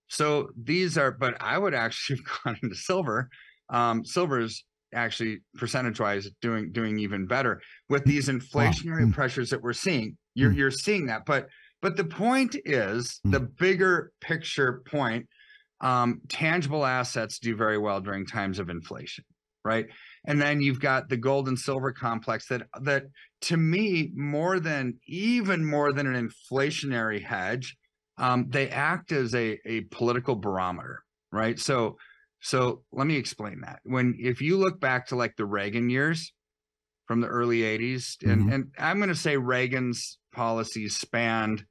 [0.08, 3.30] so these are but i would actually have gone into silver
[3.70, 4.64] um silver's
[4.94, 9.14] actually percentage wise doing doing even better with these inflationary Mm.
[9.14, 10.58] pressures that we're seeing you're Mm.
[10.58, 11.48] you're seeing that but
[11.82, 15.28] but the point is the bigger picture point
[15.82, 19.26] um tangible assets do very well during times of inflation
[19.66, 19.88] right
[20.26, 23.04] and then you've got the gold and silver complex that that
[23.42, 27.76] to me more than even more than an inflationary hedge
[28.18, 31.60] um, they act as a, a political barometer right?
[31.60, 31.98] So
[32.40, 33.80] so let me explain that.
[33.84, 36.34] When if you look back to like the reagan years
[37.08, 38.54] from the early 80s and Mhm.
[38.54, 41.66] and i'm going to say reagan's policies spanned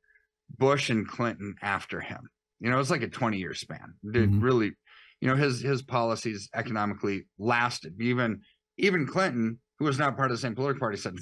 [0.50, 2.28] bush and clinton after him.
[2.60, 3.94] You know it's like a 20 year span.
[4.10, 4.42] Did Mhm.
[4.42, 4.72] really
[5.20, 7.94] you know his his policies economically lasted.
[8.00, 8.42] Even
[8.78, 11.16] even clinton who was not part of the same political party said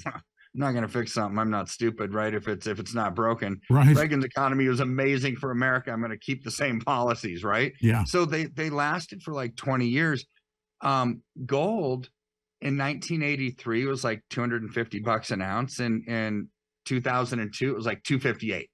[0.55, 3.13] i'm not going to fix something i'm not stupid right if it's if it's not
[3.13, 3.95] broken Right.
[3.95, 8.03] reagan's economy was amazing for america i'm going to keep the same policies right Yeah.
[8.05, 10.25] so they they lasted for like 20 years
[10.81, 12.09] um gold
[12.61, 16.47] in 1983 was like 250 bucks an ounce and in
[16.85, 18.69] 2002 it was like 258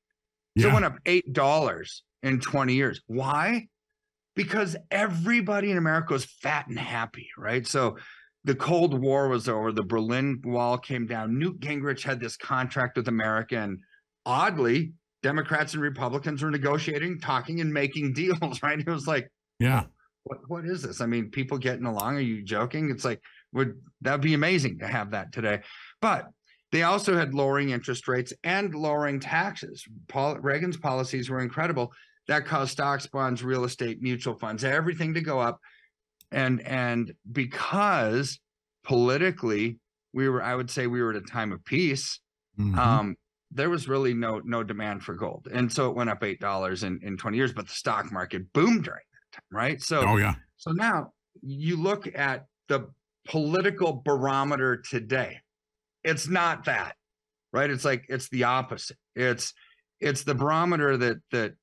[0.60, 3.02] so it went up eight dollars in 20 years.
[3.08, 3.68] Why?
[4.36, 7.66] Because everybody in America was fat and happy, right?
[7.66, 7.98] So
[8.44, 11.38] the Cold War was over, the Berlin Wall came down.
[11.38, 13.80] Newt Gingrich had this contract with America, and
[14.26, 14.94] oddly,
[15.24, 18.80] Democrats and Republicans were negotiating, talking, and making deals, right?
[18.80, 19.84] It was like, Yeah.
[20.24, 21.02] what what is this?
[21.02, 22.18] I mean, people getting along.
[22.18, 22.90] Are you joking?
[22.90, 23.22] It's like
[23.54, 25.60] would that'd be amazing to have that today.
[26.02, 26.28] But
[26.72, 29.84] They also had lowering interest rates and lowering taxes.
[30.08, 31.92] Paul, Reagan's policies were incredible.
[32.28, 35.60] That caused stocks, bonds, real estate, mutual funds, everything to go up.
[36.32, 38.40] And and because
[38.84, 39.80] politically
[40.14, 42.20] we were, I would say we were at a time of peace.
[42.60, 42.78] Mhm.
[42.78, 43.16] Um,
[43.52, 46.84] there was really no no demand for gold, and so it went up eight dollars
[46.84, 47.54] in in twenty years.
[47.54, 49.82] But the stock market boomed during that time, right?
[49.82, 50.36] So oh yeah.
[50.58, 52.90] so now you look at the
[53.28, 55.40] political barometer today.
[56.04, 56.96] It's not that,
[57.52, 57.70] right?
[57.70, 58.98] It's like it's the opposite.
[59.16, 59.54] It's
[60.00, 61.54] it's the barometer that that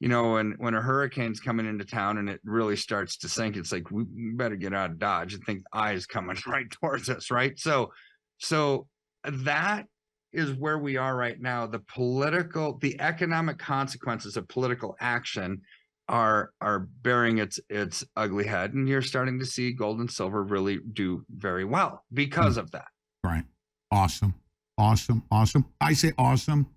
[0.00, 3.56] you know when when a hurricane's coming into town and it really starts to sink.
[3.56, 4.04] It's like we
[4.34, 7.58] better get out of dodge and think the eye is coming right towards us, right?
[7.58, 7.92] So
[8.38, 8.86] so
[9.24, 9.86] that
[10.32, 11.66] is where we are right now.
[11.66, 15.62] The political, the economic consequences of political action
[16.08, 20.42] are are bearing its its ugly head and you're starting to see gold and silver
[20.42, 22.60] really do very well because hmm.
[22.60, 22.86] of that
[23.24, 23.44] Right.
[23.90, 24.34] Awesome.
[24.76, 25.22] Awesome.
[25.30, 25.66] Awesome.
[25.80, 26.68] I say awesome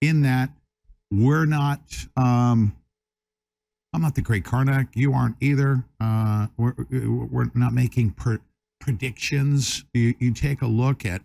[0.00, 0.50] in that
[1.10, 1.80] we're not
[2.16, 2.76] um
[3.92, 4.88] I'm not the great Carnac.
[4.94, 5.84] You aren't either.
[6.00, 8.38] Uh we're we're not making pre-
[8.80, 9.84] predictions.
[9.94, 11.22] You you take a look at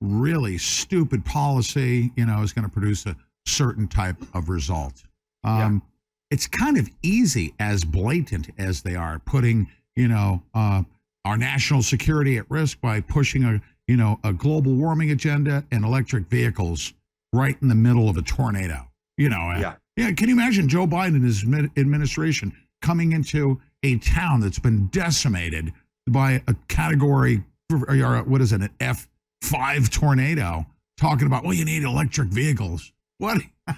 [0.00, 5.02] really stupid policy, you know, is going to produce a certain type of result.
[5.44, 5.82] Um
[6.30, 10.82] it's kind of easy as blatant as they are putting, you know, uh
[11.24, 15.84] our national security at risk by pushing a you know a global warming agenda and
[15.84, 16.94] electric vehicles
[17.32, 18.87] right in the middle of a tornado
[19.18, 19.74] you know uh, Yeah.
[19.96, 21.44] yeah can you imagine joe biden and his
[21.76, 25.72] administration coming into a town that's been decimated
[26.08, 30.64] by a category or uh, what is it an f5 tornado
[30.96, 32.92] talking about well you need electric vehicles.
[33.18, 33.42] What?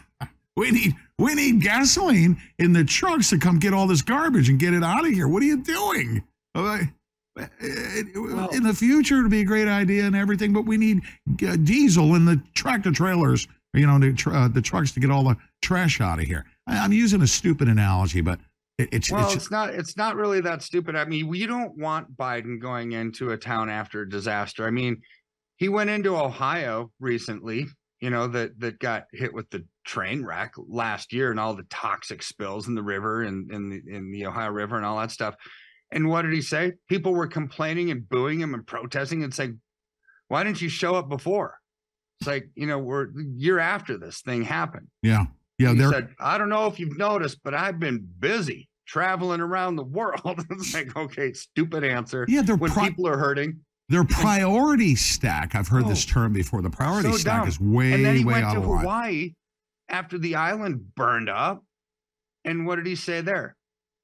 [0.57, 4.59] We need we need gasoline in the trucks to come get all this garbage and
[4.59, 5.27] get it out of here.
[5.27, 6.23] What are you doing?
[6.55, 6.81] Uh,
[8.53, 11.01] in the future it'd be a great idea and everything but we need
[11.37, 15.25] diesel in the tractor trailers you know the, tr- uh, the trucks to get all
[15.25, 16.47] the trash out of here.
[16.67, 18.41] I, i'm using a stupid analogy but
[18.81, 20.97] it, it's well it's it's not it's not really that stupid.
[20.97, 24.67] I mean we don't want biden going into a town after a disaster.
[24.67, 25.03] I mean
[25.57, 27.67] he went into ohio recently
[28.01, 31.67] you know that that got hit with the train wreck last year and all the
[31.71, 35.11] toxic spills in the river and in the in the ohio river and all that
[35.11, 35.35] stuff.
[35.93, 36.75] And what did he say?
[36.89, 39.61] People were complaining and booing him and protesting and saying
[40.29, 41.60] why didn't you show up before
[42.21, 45.25] it's like you know we're year after this thing happened yeah
[45.59, 49.77] yeah he said, I don't know if you've noticed, but I've been busy traveling around
[49.77, 50.21] the world.
[50.51, 52.25] it's like, okay, stupid answer.
[52.29, 53.61] Yeah, they're when pri- people are hurting.
[53.89, 57.13] their priority stack i've heard this oh, term before the priority Oh.
[57.13, 57.49] so stack dumb.
[57.49, 59.35] is way and then he way went out to Hawaii
[59.89, 61.65] after the island burned up.
[62.45, 63.57] And what did he say there?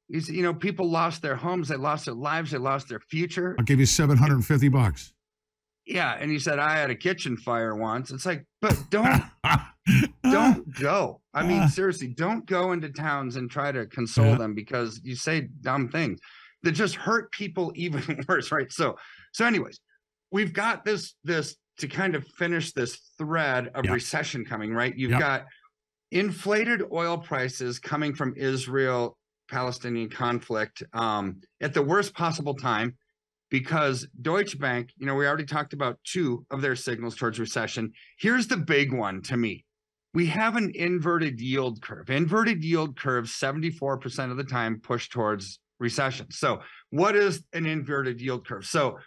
[0.09, 3.56] He's, you know, people lost their homes, they lost their lives, they lost their future.
[3.59, 5.12] i'll give you 750 bucks
[5.86, 6.16] Yeah.
[6.18, 8.10] And he said, I had a kitchen fire once.
[8.10, 9.22] It's like, but don't
[10.30, 11.20] don't go.
[11.32, 14.36] I mean, seriously, don't go into towns and try to console Yeah.
[14.38, 16.18] them because you say dumb things
[16.62, 18.70] that just hurt people even worse, right?
[18.72, 18.96] So,
[19.32, 19.80] so, anyways,
[20.32, 23.92] we've got this this to kind of finish this thread of Yeah.
[23.92, 24.96] recession coming, right?
[24.96, 25.18] You've Yeah.
[25.20, 25.46] got
[26.10, 29.18] inflated oil prices coming from Israel
[29.48, 32.96] Palestinian conflict um, at the worst possible time
[33.51, 37.93] because Deutsche Bank, you know, we already talked about two of their signals towards recession.
[38.18, 39.64] Here's the big one to me.
[40.14, 42.10] We have an inverted yield curve.
[42.10, 46.31] Inverted yield curves 74% of the time push towards recession.
[46.31, 46.60] So,
[46.90, 48.64] what is an inverted yield curve?
[48.64, 48.98] So,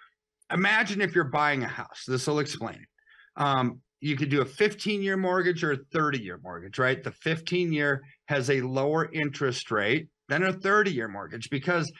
[0.52, 2.04] imagine if you're buying a house.
[2.08, 2.86] This will explain.
[3.36, 7.04] Um, you could do a 15 year mortgage or a 30 year mortgage, right?
[7.04, 11.92] The 15 year has a lower interest rate than a 30 year mortgage because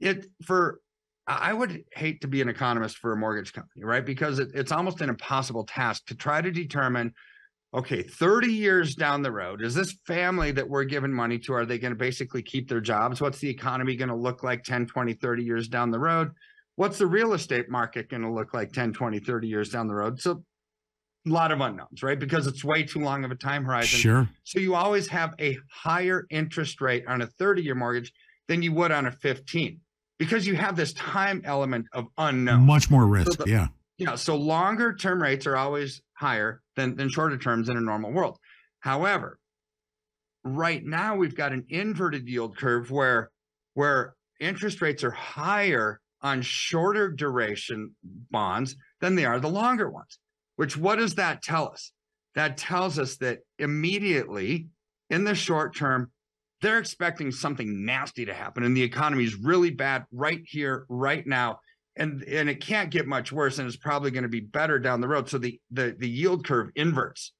[0.00, 0.80] it for
[1.26, 4.04] I would hate to be an economist for a mortgage company, right?
[4.04, 7.12] Because it, it's almost an impossible task to try to determine
[7.74, 11.66] okay, 30 years down the road, is this family that we're giving money to, are
[11.66, 13.20] they going to basically keep their jobs?
[13.20, 16.30] What's the economy going to look like 10, 20, 30 years down the road?
[16.76, 19.94] What's the real estate market going to look like 10, 20, 30 years down the
[19.94, 20.20] road?
[20.20, 20.42] So,
[21.26, 22.18] a lot of unknowns, right?
[22.18, 23.98] Because it's way too long of a time horizon.
[23.98, 24.28] Sure.
[24.44, 28.12] So you always have a higher interest rate on a 30 year mortgage
[28.46, 29.80] than you would on a 15
[30.18, 32.64] because you have this time element of unknown.
[32.66, 33.68] much more risk the- yeah
[33.98, 34.14] Yeah.
[34.16, 38.38] So longer term rates are always higher than, than shorter terms in a normal world.
[38.80, 39.38] However,
[40.44, 43.30] right now we've got an inverted yield curve where
[43.74, 47.94] where interest rates are higher on shorter duration
[48.30, 50.18] bonds than they are the longer ones.
[50.56, 51.92] Which what does that tell us?
[52.34, 54.68] That tells us that immediately
[55.08, 56.10] in the short term,
[56.62, 61.26] they're expecting something nasty to happen and the economy is really bad right here, right
[61.26, 61.58] now.
[61.96, 65.00] and and it can't get much worse and it's probably going to be better down
[65.00, 65.28] the road.
[65.28, 67.32] So the the the yield curve inverts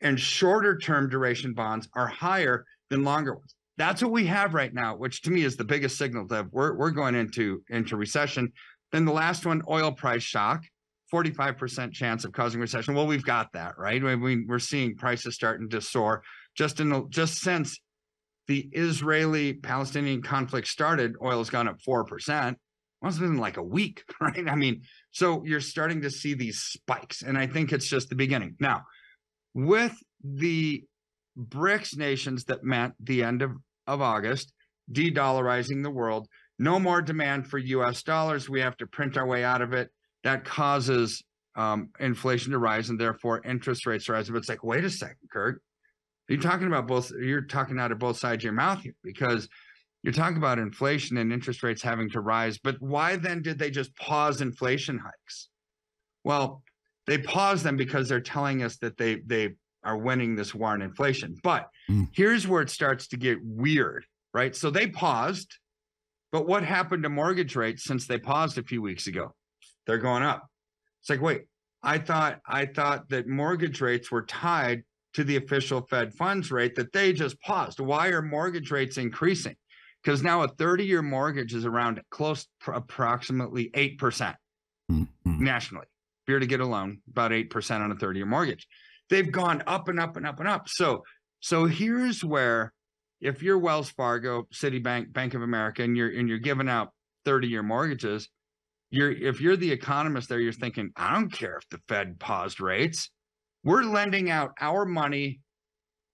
[0.00, 3.54] and shorter term duration bonds are higher than longer ones.
[3.78, 6.74] That's what we have right now which to me is the biggest signal that we're,
[6.76, 8.52] we're going into into recession.
[8.92, 10.62] Then the last one oil price shock
[11.12, 12.94] 45% chance of causing recession.
[12.94, 14.02] Well we've got that right?
[14.02, 16.22] Mean, we're seeing prices starting to soar.
[16.56, 17.78] Just in the, just since
[18.48, 22.56] the israeli palestinian conflict started oil has gone up 4%
[23.02, 24.48] must have been like a week, right?
[24.48, 28.16] I mean, so you're starting to see these spikes, and I think it's just the
[28.16, 28.56] beginning.
[28.58, 28.82] Now,
[29.54, 29.94] with
[30.24, 30.82] the
[31.38, 33.52] BRICS nations that met the end of,
[33.86, 34.52] of August,
[34.90, 36.28] de dollarizing the world,
[36.58, 38.48] no more demand for US dollars.
[38.48, 39.90] We have to print our way out of it.
[40.24, 41.22] That causes
[41.54, 44.28] um, inflation to rise and therefore interest rates rise.
[44.28, 45.62] But it's like, wait a second, Kurt.
[46.28, 49.48] You're talking about both, you're talking out of both sides of your mouth here because
[50.02, 53.70] you're talking about inflation and interest rates having to rise, but why then did they
[53.70, 55.48] just pause inflation hikes?
[56.24, 56.62] Well,
[57.06, 59.54] they paused them because they're telling us that they they
[59.84, 61.36] are winning this war on inflation.
[61.42, 62.08] But mm.
[62.12, 64.04] here's where it starts to get weird,
[64.34, 64.54] right?
[64.54, 65.52] So they paused,
[66.32, 69.34] but what happened to mortgage rates since they paused a few weeks ago?
[69.86, 70.46] They're going up.
[71.00, 71.42] It's like, wait,
[71.82, 74.82] I thought I thought that mortgage rates were tied
[75.16, 77.80] to the official Fed funds rate that they just paused.
[77.80, 79.56] Why are mortgage rates increasing?
[80.06, 85.06] because now a 30 year mortgage is around close approximately 8% mm-hmm.
[85.24, 85.86] nationally.
[85.86, 88.68] If you're to get a loan, about 8% on a 30 year mortgage.
[89.10, 90.68] They've gone up and up and up and up.
[90.68, 91.02] So,
[91.40, 92.72] so here's where
[93.20, 96.90] if you're Wells Fargo, Citibank, Bank of America, and you're and you're giving out
[97.24, 98.28] 30 year mortgages,
[98.90, 102.60] you're if you're the economist there, you're thinking, I don't care if the Fed paused
[102.60, 103.10] rates.
[103.66, 105.40] We're lending out our money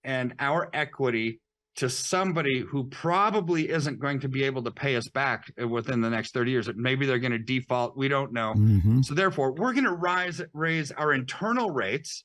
[0.03, 1.41] and our equity
[1.77, 6.09] to somebody who probably isn't going to be able to pay us back within the
[6.09, 6.71] next 30 years.
[6.75, 7.97] Maybe they're going to default.
[7.97, 8.55] We don't know.
[8.57, 9.03] Mm-hmm.
[9.03, 12.25] So therefore, we're going to rise raise our internal rates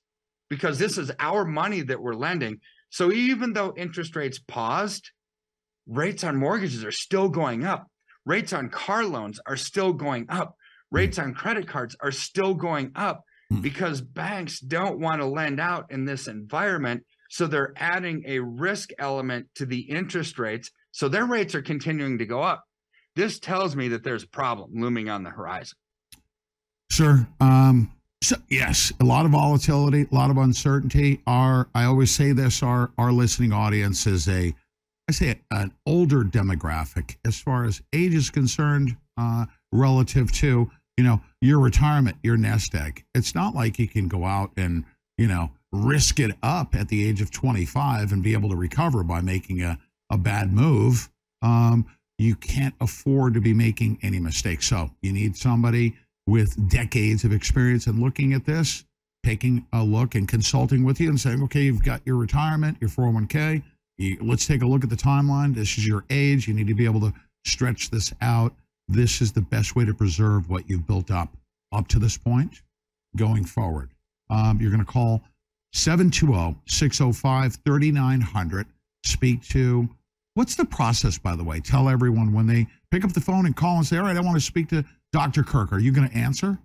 [0.50, 2.60] because this is our money that we're lending.
[2.90, 5.12] So even though interest rates paused,
[5.88, 7.88] rates on mortgages are still going up.
[8.26, 10.56] Rates on car loans are still going up.
[10.90, 13.62] Rates on credit cards are still going up mm.
[13.62, 18.92] because banks don't want to lend out in this environment so they're adding a risk
[19.00, 20.72] element to the interest rates.
[20.92, 22.64] So their rates are continuing to go up.
[23.16, 25.78] This tells me that there's a problem looming on the horizon.
[26.90, 27.28] Sure.
[27.40, 27.92] Um,
[28.24, 31.22] so yes, a lot of volatility, a lot of uncertainty.
[31.28, 34.54] Our I always say this: our our listening audience is a,
[35.08, 41.04] I say an older demographic as far as age is concerned, uh, relative to you
[41.04, 43.06] know your retirement, your nest egg.
[43.16, 44.84] It's not like you can go out and
[45.18, 49.04] you know risk it up at the age of 25 and be able to recover
[49.04, 49.78] by making a,
[50.10, 51.10] a bad move,
[51.42, 51.86] um,
[52.18, 54.68] you can't afford to be making any mistakes.
[54.68, 55.96] So you need somebody
[56.26, 58.84] with decades of experience in looking at this,
[59.24, 62.90] taking a look and consulting with you and saying, okay, you've got your retirement, your
[62.90, 63.64] 401k.
[63.98, 65.54] You, let's take a look at the timeline.
[65.54, 66.48] This is your age.
[66.48, 67.14] You need to be able to
[67.46, 68.54] stretch this out.
[68.88, 71.36] This is the best way to preserve what you've built up
[71.74, 72.62] up to this point
[73.16, 73.92] going forward.
[74.30, 75.22] Um, you're going to call
[75.74, 78.68] 720 605 3900.
[79.06, 79.90] Speak to
[80.34, 81.60] what's the process, by the way?
[81.60, 84.22] Tell everyone when they pick up the phone and call and say, All right, I
[84.22, 85.44] want to speak to Dr.
[85.44, 85.72] Kirk.
[85.72, 86.58] Are you going to answer?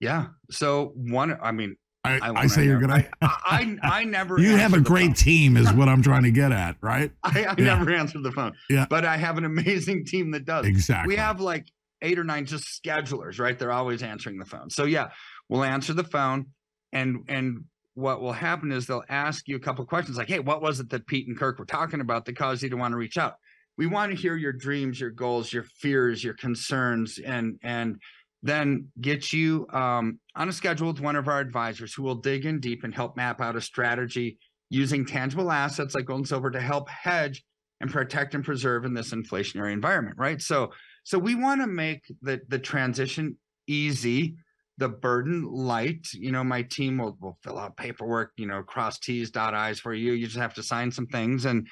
[0.00, 0.28] Yeah.
[0.50, 3.06] So, one, I mean, I, I, I say you're gonna.
[3.22, 4.38] I, I, I never.
[4.38, 7.10] you have a great team, is what I'm trying to get at, right?
[7.22, 7.76] I, I yeah.
[7.76, 8.52] never answer the phone.
[8.68, 10.66] Yeah, but I have an amazing team that does.
[10.66, 11.14] Exactly.
[11.14, 11.66] We have like
[12.02, 13.58] eight or nine just schedulers, right?
[13.58, 14.70] They're always answering the phone.
[14.70, 15.10] So yeah,
[15.48, 16.46] we'll answer the phone
[16.92, 17.64] and and
[17.94, 20.80] what will happen is they'll ask you a couple of questions like, "Hey, what was
[20.80, 23.18] it that Pete and Kirk were talking about that caused you to want to reach
[23.18, 23.34] out?"
[23.76, 28.00] We want to hear your dreams, your goals, your fears, your concerns, and and
[28.42, 32.46] then get you um, on a schedule with one of our advisors who will dig
[32.46, 34.38] in deep and help map out a strategy
[34.70, 37.42] using tangible assets like gold and silver to help hedge
[37.80, 40.40] and protect and preserve in this inflationary environment, right?
[40.40, 40.72] So,
[41.02, 43.36] so we want to make the the transition
[43.66, 44.36] easy
[44.78, 46.08] the burden light.
[46.14, 49.78] You know, my team will, will fill out paperwork, you know, cross T's, dot I's
[49.78, 50.12] for you.
[50.12, 51.68] You just have to sign some things and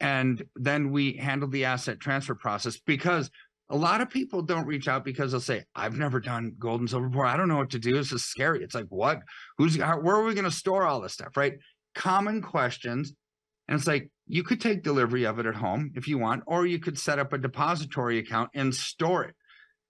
[0.00, 3.30] and then we handle the asset transfer process because
[3.70, 6.88] a lot of people don't reach out because they'll say, I've never done gold and
[6.88, 7.26] silver before.
[7.26, 7.92] I don't know what to do.
[7.92, 8.62] This is scary.
[8.62, 9.20] It's like, what?
[9.58, 11.36] Who's how, where are we going to store all this stuff?
[11.36, 11.54] Right.
[11.94, 13.12] Common questions.
[13.68, 16.66] And it's like, you could take delivery of it at home if you want, or
[16.66, 19.34] you could set up a depository account and store it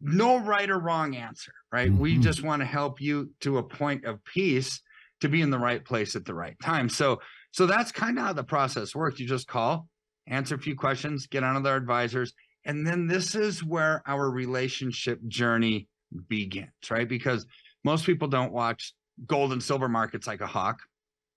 [0.01, 1.91] no right or wrong answer, right?
[1.91, 2.01] Mm-hmm.
[2.01, 4.81] We just want to help you to a point of peace
[5.21, 6.89] to be in the right place at the right time.
[6.89, 9.19] So, so that's kind of how the process works.
[9.19, 9.89] You just call,
[10.27, 12.33] answer a few questions, get on with our advisors,
[12.69, 15.89] And then this is where our relationship journey
[16.29, 17.09] begins, right?
[17.09, 17.47] Because
[17.83, 18.93] most people don't watch
[19.27, 20.81] gold and silver markets like a hawk.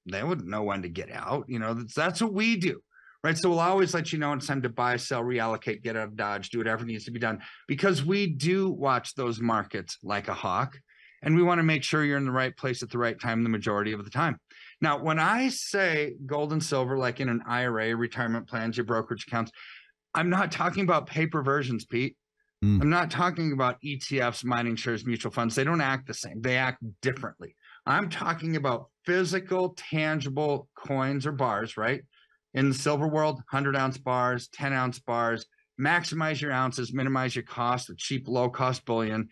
[0.05, 1.45] They wouldn't know when to get out.
[1.47, 2.81] You know, that's, that's what we do,
[3.23, 3.37] right?
[3.37, 6.17] So we'll always let you know it's time to buy, sell, reallocate, get out of
[6.17, 10.33] Dodge, do whatever needs to be done because we do watch those markets like a
[10.33, 10.77] hawk.
[11.23, 13.43] And we want to make sure you're in the right place at the right time
[13.43, 14.39] the majority of the time.
[14.81, 19.25] Now, when I say gold and silver, like in an IRA, retirement plans, your brokerage
[19.27, 19.51] accounts,
[20.13, 22.15] I'm not talking about paper versions, Pete.
[22.81, 25.55] I'm not talking about ETFs, mining shares, mutual funds.
[25.55, 27.55] They don't act the same, they act differently.
[27.85, 32.01] I'm talking about physical, tangible coins or bars, right?
[32.53, 35.45] In the silver world, 100 ounce bars, 10 ounce bars,
[35.79, 39.29] maximize your ounces, minimize your cost with cheap, low cost bullion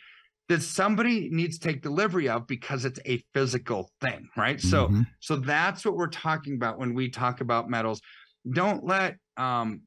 [0.47, 4.59] that somebody needs to take delivery of because it's a physical thing, right?
[4.59, 5.05] So, Mhm.
[5.19, 8.01] so that's what we're talking about when we talk about metals.
[8.51, 9.83] Don't let um,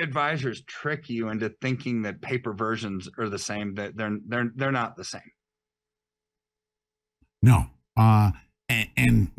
[0.00, 3.74] advisors trick you into thinking that paper versions are the same.
[3.74, 5.22] That they're they're they're not the same.
[7.42, 7.66] No.
[7.96, 8.30] Uh,
[8.68, 9.30] and, and,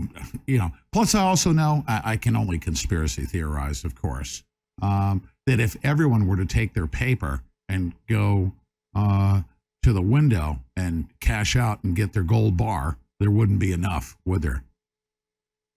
[0.45, 4.43] you know, plus I also know I, I can only conspiracy theorize, of course,
[4.81, 8.51] um, that if everyone were to take their paper and go
[8.95, 9.41] uh,
[9.83, 14.17] to the window and cash out and get their gold bar, there wouldn't be enough,
[14.25, 14.63] would there?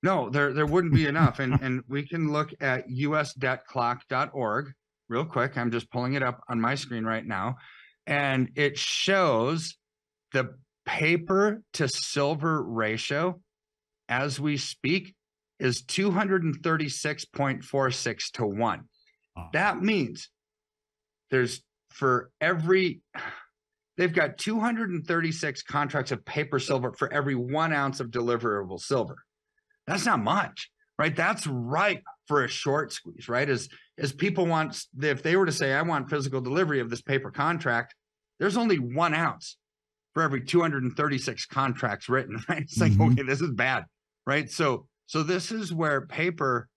[0.04, 1.38] No, there there wouldn't be enough.
[1.38, 4.72] And and we can look at usdebtclock.org
[5.08, 5.56] real quick.
[5.56, 7.56] I'm just pulling it up on my screen right now.
[8.06, 9.78] And it shows
[10.34, 13.40] the paper to silver ratio
[14.06, 15.14] as we speak
[15.58, 18.84] is 236.46 to 1.
[19.54, 20.28] That means
[21.30, 23.00] there's for every
[23.96, 29.23] they've got 236 contracts of paper silver for every one ounce of deliverable silver.
[29.86, 31.14] That's not much, right?
[31.14, 33.48] That's ripe for a short squeeze, right?
[33.48, 37.02] As as people want, if they were to say, I want physical delivery of this
[37.02, 37.94] paper contract,
[38.40, 39.56] there's only one ounce
[40.14, 42.62] for every 236 contracts written, right?
[42.62, 43.12] It's like, Mhm.
[43.12, 43.84] okay, this is bad,
[44.26, 44.50] right?
[44.50, 46.68] So so this is where paper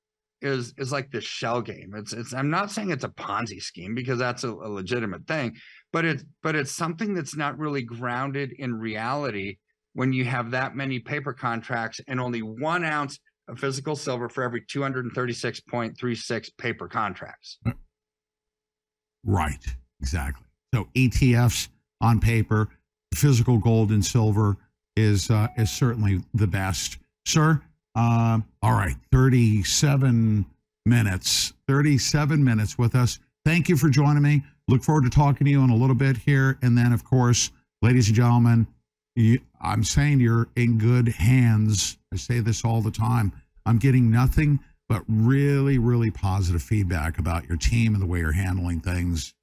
[0.42, 1.94] is is like the shell game.
[1.96, 5.56] It's it's I'm not saying it's a Ponzi scheme because that's a, a legitimate thing,
[5.94, 9.58] but it's but it's something that's not really grounded in reality
[9.98, 13.18] when you have that many paper contracts and only one ounce
[13.48, 17.58] of physical silver for every 236.36 paper contracts.
[19.26, 19.66] Right.
[20.00, 20.46] Exactly.
[20.72, 21.70] So ETFs
[22.00, 22.70] on paper,
[23.16, 24.58] physical gold and silver
[24.96, 27.60] is uh, is certainly the best, sir.
[27.96, 30.46] Um, all right, thirty-seven
[30.86, 31.54] minutes.
[31.68, 33.20] Thirty-seven minutes with us.
[33.46, 34.44] Thank you for joining me.
[34.68, 37.52] Look forward to talking to you in a little bit here, and then, of course,
[37.82, 38.68] ladies and gentlemen,
[39.18, 41.98] you, I'm saying you're in good hands.
[42.14, 43.34] I say this all the time.
[43.66, 44.60] I'm getting nothing
[44.90, 49.34] but really, really positive feedback about your team and the way you're handling things.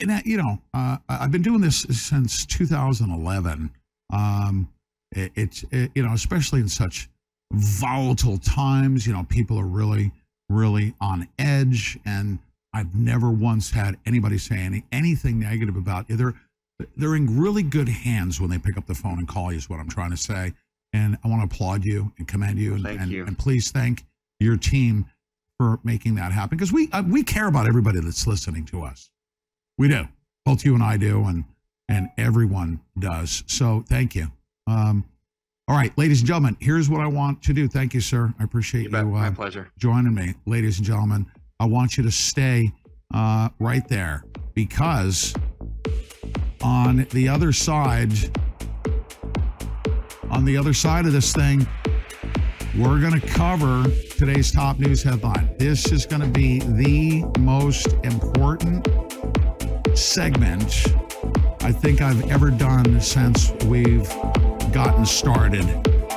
[0.00, 3.70] And, that, you know, uh, I've been doing this since 2011.
[4.12, 4.68] Um,
[5.12, 7.08] it, it's, it, you know, especially in such
[7.52, 10.12] volatile times, you know, people are really,
[10.48, 11.98] really on edge.
[12.04, 12.38] And
[12.72, 16.34] I've never once had anybody say any, anything negative about you.
[16.96, 19.68] They're, in really good hands when they pick up the phone and call you, is
[19.68, 20.52] what I'm trying to say.
[20.92, 22.74] And I want to applaud you and commend you.
[22.74, 23.26] And, Thank and, you.
[23.26, 24.04] and please thank
[24.40, 25.06] your team
[25.58, 29.10] for making that happen because we uh, we care about everybody that's listening to us.
[29.76, 30.08] We do.
[30.44, 31.44] Both you and I do, and
[31.88, 33.42] and everyone does.
[33.46, 34.30] So thank you.
[34.66, 35.04] Um,
[35.66, 37.68] all right, ladies and gentlemen, here's what I want to do.
[37.68, 38.32] Thank you, sir.
[38.38, 38.90] I appreciate you.
[38.90, 39.68] My uh, pleasure.
[39.78, 41.26] joining me, ladies and gentlemen.
[41.60, 42.72] I want you to stay
[43.12, 44.24] uh, right there
[44.54, 45.34] because
[46.62, 48.12] on the other side,
[50.30, 51.66] on the other side of this thing,
[52.76, 53.84] we're going to cover
[54.16, 55.50] today's top news headline.
[55.58, 58.86] This is going to be the most important
[59.96, 60.86] segment
[61.60, 64.08] I think I've ever done since we've
[64.72, 65.66] gotten started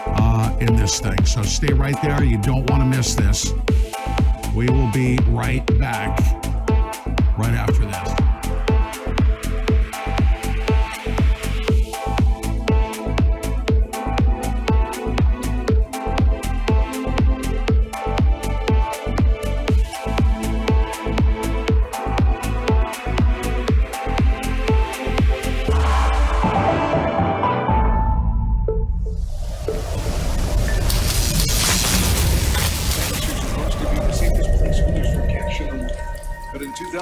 [0.06, 1.26] uh, in this thing.
[1.26, 2.24] So stay right there.
[2.24, 3.54] You don't want to miss this.
[4.56, 6.20] We will be right back
[7.38, 8.31] right after this.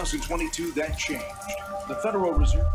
[0.10, 1.24] 2022, that changed.
[1.88, 2.66] The Federal Reserve.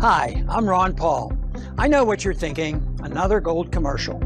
[0.00, 1.32] Hi, I'm Ron Paul.
[1.76, 4.18] I know what you're thinking another gold commercial.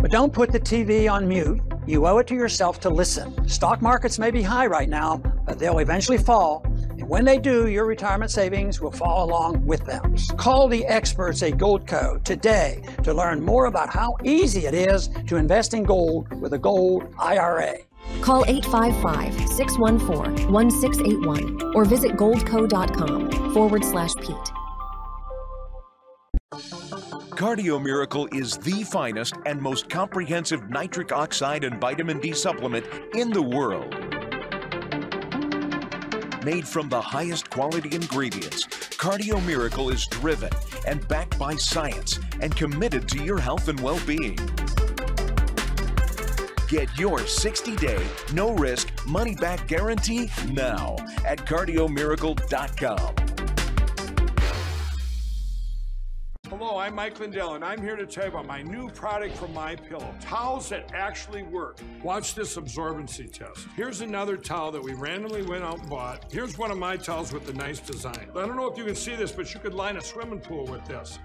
[0.00, 3.48] But don't put the TV on mute You owe it to yourself to listen.
[3.48, 6.64] Stock markets may be high right now, but they'll eventually fall.
[6.64, 10.16] And when they do, your retirement savings will fall along with them.
[10.36, 15.36] Call the experts at Goldco today to learn more about how easy it is to
[15.36, 17.76] invest in gold with a gold IRA.
[18.20, 24.52] Call 855 614 1681 or visit goldco.com forward slash Pete.
[27.36, 33.30] Cardio Miracle is the finest and most comprehensive nitric oxide and vitamin D supplement in
[33.30, 33.94] the world.
[36.46, 38.66] Made from the highest quality ingredients,
[38.96, 40.50] Cardio Miracle is driven
[40.86, 44.38] and backed by science and committed to your health and well being.
[46.68, 53.14] Get your 60 day, no risk, money back guarantee now at cardiomiracle.com.
[56.48, 59.54] Hello, I'm Mike Lindell, and I'm here to tell you about my new product from
[59.54, 60.12] My Pillow.
[60.20, 61.78] Towels that actually work.
[62.02, 63.68] Watch this absorbency test.
[63.76, 66.32] Here's another towel that we randomly went out and bought.
[66.32, 68.28] Here's one of my towels with the nice design.
[68.34, 70.66] I don't know if you can see this, but you could line a swimming pool
[70.66, 71.20] with this.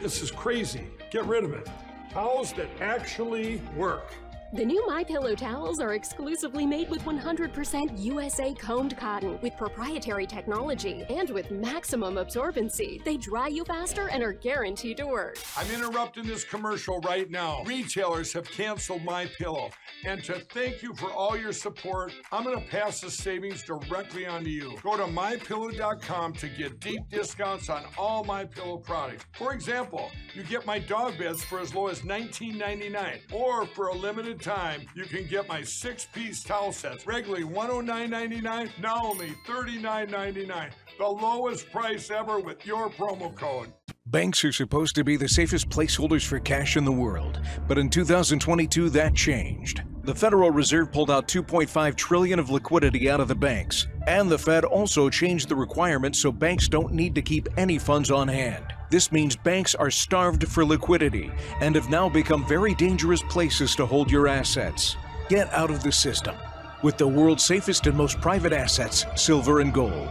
[0.00, 0.88] This is crazy.
[1.10, 1.68] Get rid of it.
[2.10, 4.12] Towels that actually work.
[4.52, 10.26] The new My Pillow towels are exclusively made with 100% USA combed cotton with proprietary
[10.26, 13.00] technology and with maximum absorbency.
[13.04, 15.38] They dry you faster and are guaranteed to work.
[15.56, 17.62] I'm interrupting this commercial right now.
[17.62, 19.70] Retailers have canceled my pillow.
[20.04, 24.26] And to thank you for all your support, I'm going to pass the savings directly
[24.26, 24.76] on to you.
[24.82, 29.26] Go to mypillow.com to get deep discounts on all my pillow products.
[29.32, 33.94] For example, you get my dog beds for as low as $19.99 or for a
[33.94, 40.70] limited time, you can get my six-piece towel sets, regularly $109.99, now only $39.99.
[40.98, 43.72] The lowest price ever with your promo code.
[44.06, 47.88] Banks are supposed to be the safest placeholders for cash in the world, but in
[47.88, 49.82] 2022 that changed.
[50.02, 54.38] The Federal Reserve pulled out 2.5 trillion of liquidity out of the banks, and the
[54.38, 58.74] Fed also changed the requirements so banks don't need to keep any funds on hand.
[58.90, 61.30] This means banks are starved for liquidity
[61.60, 64.96] and have now become very dangerous places to hold your assets.
[65.28, 66.34] Get out of the system
[66.82, 70.08] with the world's safest and most private assets, silver and gold.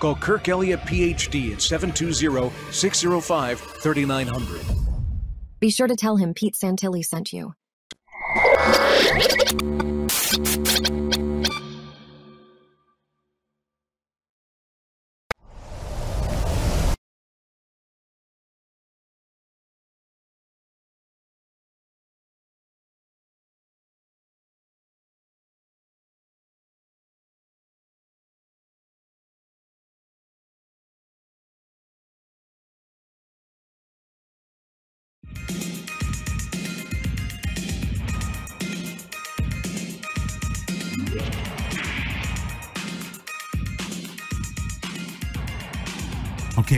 [0.00, 4.60] Call Kirk Elliott PhD at 720 605 3900.
[5.60, 7.54] Be sure to tell him Pete Santilli sent you.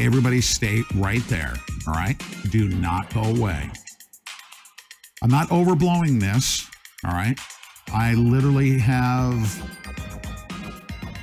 [0.09, 1.52] Everybody stay right there.
[1.86, 2.16] All right.
[2.48, 3.70] Do not go away.
[5.22, 6.66] I'm not overblowing this.
[7.05, 7.39] All right.
[7.93, 9.36] I literally have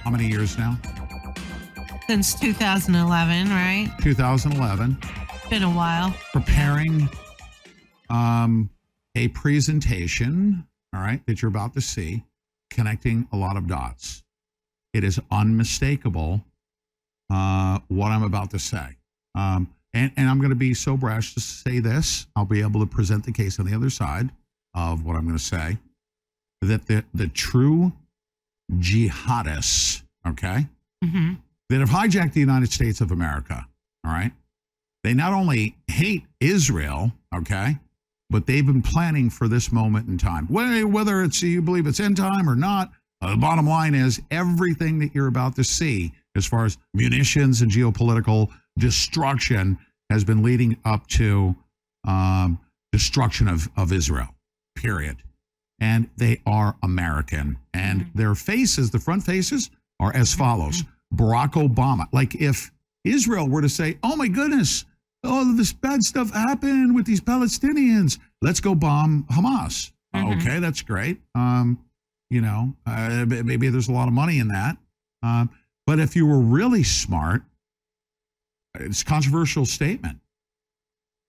[0.04, 0.78] how many years now?
[2.06, 3.92] Since 2011, right?
[4.04, 4.98] 2011.
[5.50, 6.16] Been a while.
[6.32, 7.10] Preparing
[8.12, 8.70] um,
[9.16, 10.64] a presentation,
[10.94, 12.24] all right, that you're about to see,
[12.70, 14.22] connecting a lot of dots.
[14.94, 16.46] It is unmistakable
[17.32, 18.98] uh, what I'm about to say.
[19.36, 22.28] Um, and, and I'm going to be so brash to say this.
[22.36, 24.30] I'll be able to present the case on the other side
[24.74, 25.78] of what I'm going to say.
[26.62, 27.94] That the, the true
[28.72, 30.68] jihadists, okay,
[31.04, 31.34] Mm-hmm.
[31.70, 33.68] that have hijacked the United States of America,
[34.06, 34.32] all right,
[35.04, 37.78] they not only hate Israel, okay,
[38.32, 40.48] but they've been planning for this moment in time.
[40.48, 42.92] Whether whether it's you believe it's end time or not,
[43.22, 47.62] uh, the bottom line is everything that you're about to see, as far as munitions
[47.62, 49.78] and geopolitical destruction,
[50.10, 51.56] has been leading up to
[52.08, 52.60] um,
[52.92, 54.28] destruction of, of Israel.
[54.76, 55.18] Period.
[55.80, 60.84] And they are American, and their faces, the front faces, are as follows:
[61.14, 62.06] Barack Obama.
[62.14, 62.72] Like if
[63.04, 64.86] Israel were to say, "Oh my goodness."
[65.28, 68.20] Oh, this bad stuff happened with these Palestinians.
[68.44, 69.92] Let's go bomb Hamas.
[70.16, 71.20] Okay, that's great.
[71.34, 71.80] Um,
[72.30, 74.78] you know, uh, maybe there's a lot of money in that.
[75.24, 75.50] Um,
[75.86, 77.44] but if you were really smart,
[78.80, 80.20] it's a controversial statement.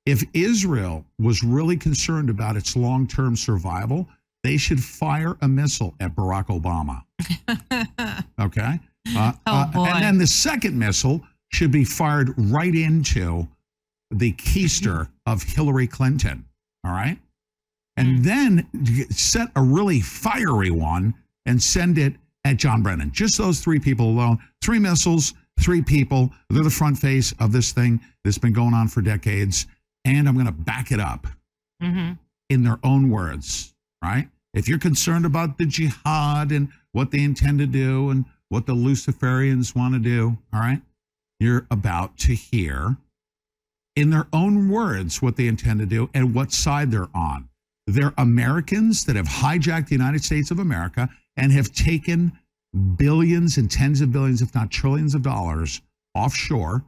[0.04, 4.08] If Israel was really concerned about its long term survival,
[4.44, 7.02] they should fire a missile at Barack Obama.
[8.40, 8.78] Okay.
[9.16, 11.22] Uh, Oh, uh, and then the second missile
[11.52, 13.48] should be fired right into
[14.10, 16.44] the keister of Hillary Clinton.
[16.84, 17.18] All right.
[17.96, 18.68] and then
[19.10, 21.14] set a really fiery one
[21.46, 22.14] and send it
[22.46, 23.10] at John Brennan.
[23.12, 24.38] Just those three people alone.
[24.62, 26.30] Three missiles, three people.
[26.50, 29.66] They're the front face of this thing that's been going on for decades.
[30.04, 31.26] And I'm going to back it up
[31.82, 32.12] Mm-hmm.
[32.48, 34.30] in their own words, right?
[34.54, 38.72] If you're concerned about the jihad and what they intend to do and what the
[38.74, 40.80] Luciferians want to do, all right,
[41.38, 42.96] you're about to hear
[43.94, 47.46] in their own words what they intend to do and what side they're on.
[47.86, 52.32] They're Americans that have hijacked the United States of America and have taken
[52.96, 55.80] billions and tens of billions, if not trillions of dollars
[56.14, 56.84] offshore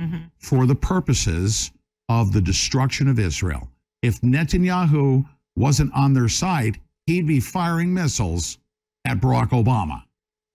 [0.00, 0.16] Mm-hmm.
[0.38, 1.70] for the purposes
[2.08, 3.68] of the destruction of Israel.
[4.00, 5.24] If Netanyahu
[5.54, 8.58] wasn't on their side, he'd be firing missiles
[9.04, 10.02] at Barack Obama.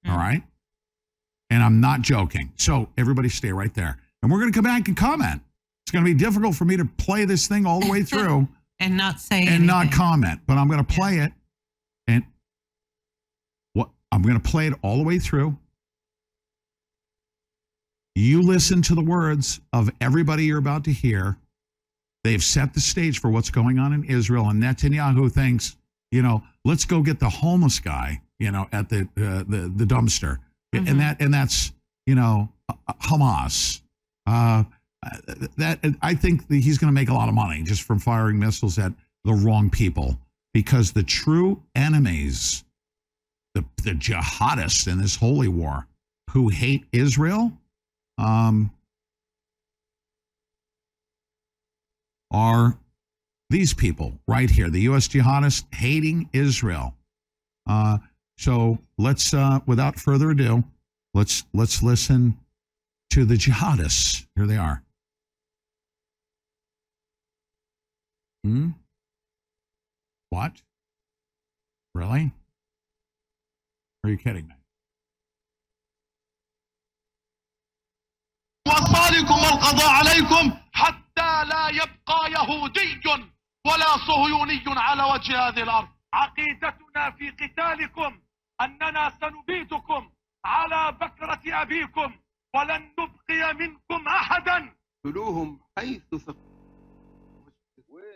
[0.06, 0.44] All right.
[1.50, 2.52] And I'm not joking.
[2.58, 3.98] So everybody stay right there.
[4.22, 5.42] And we're going to come back and comment.
[5.86, 8.50] It's going to be difficult for me to play this thing all the way through
[8.80, 11.32] And not say and not comment, but I'm going to play it.
[14.12, 15.58] I'm going to play it all the way through.
[18.16, 21.38] You listen to the words of everybody you're about to hear.
[22.24, 25.78] They've set the stage for what's going on in Israel, and Netanyahu thinks,
[26.12, 29.86] you know, let's go get the homeless guy, you know, at the uh, the the
[29.86, 30.40] dumpster,
[30.74, 31.72] and that and that's
[32.06, 33.82] you know uh, Hamas.
[34.26, 34.64] Uh,
[35.58, 38.40] that I think that he's going to make a lot of money just from firing
[38.40, 38.94] missiles at
[39.24, 40.18] the wrong people
[40.54, 42.64] because the true enemies,
[43.58, 45.88] the the jihadists in this holy war,
[46.32, 47.52] who hate Israel,
[48.18, 48.72] um,
[52.32, 52.78] are
[53.50, 55.08] these people right here, the U.S.
[55.08, 56.96] jihadists hating Israel.
[57.66, 57.98] Uh,
[58.38, 60.64] so let's, uh, without further ado,
[61.14, 62.38] let's let's listen
[63.12, 64.26] to the jihadists.
[64.36, 64.84] Here they are.
[68.44, 68.70] Hmm.
[70.30, 70.62] What?
[71.96, 72.32] Really?
[74.08, 74.56] Are you kidding me?
[78.68, 83.02] وصالكم والقضاء عليكم حتى لا يبقى يهودي
[83.66, 85.88] ولا صهيوني على وجه هذه الأرض.
[86.14, 88.22] عقيدتنا في قتالكم
[88.62, 90.12] أننا سنبيدكم
[90.46, 92.20] على بكرة أبيكم
[92.56, 94.76] ولن نبقي منكم أحدا.
[95.06, 96.14] قتلوهم حيث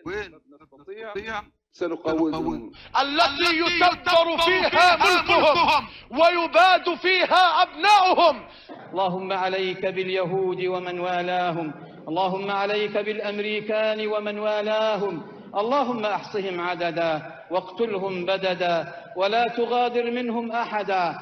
[0.05, 1.43] وين؟ نستطيع
[1.73, 2.71] سنقومهم
[3.01, 5.87] التي يتبر فيها ملكهم.
[6.11, 8.47] ويباد فيها أبناؤهم.
[8.91, 11.73] اللهم عليك باليهود ومن والاهم.
[12.07, 15.23] اللهم عليك بالأمريكان ومن والاهم.
[15.55, 17.11] اللهم أحصهم عددا
[17.51, 21.19] واقتلهم بددا ولا تغادر منهم أحدا.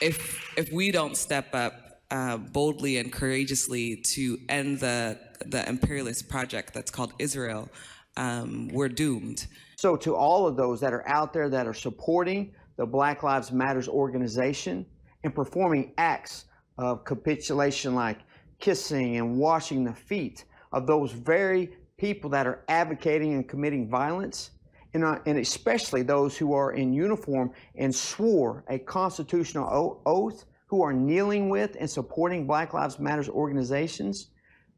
[0.00, 0.18] If
[0.56, 1.74] if we don't step up
[2.10, 5.18] uh, boldly and courageously to end the
[5.54, 7.68] the imperialist project that's called Israel,
[8.16, 9.46] um, we're doomed.
[9.76, 13.52] So, to all of those that are out there that are supporting the Black Lives
[13.52, 14.86] Matters organization
[15.24, 16.46] and performing acts
[16.78, 18.18] of capitulation like
[18.58, 24.52] kissing and washing the feet of those very people that are advocating and committing violence,
[24.94, 30.44] and, uh, and especially those who are in uniform and swore a constitutional o- oath,
[30.66, 34.28] who are kneeling with and supporting Black Lives Matters organizations,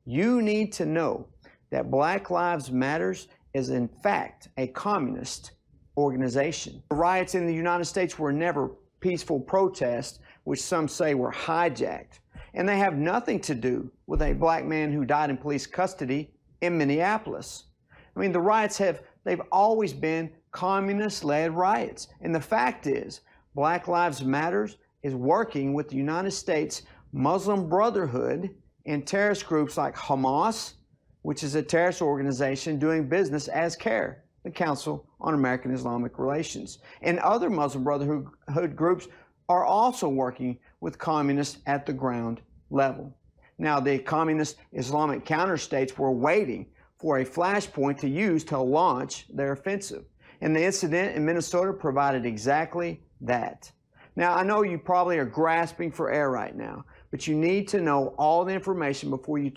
[0.04, 1.26] you need to know
[1.74, 5.54] that Black Lives Matters is in fact a communist
[5.96, 6.80] organization.
[6.88, 8.70] The riots in the United States were never
[9.00, 12.20] peaceful protests, which some say were hijacked.
[12.54, 16.30] And they have nothing to do with a black man who died in police custody
[16.60, 17.64] in Minneapolis.
[18.14, 22.06] I mean, the riots have, they've always been communist led riots.
[22.20, 23.22] And the fact is,
[23.56, 26.82] Black Lives Matters is working with the United States
[27.12, 28.54] Muslim Brotherhood
[28.86, 30.74] and terrorist groups like Hamas,
[31.24, 36.80] which is a terrorist organization doing business as CAIR, the Council on American Islamic Relations.
[37.00, 39.08] And other Muslim Brotherhood groups
[39.48, 43.16] are also working with communists at the ground level.
[43.56, 46.66] Now, the communist Islamic counter states were waiting
[46.98, 50.04] for a flashpoint to use to launch their offensive.
[50.42, 53.72] And the incident in Minnesota provided exactly that.
[54.14, 57.80] Now, I know you probably are grasping for air right now, but you need to
[57.80, 59.50] know all the information before you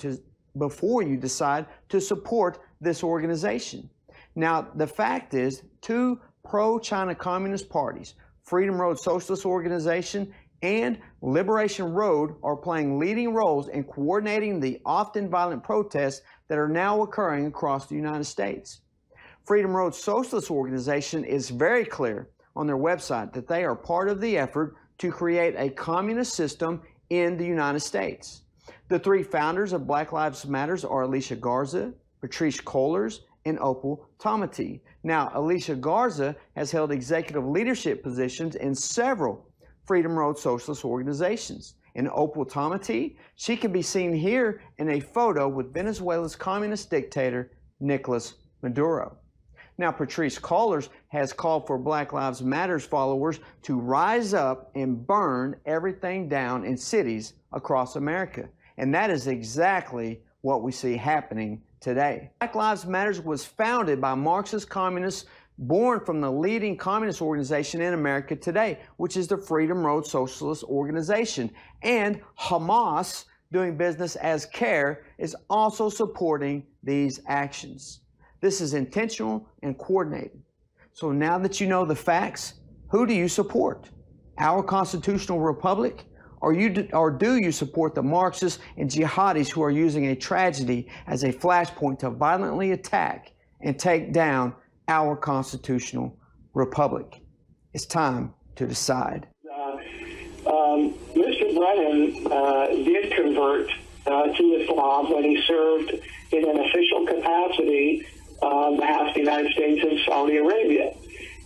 [0.57, 3.89] before you decide to support this organization.
[4.35, 8.13] Now, the fact is, two pro-China communist parties,
[8.43, 15.29] Freedom Road Socialist Organization and Liberation Road, are playing leading roles in coordinating the often
[15.29, 18.81] violent protests that are now occurring across the United States.
[19.45, 24.19] Freedom Road Socialist Organization is very clear on their website that they are part of
[24.19, 28.43] the effort to create a communist system in the United States.
[28.89, 34.81] The three founders of Black Lives Matters are Alicia Garza, Patrisse Cullors, and Opal Tometi.
[35.03, 39.47] Now, Alicia Garza has held executive leadership positions in several
[39.85, 41.75] Freedom Road socialist organizations.
[41.95, 47.51] In Opal Tometi, she can be seen here in a photo with Venezuela's communist dictator,
[47.79, 49.17] Nicolas Maduro.
[49.79, 55.55] Now, Patrisse Cullors has called for Black Lives Matters followers to rise up and burn
[55.65, 58.49] everything down in cities across America.
[58.77, 62.31] And that is exactly what we see happening today.
[62.39, 65.25] Black Lives Matters was founded by Marxist communists
[65.57, 70.63] born from the leading communist organization in America today, which is the Freedom Road Socialist
[70.63, 71.49] Organization.
[71.81, 78.01] And Hamas, doing business as CAIR, is also supporting these actions.
[78.39, 80.41] This is intentional and coordinated.
[80.93, 82.55] So now that you know the facts,
[82.89, 83.89] who do you support?
[84.37, 86.05] Our constitutional republic?
[86.41, 90.87] Or, you, or do you support the Marxists and jihadis who are using a tragedy
[91.07, 93.31] as a flashpoint to violently attack
[93.61, 94.53] and take down
[94.87, 96.17] our constitutional
[96.53, 97.21] republic?
[97.73, 99.27] It's time to decide.
[100.45, 101.55] Um, Mr.
[101.55, 103.69] Brennan uh, did convert
[104.05, 105.91] uh, to Islam when he served
[106.31, 108.07] in an official capacity
[108.41, 110.93] on behalf of the United States and Saudi Arabia.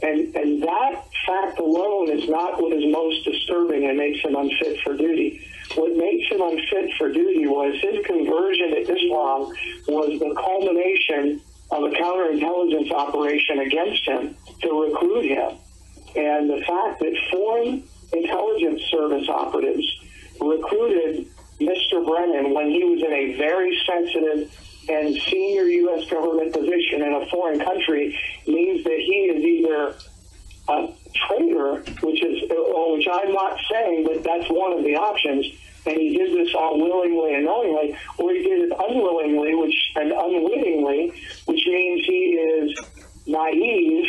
[0.03, 4.79] And, and that fact alone is not what is most disturbing and makes him unfit
[4.81, 5.45] for duty.
[5.75, 9.53] What makes him unfit for duty was his conversion to Islam
[9.87, 15.57] was the culmination of a counterintelligence operation against him to recruit him.
[16.15, 19.87] And the fact that foreign intelligence service operatives
[20.41, 21.27] recruited
[21.61, 22.05] Mr.
[22.05, 24.51] Brennan when he was in a very sensitive
[24.89, 26.09] and senior U.S.
[26.09, 28.17] government position in a foreign country
[28.47, 29.95] means that he is either
[30.67, 35.45] a traitor, which is, which I'm not saying, but that's one of the options,
[35.85, 40.11] and he did this all willingly and knowingly, or he did it unwillingly, which and
[40.11, 41.13] unwittingly,
[41.45, 42.79] which means he is
[43.27, 44.05] naive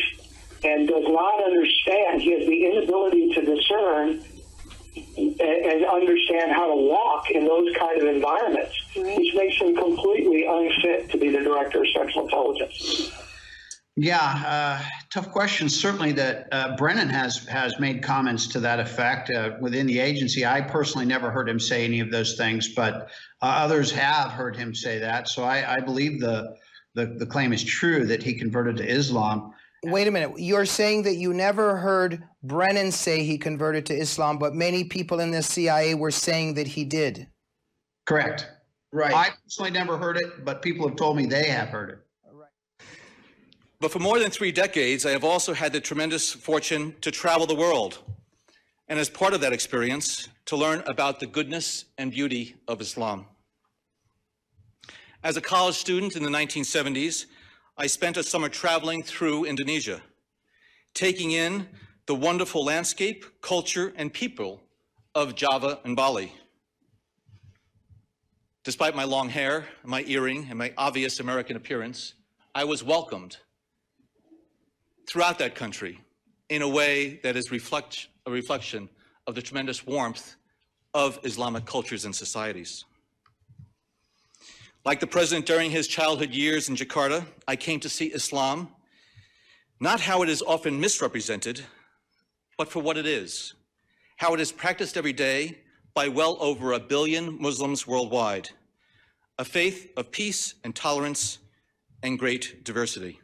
[0.64, 2.22] and does not understand.
[2.22, 4.22] He has the inability to discern
[4.96, 10.44] and, and understand how to walk in those kind of environments, which makes him completely
[10.46, 13.12] unfit to be the director of Central Intelligence.
[13.94, 15.68] Yeah, uh, tough question.
[15.68, 20.46] Certainly, that uh, Brennan has has made comments to that effect uh, within the agency.
[20.46, 23.10] I personally never heard him say any of those things, but
[23.42, 25.28] uh, others have heard him say that.
[25.28, 26.56] So I, I believe the,
[26.94, 29.52] the the claim is true that he converted to Islam.
[29.84, 30.38] Wait a minute.
[30.38, 35.20] You're saying that you never heard Brennan say he converted to Islam, but many people
[35.20, 37.28] in the CIA were saying that he did.
[38.04, 38.48] Correct.
[38.92, 39.14] Right.
[39.14, 41.98] I personally never heard it, but people have told me they have heard it.
[43.80, 47.46] But for more than three decades, I have also had the tremendous fortune to travel
[47.46, 47.98] the world.
[48.86, 53.26] And as part of that experience, to learn about the goodness and beauty of Islam.
[55.24, 57.26] As a college student in the 1970s,
[57.76, 60.02] I spent a summer traveling through Indonesia,
[60.94, 61.68] taking in
[62.06, 64.60] the wonderful landscape, culture, and people
[65.14, 66.32] of Java and Bali.
[68.64, 72.14] Despite my long hair, my earring, and my obvious American appearance,
[72.54, 73.38] I was welcomed
[75.08, 76.00] throughout that country
[76.48, 78.88] in a way that is reflect, a reflection
[79.26, 80.36] of the tremendous warmth
[80.94, 82.84] of Islamic cultures and societies.
[84.84, 88.68] Like the president during his childhood years in Jakarta, I came to see Islam
[89.80, 91.64] not how it is often misrepresented,
[92.57, 93.53] but for what it is,
[94.17, 95.59] how it is practiced every day
[95.93, 98.49] by well over a billion Muslims worldwide,
[99.37, 101.39] a faith of peace and tolerance
[102.03, 103.19] and great diversity.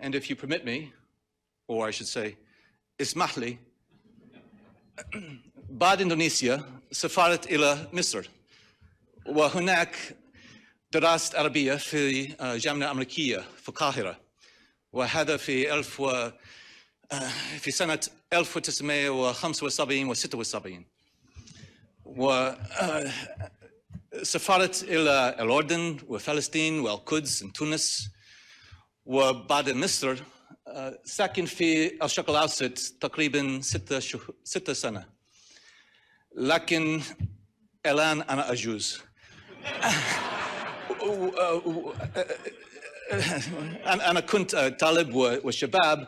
[0.00, 0.92] And if you permit me,
[1.68, 2.36] or I should say,
[3.00, 3.56] اسمح
[5.70, 8.28] بعد إندونيسيا سافرت إلى مصر
[9.26, 10.16] وهناك
[10.92, 14.20] درست عربية في جامعة أمريكية في القاهرة
[14.92, 16.30] وهذا في ألف و
[17.59, 17.99] في سنة
[18.33, 20.85] 1975 و 76
[24.15, 28.09] وسافرت إلى الأردن وفلسطين والقدس وتونس
[29.05, 30.17] وبعد مصر
[31.03, 33.99] ساكن في الشرق الأوسط تقريبا ستة
[34.43, 35.09] ستة سنة.
[36.35, 37.01] لكن
[37.85, 39.01] الآن أنا أجوز.
[44.09, 46.07] أنا كنت طالب وشباب.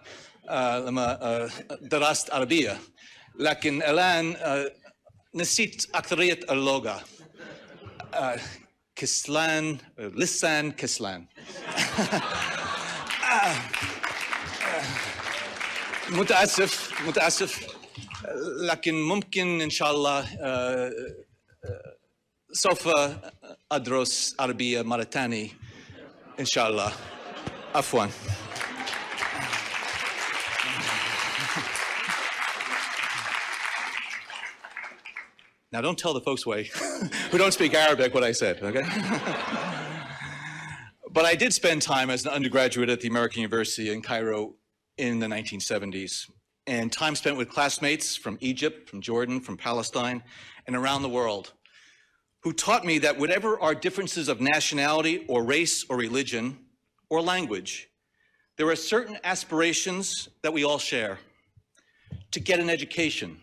[0.49, 1.49] آه، لما آه،
[1.81, 2.79] درست عربية.
[3.39, 4.71] لكن الآن آه،
[5.35, 7.03] نسيت أكثرية اللغة.
[8.95, 11.25] كسلان لسان كسلان.
[16.09, 17.67] متأسف متأسف.
[18.61, 20.29] لكن ممكن إن شاء الله
[22.51, 22.89] سوف
[23.71, 25.49] أدرس عربية مرة ثانية
[26.39, 26.93] إن شاء الله.
[27.75, 28.09] عفواً.
[35.73, 36.69] Now, don't tell the folks away
[37.31, 38.83] who don't speak Arabic what I said, okay?
[41.11, 44.53] but I did spend time as an undergraduate at the American University in Cairo
[44.99, 46.29] in the 1970s,
[46.67, 50.21] and time spent with classmates from Egypt, from Jordan, from Palestine,
[50.67, 51.53] and around the world,
[52.43, 56.59] who taught me that whatever our differences of nationality or race or religion
[57.09, 57.89] or language,
[58.57, 61.17] there are certain aspirations that we all share
[62.29, 63.39] to get an education,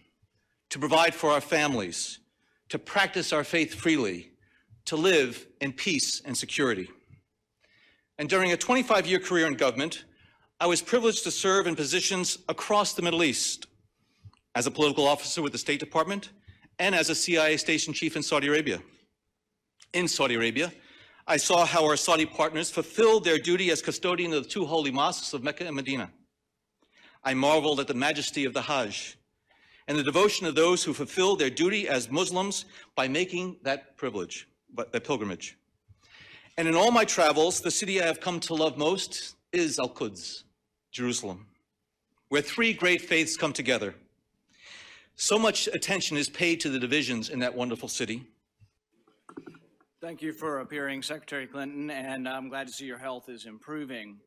[0.71, 2.21] to provide for our families,
[2.69, 4.31] to practice our faith freely,
[4.87, 6.89] to live in peace and security.
[8.19, 10.05] And during a 25 year career in government,
[10.59, 13.67] I was privileged to serve in positions across the Middle East
[14.55, 16.31] as a political officer with the State Department
[16.79, 18.81] and as a CIA station chief in Saudi Arabia.
[19.93, 20.73] In Saudi Arabia,
[21.27, 24.91] I saw how our Saudi partners fulfilled their duty as custodian of the two holy
[24.91, 26.11] mosques of Mecca and Medina.
[27.23, 29.17] I marveled at the majesty of the Hajj
[29.91, 32.65] and the devotion of those who fulfill their duty as Muslims
[32.95, 34.47] by making that privilege,
[34.77, 35.59] that pilgrimage.
[36.57, 39.89] And in all my travels, the city I have come to love most is Al
[39.89, 40.45] Quds,
[40.93, 41.49] Jerusalem,
[42.29, 43.97] where three great faiths come together.
[45.17, 48.29] So much attention is paid to the divisions in that wonderful city.
[50.01, 54.21] Thank you for appearing, Secretary Clinton, and I'm glad to see your health is improving.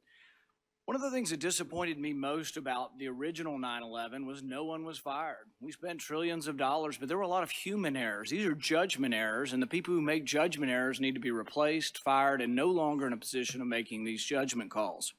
[0.85, 4.65] One of the things that disappointed me most about the original 9 11 was no
[4.65, 5.47] one was fired.
[5.61, 8.31] We spent trillions of dollars, but there were a lot of human errors.
[8.31, 11.99] These are judgment errors, and the people who make judgment errors need to be replaced,
[11.99, 15.13] fired, and no longer in a position of making these judgment calls.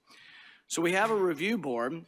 [0.66, 2.04] So we have a review board.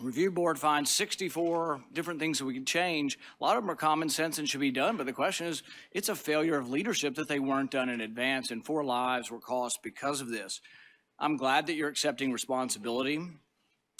[0.00, 3.16] Review board finds 64 different things that we can change.
[3.40, 5.62] A lot of them are common sense and should be done, but the question is,
[5.92, 9.38] it's a failure of leadership that they weren't done in advance, and four lives were
[9.38, 10.60] cost because of this.
[11.18, 13.20] I'm glad that you're accepting responsibility.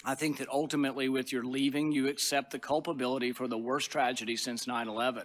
[0.05, 4.37] I think that ultimately, with your leaving, you accept the culpability for the worst tragedy
[4.37, 5.25] since 9 11.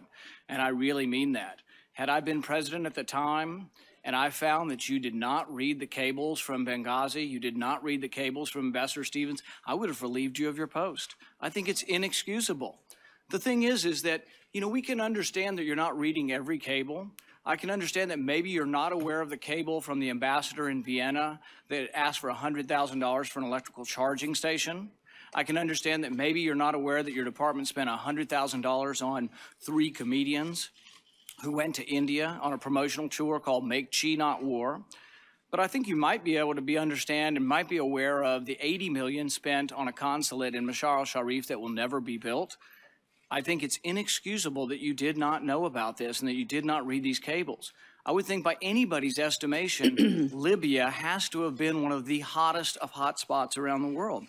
[0.50, 1.60] And I really mean that.
[1.94, 3.70] Had I been president at the time,
[4.04, 7.84] and I found that you did not read the cables from Benghazi, you did not
[7.84, 11.16] read the cables from Ambassador Stevens, I would have relieved you of your post.
[11.40, 12.80] I think it's inexcusable.
[13.30, 16.58] The thing is, is that, you know, we can understand that you're not reading every
[16.58, 17.12] cable.
[17.46, 20.82] I can understand that maybe you're not aware of the cable from the ambassador in
[20.82, 24.92] Vienna that asked for $100,000 for an electrical charging station.
[25.36, 29.30] I can understand that maybe you're not aware that your department spent $100,000 on
[29.60, 30.70] three comedians
[31.42, 34.82] who went to India on a promotional tour called Make Chai Not War.
[35.52, 38.46] But I think you might be able to be understand and might be aware of
[38.46, 42.56] the 80 million spent on a consulate in Mazar-i-Sharif that will never be built.
[43.34, 46.66] I think it's inexcusable that you did not know about this and that you did
[46.66, 47.74] not read these cables.
[48.06, 52.78] I would think by anybody's estimation, Libya has to have been one of the hottest
[52.78, 54.26] of hot spots around the world.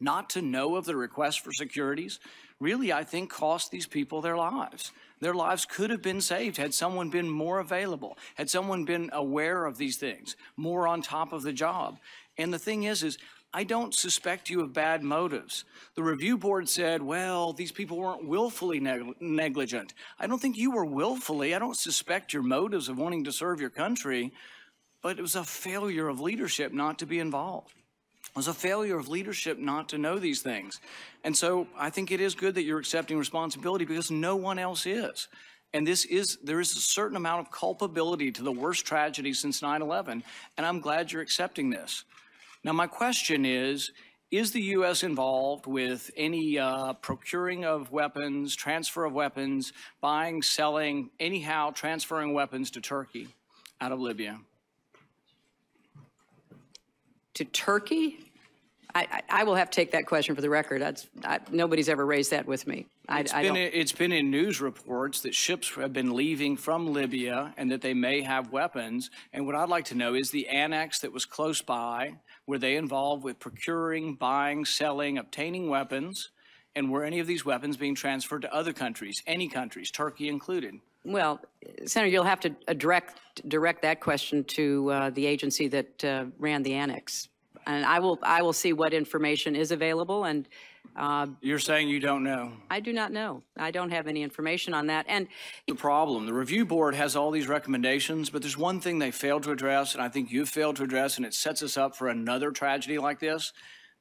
[0.00, 2.18] Not to know of the request for securities
[2.60, 4.90] really, I think, cost these people their lives.
[5.20, 9.66] Their lives could have been saved had someone been more available, had someone been aware
[9.66, 11.98] of these things, more on top of the job.
[12.38, 13.18] And the thing is, is
[13.56, 15.64] I don't suspect you of bad motives.
[15.94, 19.94] The review board said, well, these people weren't willfully neg negligent.
[20.18, 21.54] I don't think you were willfully.
[21.54, 24.32] I don't suspect your motives of wanting to serve your country,
[25.02, 27.72] but it was a failure of leadership not to be involved.
[28.30, 30.80] It was a failure of leadership not to know these things.
[31.22, 34.84] And so I think it is good that you're accepting responsibility because no one else
[34.84, 35.28] is.
[35.72, 39.62] And this is, there is a certain amount of culpability to the worst tragedy since
[39.62, 40.24] 9 11,
[40.56, 42.04] and I'm glad you're accepting this.
[42.64, 43.92] Now, my question is
[44.30, 45.02] Is the U.S.
[45.02, 52.70] involved with any uh, procuring of weapons, transfer of weapons, buying, selling, anyhow transferring weapons
[52.72, 53.28] to Turkey
[53.80, 54.40] out of Libya?
[57.34, 58.30] To Turkey?
[58.94, 60.80] I, I, I will have to take that question for the record.
[60.80, 62.86] That's, I, nobody's ever raised that with me.
[63.08, 63.62] I, It's I been, don't.
[63.74, 67.92] it's been in news reports that ships have been leaving from Libya and that they
[67.92, 69.10] may have weapons.
[69.32, 72.14] And what I'd like to know is the annex that was close by,
[72.46, 76.30] were they involved with procuring, buying, selling, obtaining weapons?
[76.76, 80.74] And were any of these weapons being transferred to other countries, any countries, Turkey included?
[81.04, 81.40] Well,
[81.84, 86.62] Senator, you'll have to direct, direct that question to uh, the agency that uh, ran
[86.62, 87.28] the annex.
[87.66, 90.48] And I will, I will see what information is available, and
[90.96, 92.52] uh, You're saying you don't know?
[92.70, 93.42] I do not know.
[93.56, 95.06] I don't have any information on that.
[95.08, 95.28] And
[95.66, 99.42] The problem, the review board has all these recommendations, but there's one thing they failed
[99.44, 102.08] to address, and I think you've failed to address, and it sets us up for
[102.08, 103.52] another tragedy like this.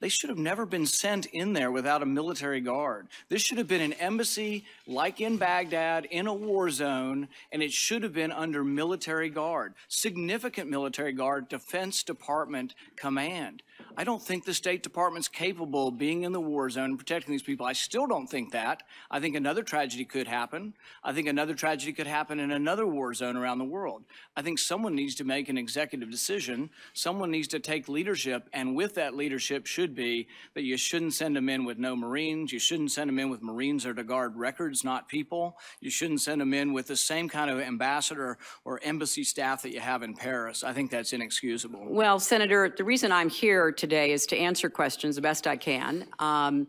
[0.03, 3.07] They should have never been sent in there without a military guard.
[3.29, 7.71] This should have been an embassy like in Baghdad in a war zone, and it
[7.71, 13.63] should have been under military guard, significant military guard, Defense Department command.
[13.95, 17.31] I don't think the State Department's capable of being in the war zone and protecting
[17.31, 17.65] these people.
[17.65, 18.83] I still don't think that.
[19.11, 20.73] I think another tragedy could happen.
[21.03, 24.03] I think another tragedy could happen in another war zone around the world.
[24.35, 26.71] I think someone needs to make an executive decision.
[26.93, 31.35] Someone needs to take leadership, and with that leadership should be that you shouldn't send
[31.35, 32.51] them in with no Marines.
[32.51, 35.57] You shouldn't send them in with Marines or to guard records, not people.
[35.81, 39.71] You shouldn't send them in with the same kind of ambassador or embassy staff that
[39.71, 40.63] you have in Paris.
[40.63, 41.85] I think that's inexcusable.
[41.87, 46.05] Well, Senator, the reason I'm here today is to answer questions the best I can.
[46.17, 46.67] Um,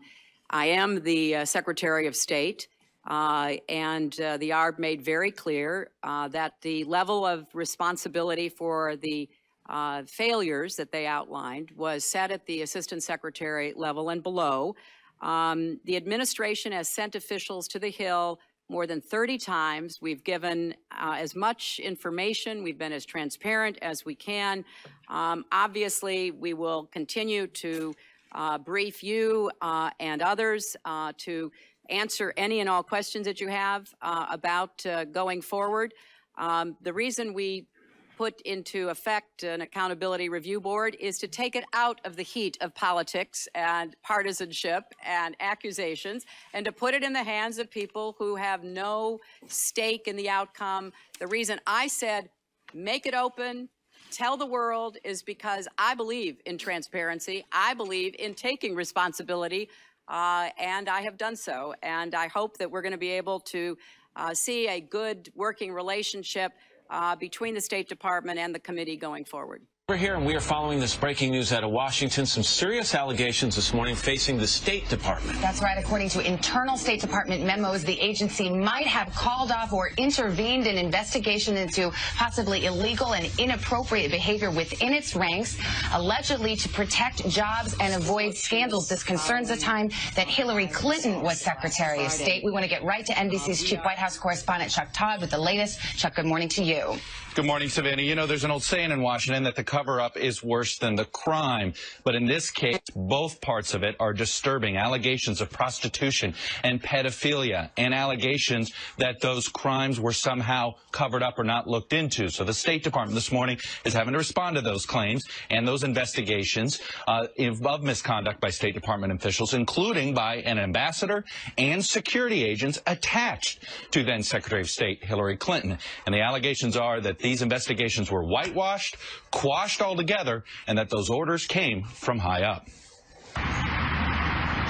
[0.49, 2.67] I am the uh, Secretary of State,
[3.07, 8.97] uh, and uh, the ARB made very clear uh, that the level of responsibility for
[8.97, 9.29] the
[9.69, 14.75] uh, failures that they outlined was set at the Assistant Secretary level and below.
[15.21, 20.01] Um, the administration has sent officials to the Hill more than 30 times.
[20.01, 24.65] We've given uh, as much information, we've been as transparent as we can.
[25.07, 27.93] Um, obviously, we will continue to
[28.31, 31.51] uh, brief you uh, and others uh, to
[31.89, 35.93] answer any and all questions that you have uh, about uh, going forward.
[36.37, 37.67] Um, the reason we
[38.15, 42.57] put into effect an accountability review board is to take it out of the heat
[42.61, 48.15] of politics and partisanship and accusations and to put it in the hands of people
[48.17, 50.93] who have no stake in the outcome.
[51.19, 52.29] The reason I said
[52.73, 53.69] make it open,
[54.11, 57.45] tell the world is because I believe in transparency.
[57.51, 59.69] I believe in taking responsibility,
[60.07, 61.73] uh, and I have done so.
[61.83, 63.77] And I hope that we're going to be able to
[64.15, 66.53] uh, see a good working relationship
[66.89, 69.61] uh, between the State Department and the committee going forward.
[69.87, 72.25] We're here and we are following this breaking news out of Washington.
[72.25, 75.39] Some serious allegations this morning facing the State Department.
[75.41, 75.77] That's right.
[75.77, 80.79] According to internal State Department memos, the agency might have called off or intervened in
[80.79, 85.55] investigation into possibly illegal and inappropriate behavior within its ranks,
[85.93, 88.89] allegedly to protect jobs and avoid scandals.
[88.89, 92.43] This concerns the time that Hillary Clinton was Secretary of State.
[92.43, 95.37] We want to get right to NBC's chief White House correspondent Chuck Todd with the
[95.37, 95.79] latest.
[95.95, 96.97] Chuck, good morning to you.
[97.35, 98.01] Good morning, Savannah.
[98.01, 100.95] You know, there's an old saying in Washington that the cover up is worse than
[100.95, 101.73] the crime.
[102.05, 106.33] But in this case, both parts of it are disturbing allegations of prostitution
[106.63, 112.29] and pedophilia and allegations that those crimes were somehow covered up or not looked into.
[112.29, 115.83] So the State Department this morning is having to respond to those claims and those
[115.83, 121.25] investigations uh, of misconduct by State Department officials, including by an ambassador
[121.57, 123.59] and security agents attached
[123.91, 125.77] to then Secretary of State Hillary Clinton.
[126.05, 128.97] And the allegations are that these investigations were whitewashed,
[129.31, 132.67] quashed altogether, and that those orders came from high up.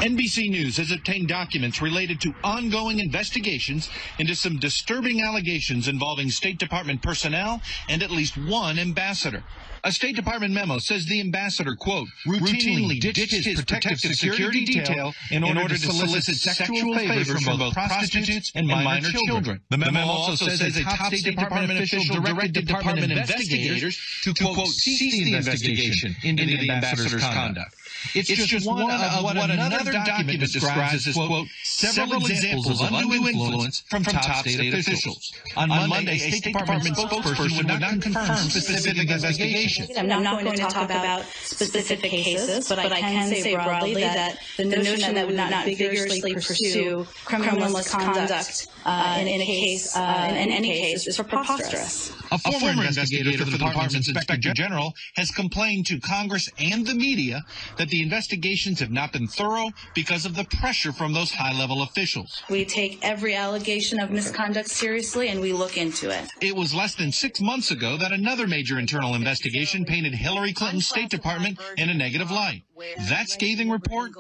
[0.02, 3.90] NBC News has obtained documents related to ongoing investigations
[4.20, 9.44] into some disturbing allegations involving State Department personnel and at least one ambassador.
[9.86, 15.44] A State Department memo says the ambassador, quote, routinely ditched his protective security detail in
[15.44, 19.62] order to solicit sexual favors from both prostitutes and minor children.
[19.70, 25.24] The memo also says a top State Department official directed department investigators to, quote, cease
[25.24, 27.76] the investigation into the ambassador's conduct.
[28.14, 32.92] It's, it's just, one, of what, what another document describes as, quote, several examples of
[32.92, 35.34] undue influence from top state officials.
[35.58, 39.90] On Monday, a State Department spokesperson would not confirm specific investigations.
[39.98, 44.66] I'm not, going, to talk about specific cases, but I can say broadly that the
[44.66, 50.28] notion that we would not vigorously pursue criminal misconduct uh, in, in a case, uh,
[50.30, 52.12] in any case, is preposterous.
[52.32, 57.44] A former investigator for the department's inspector general has complained to Congress and the media
[57.78, 62.44] that the investigations have not been thorough because of the pressure from those high-level officials.
[62.50, 66.30] We take every allegation of misconduct seriously and we look into it.
[66.42, 70.88] It was less than six months ago that another major internal investigation painted Hillary Clinton's
[70.88, 72.64] State Department in a negative light.
[73.10, 74.12] That scathing report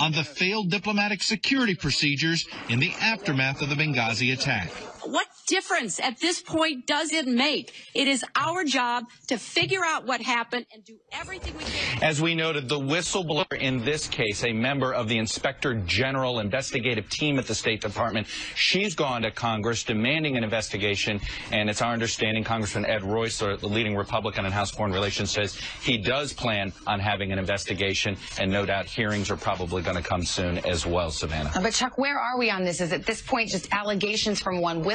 [0.00, 4.70] on the failed diplomatic security procedures in the aftermath of the Benghazi attack.
[5.06, 7.72] What difference at this point does it make?
[7.94, 12.02] It is our job to figure out what happened and do everything we can.
[12.02, 17.08] As we noted, the whistleblower in this case, a member of the Inspector General investigative
[17.10, 21.20] team at the State Department, she's gone to Congress demanding an investigation,
[21.50, 25.58] and it's our understanding Congressman Ed Royce, the leading Republican in House Foreign Relations, says
[25.82, 30.02] he does plan on having an investigation, and no doubt hearings are probably going to
[30.02, 31.50] come soon as well, Savannah.
[31.62, 32.80] But Chuck, where are we on this?
[32.80, 34.93] Is at this point just allegations from one whistleblower?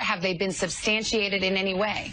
[0.00, 2.12] Have they been substantiated in any way?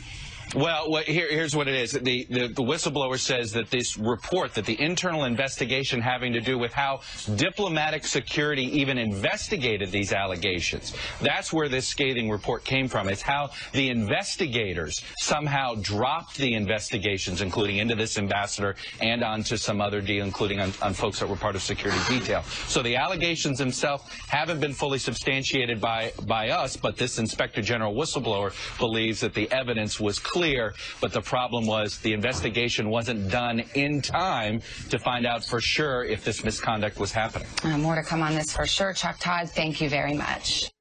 [0.55, 1.93] Well, what, here, here's what it is.
[1.93, 6.59] The, the, the whistleblower says that this report, that the internal investigation having to do
[6.59, 7.01] with how
[7.35, 13.09] diplomatic security even investigated these allegations, that's where this scathing report came from.
[13.09, 19.81] It's how the investigators somehow dropped the investigations, including into this ambassador and onto some
[19.81, 22.43] other deal, including on, on folks that were part of security detail.
[22.67, 27.95] So the allegations themselves haven't been fully substantiated by, by us, but this Inspector General
[27.95, 33.31] whistleblower believes that the evidence was clear clear, but the problem was the investigation wasn't
[33.31, 37.47] done in time to find out for sure if this misconduct was happening.
[37.63, 38.91] Uh, more to come on this for sure.
[38.91, 40.72] Chuck Todd, thank you very much.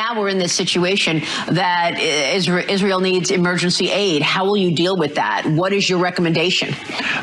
[0.00, 4.22] Now we're in this situation that Israel needs emergency aid.
[4.22, 5.44] How will you deal with that?
[5.44, 6.72] What is your recommendation?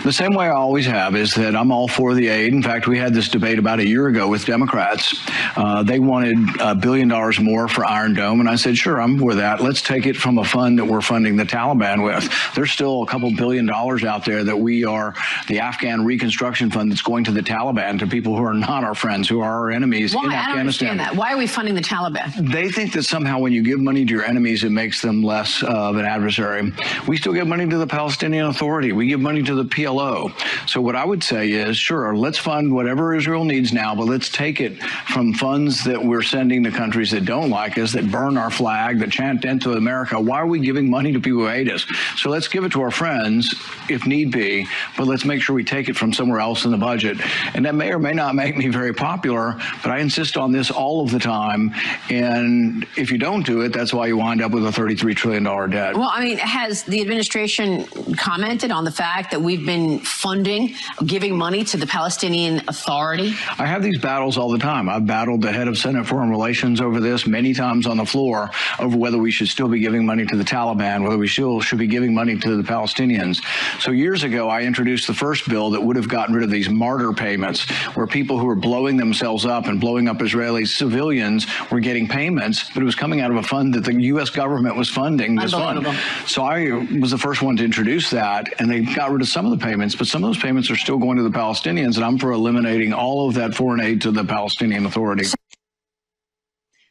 [0.04, 2.52] The same way I always have is that I'm all for the aid.
[2.52, 5.16] In fact, we had this debate about a year ago with Democrats.
[5.56, 9.18] Uh, they wanted a billion dollars more for Iron Dome, and I said, sure, I'm
[9.18, 9.62] for that.
[9.62, 12.30] Let's take it from a fund that we're funding the Taliban with.
[12.56, 15.14] There's still a couple billion dollars out there that we are
[15.48, 18.96] the Afghan Reconstruction Fund that's going to the Taliban, to people who are not our
[18.96, 20.26] friends, who are our enemies Why?
[20.26, 20.60] in I don't Afghanistan.
[20.90, 21.16] understand that.
[21.16, 22.52] Why are we funding the Taliban?
[22.52, 25.64] They think that somehow when you give money to your enemies, it makes them less
[25.64, 26.72] of an adversary.
[27.08, 28.92] We still give money to the Palestinian Authority.
[28.92, 30.32] We give money to the PLO.
[30.70, 34.30] So what I would say is, sure, let's fund whatever Israel needs now, but let's
[34.30, 38.38] take it from funds that we're sending to countries that don't like us, that burn
[38.38, 40.20] our flag, that chant death to America.
[40.20, 41.86] Why are we giving money to people who hate us?
[42.18, 43.54] So let's give it to our friends
[43.90, 44.68] if need be,
[44.98, 47.18] but let's make sure we take it from somewhere else in the budget.
[47.54, 50.72] And that may or may not make me very popular, but I insist on this
[50.72, 51.74] all of the time.
[52.10, 52.55] And
[52.98, 55.96] if you don't do it, that's why you wind up with a $33 trillion debt.
[55.96, 60.76] Well, I mean, has the administration commented on the fact that we've been funding,
[61.06, 63.34] giving money to the Palestinian Authority?
[63.58, 64.90] I have these battles all the time.
[64.90, 68.52] I've battled the head of Senate Foreign Relations over this many times on the floor
[68.80, 71.80] over whether we should still be giving money to the Taliban, whether we still should
[71.80, 73.44] be giving money to the Palestinians.
[73.82, 76.70] So years ago, I introduced the first bill that would have gotten rid of these
[76.70, 81.80] martyr payments, where people who were blowing themselves up and blowing up Israeli civilians were
[81.80, 84.30] getting payments, but it was coming out of a fund that the U.S.
[84.30, 85.86] government was funding this fund.
[86.28, 89.46] So I was the first one to introduce that, and they got rid of some
[89.46, 92.06] of the payments, but some of those payments are still going to the Palestinians, and
[92.06, 95.26] I'm for eliminating all of that foreign aid to the Palestinian Authority.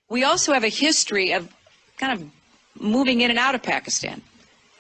[0.09, 1.53] We also have a history of
[1.97, 2.31] kind of
[2.81, 4.21] moving in and out of Pakistan.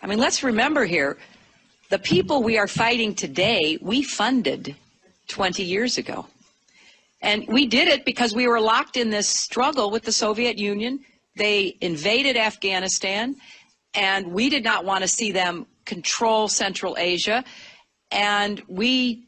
[0.03, 1.17] I mean, let's remember here
[1.91, 4.75] the people we are fighting today, we funded
[5.29, 6.27] 20 years ago.
[7.25, 11.01] And we did it because we were locked in this struggle with the Soviet Union.
[11.37, 13.37] They invaded Afghanistan,
[13.95, 17.43] and we did not want to see them control Central Asia.
[18.11, 19.25] And we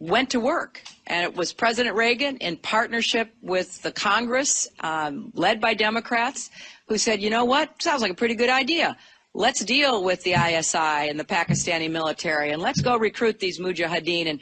[0.00, 0.82] went to work.
[1.06, 6.48] And it was President Reagan in partnership with the Congress, um, led by Democrats,
[6.88, 8.96] who said, you know what, sounds like a pretty good idea.
[9.34, 14.26] Let's deal with the ISI and the Pakistani military, and let's go recruit these mujahideen.
[14.26, 14.40] And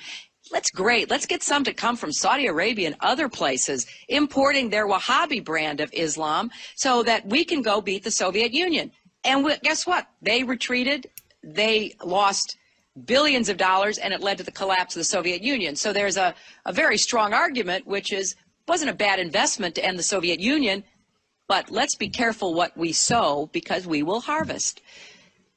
[0.54, 1.10] let's great.
[1.10, 5.80] Let's get some to come from Saudi Arabia and other places, importing their Wahhabi brand
[5.80, 8.92] of Islam, so that we can go beat the Soviet Union.
[9.24, 10.06] And we, guess what?
[10.22, 11.08] They retreated.
[11.42, 12.56] They lost
[13.04, 15.74] billions of dollars, and it led to the collapse of the Soviet Union.
[15.74, 16.32] So there's a,
[16.64, 18.36] a very strong argument, which is
[18.68, 20.84] wasn't a bad investment to end the Soviet Union,
[21.48, 24.80] but let's be careful what we sow because we will harvest.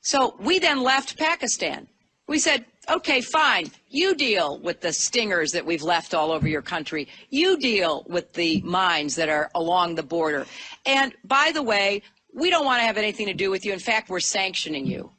[0.01, 1.87] So we then left Pakistan.
[2.27, 6.61] We said, okay, fine, you deal with the stingers that we've left all over your
[6.61, 7.07] country.
[7.29, 10.45] You deal with the mines that are along the border.
[10.85, 12.01] And by the way,
[12.33, 13.73] we don't want to have anything to do with you.
[13.73, 15.11] In fact, we're sanctioning you.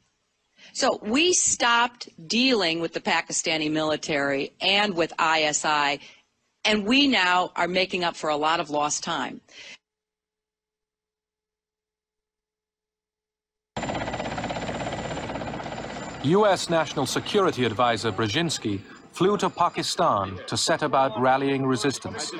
[0.73, 5.99] So we stopped dealing with the Pakistani military and with ISI,
[6.63, 9.41] and we now are making up for a lot of lost time.
[16.23, 16.69] U.S.
[16.69, 18.81] National Security Advisor Brzezinski
[19.13, 22.31] flew to Pakistan to set about rallying resistance.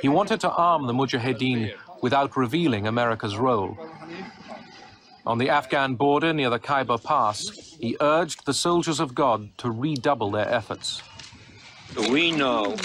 [0.00, 3.76] He wanted to arm the Mujahideen without revealing America's role.
[5.26, 9.70] On the Afghan border near the Khyber Pass, he urged the soldiers of God to
[9.70, 11.02] redouble their efforts.
[12.10, 12.76] We know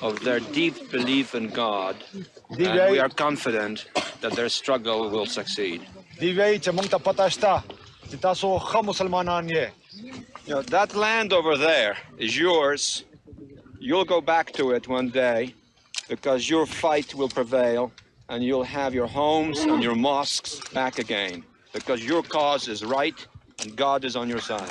[0.00, 1.96] of their deep belief in God,
[2.50, 3.86] and we are confident
[4.20, 5.86] that their struggle will succeed.
[10.46, 13.04] You know, that land over there is yours.
[13.80, 15.54] You'll go back to it one day
[16.08, 17.92] because your fight will prevail
[18.28, 23.26] and you'll have your homes and your mosques back again because your cause is right
[23.62, 24.70] and God is on your side.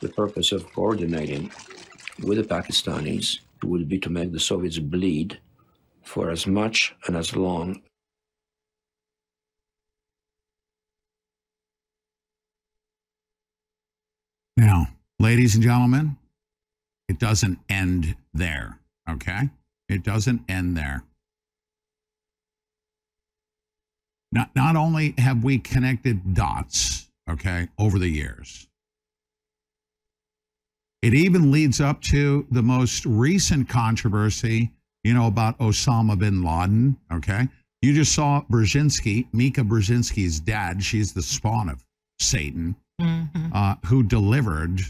[0.00, 1.50] The purpose of coordinating
[2.22, 5.38] with the Pakistanis would be to make the Soviets bleed
[6.12, 7.80] for as much and as long
[14.54, 16.18] Now, ladies and gentlemen,
[17.08, 18.78] it doesn't end there,
[19.08, 19.48] okay?
[19.88, 21.02] It doesn't end there.
[24.30, 28.68] Not, not only have we connected dots, okay, over the years,
[31.00, 34.70] it even leads up to the most recent controversy,
[35.04, 37.48] you know, about Osama bin Laden, okay?
[37.80, 40.82] You just saw Brzezinski, Mika Brzezinski's dad.
[40.82, 41.84] She's the spawn of
[42.20, 42.76] Satan
[43.52, 44.80] uh, who delivered,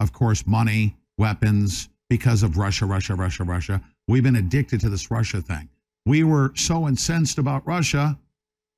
[0.00, 3.82] of course, money, weapons because of Russia, Russia, Russia, Russia.
[4.08, 5.68] We've been addicted to this Russia thing.
[6.06, 8.18] We were so incensed about Russia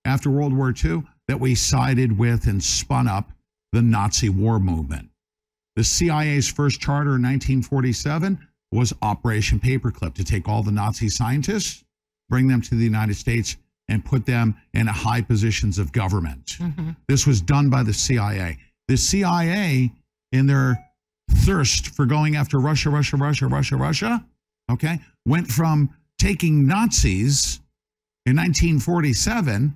[0.05, 3.31] after World War II that we sided with and spun up
[3.71, 5.09] the Nazi war movement.
[5.77, 11.85] The CIA's first charter in 1947 was Operation Paperclip to take all the Nazi scientists,
[12.29, 13.57] bring them to the United States,
[13.89, 16.57] and put them in high positions of government.
[16.59, 16.91] Mm-hmm.
[17.09, 18.59] This was done by the CIA.
[18.89, 19.93] The CIA,
[20.33, 20.83] in their
[21.31, 24.25] thirst for going after Russia, Russia, Russia, Russia, Russia,
[24.71, 27.61] okay, went from taking Nazis
[28.25, 29.75] in 1947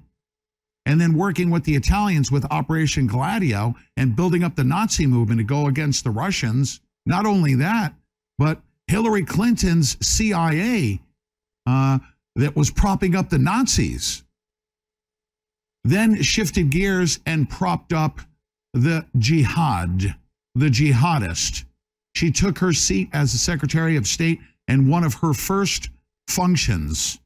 [0.87, 5.41] and then working with the Italians with Operation Gladio and building up the Nazi movement
[5.41, 6.81] to go against the Russians.
[7.05, 7.95] Not only that,
[8.39, 11.01] but Hillary Clinton's CIA
[11.67, 11.99] uh,
[12.37, 14.23] that was propping up the Nazis
[15.87, 18.21] then shifted gears and propped up
[18.75, 20.17] the jihad,
[20.55, 21.65] the jihadist.
[22.15, 25.91] She took her seat as the Secretary of State, and one of her first
[26.29, 27.19] functions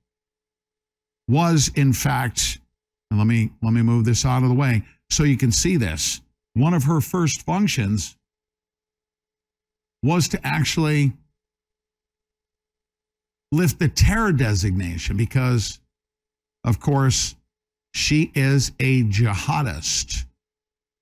[1.26, 2.58] was, in fact,
[3.10, 6.20] let me let me move this out of the way so you can see this.
[6.54, 8.16] One of her first functions
[10.02, 11.12] was to actually
[13.52, 15.80] lift the terror designation because,
[16.64, 17.34] of course,
[17.92, 20.24] she is a jihadist.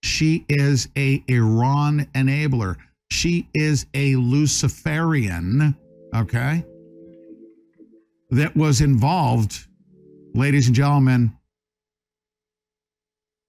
[0.03, 2.77] She is a Iran enabler.
[3.11, 5.77] She is a Luciferian,
[6.15, 6.65] okay,
[8.31, 9.66] that was involved,
[10.35, 11.33] ladies and gentlemen,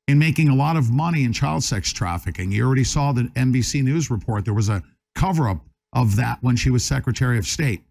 [0.08, 2.52] in making a lot of money in child sex trafficking.
[2.52, 4.46] You already saw the NBC News report.
[4.46, 4.82] There was a
[5.14, 5.64] cover up
[5.94, 7.84] of that when she was Secretary of State.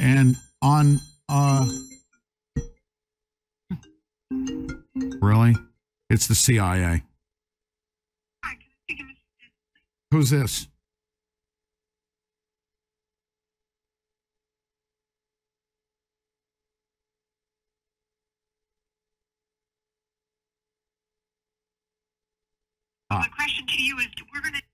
[0.00, 0.98] And on,
[1.28, 1.68] uh,
[5.20, 5.54] really?
[6.08, 7.02] It's the CIA.
[10.10, 10.66] Who's this?
[23.10, 24.69] My question to you is, we're going to.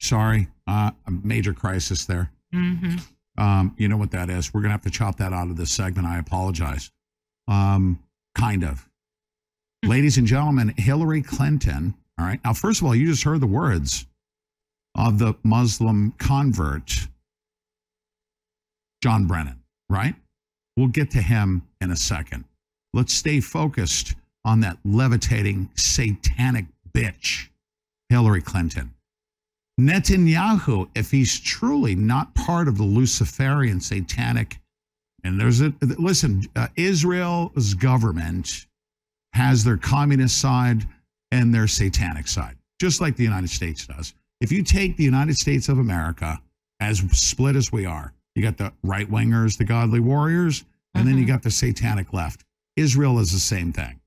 [0.00, 2.30] Sorry, uh, a major crisis there.
[2.54, 2.96] Mm-hmm.
[3.42, 4.52] Um, you know what that is.
[4.52, 6.06] We're going to have to chop that out of this segment.
[6.06, 6.90] I apologize.
[7.46, 8.00] Um,
[8.34, 8.88] kind of.
[9.84, 11.94] Ladies and gentlemen, Hillary Clinton.
[12.18, 12.40] All right.
[12.44, 14.06] Now, first of all, you just heard the words
[14.96, 17.08] of the Muslim convert,
[19.02, 20.14] John Brennan, right?
[20.76, 22.44] We'll get to him in a second.
[22.92, 24.14] Let's stay focused
[24.44, 27.48] on that levitating satanic bitch,
[28.08, 28.94] Hillary Clinton.
[29.78, 34.58] Netanyahu, if he's truly not part of the Luciferian satanic,
[35.22, 38.66] and there's a listen, uh, Israel's government
[39.34, 40.86] has their communist side
[41.30, 44.14] and their satanic side, just like the United States does.
[44.40, 46.40] If you take the United States of America
[46.80, 50.64] as split as we are, you got the right wingers, the godly warriors,
[50.94, 52.44] and then you got the satanic left.
[52.76, 54.00] Israel is the same thing.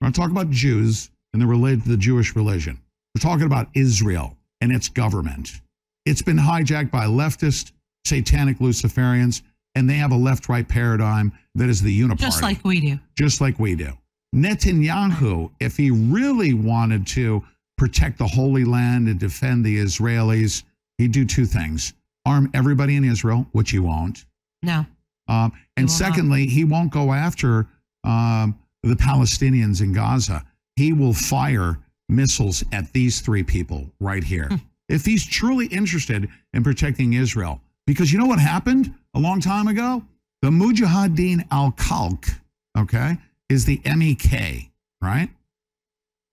[0.00, 2.80] We're not talking about Jews and they're related to the Jewish religion.
[3.14, 5.60] We're talking about Israel and its government.
[6.06, 7.72] It's been hijacked by leftist,
[8.06, 9.42] satanic Luciferians,
[9.74, 12.18] and they have a left right paradigm that is the uniparty.
[12.18, 12.98] Just like we do.
[13.16, 13.92] Just like we do.
[14.34, 17.44] Netanyahu, if he really wanted to
[17.76, 20.62] protect the Holy Land and defend the Israelis,
[20.98, 21.94] he'd do two things
[22.26, 24.26] arm everybody in Israel, which he won't.
[24.62, 24.84] No.
[25.28, 25.90] Um, and not.
[25.90, 27.66] secondly, he won't go after
[28.04, 30.44] um, the Palestinians in Gaza.
[30.76, 31.78] He will fire
[32.10, 34.50] missiles at these three people right here.
[34.88, 39.68] if he's truly interested in protecting Israel, because you know what happened a long time
[39.68, 40.02] ago?
[40.42, 42.30] The Mujahideen al Khalq,
[42.78, 43.16] okay,
[43.48, 44.70] is the MEK,
[45.02, 45.28] right?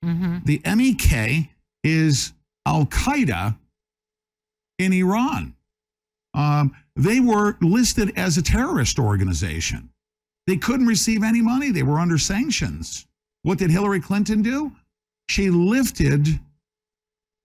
[0.03, 0.37] Mm-hmm.
[0.45, 1.49] The MEK
[1.83, 2.33] is
[2.65, 3.57] Al Qaeda
[4.79, 5.55] in Iran.
[6.33, 9.89] Um, they were listed as a terrorist organization.
[10.45, 11.71] They couldn't receive any money.
[11.71, 13.07] They were under sanctions.
[13.43, 14.71] What did Hillary Clinton do?
[15.29, 16.39] She lifted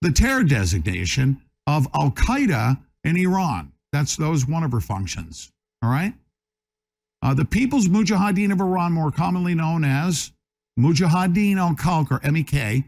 [0.00, 3.72] the terror designation of Al Qaeda in Iran.
[3.92, 5.52] That's those one of her functions.
[5.82, 6.14] All right.
[7.22, 10.32] Uh, the People's Mujahideen of Iran, more commonly known as
[10.78, 12.84] Mujahideen al Khalq or MEK,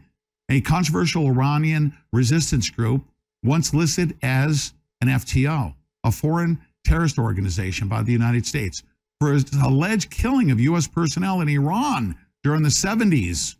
[0.49, 3.05] a controversial Iranian resistance group,
[3.43, 5.73] once listed as an FTO,
[6.03, 8.83] a foreign terrorist organization by the United States,
[9.19, 10.87] for its alleged killing of U.S.
[10.87, 13.55] personnel in Iran during the 70s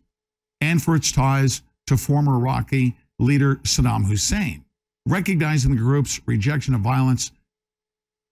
[0.66, 4.66] and for its ties to former Iraqi leader Saddam Hussein.
[5.08, 7.32] Recognizing the group's rejection of violence,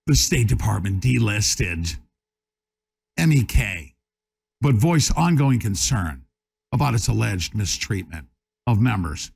[0.07, 1.95] the State Department delisted
[3.17, 3.93] MEK,
[4.59, 6.25] but voiced ongoing concern
[6.71, 8.27] about its alleged mistreatment
[8.65, 9.31] of members.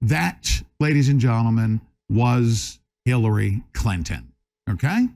[0.00, 4.32] That, ladies and gentlemen, was Hillary Clinton.
[4.68, 5.06] Okay?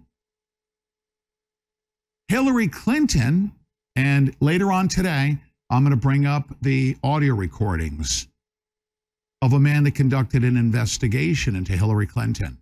[2.28, 3.52] Hillary Clinton,
[3.96, 5.38] and later on today,
[5.70, 8.28] I'm going to bring up the audio recordings
[9.42, 12.58] of a man that conducted an investigation into Hillary Clinton.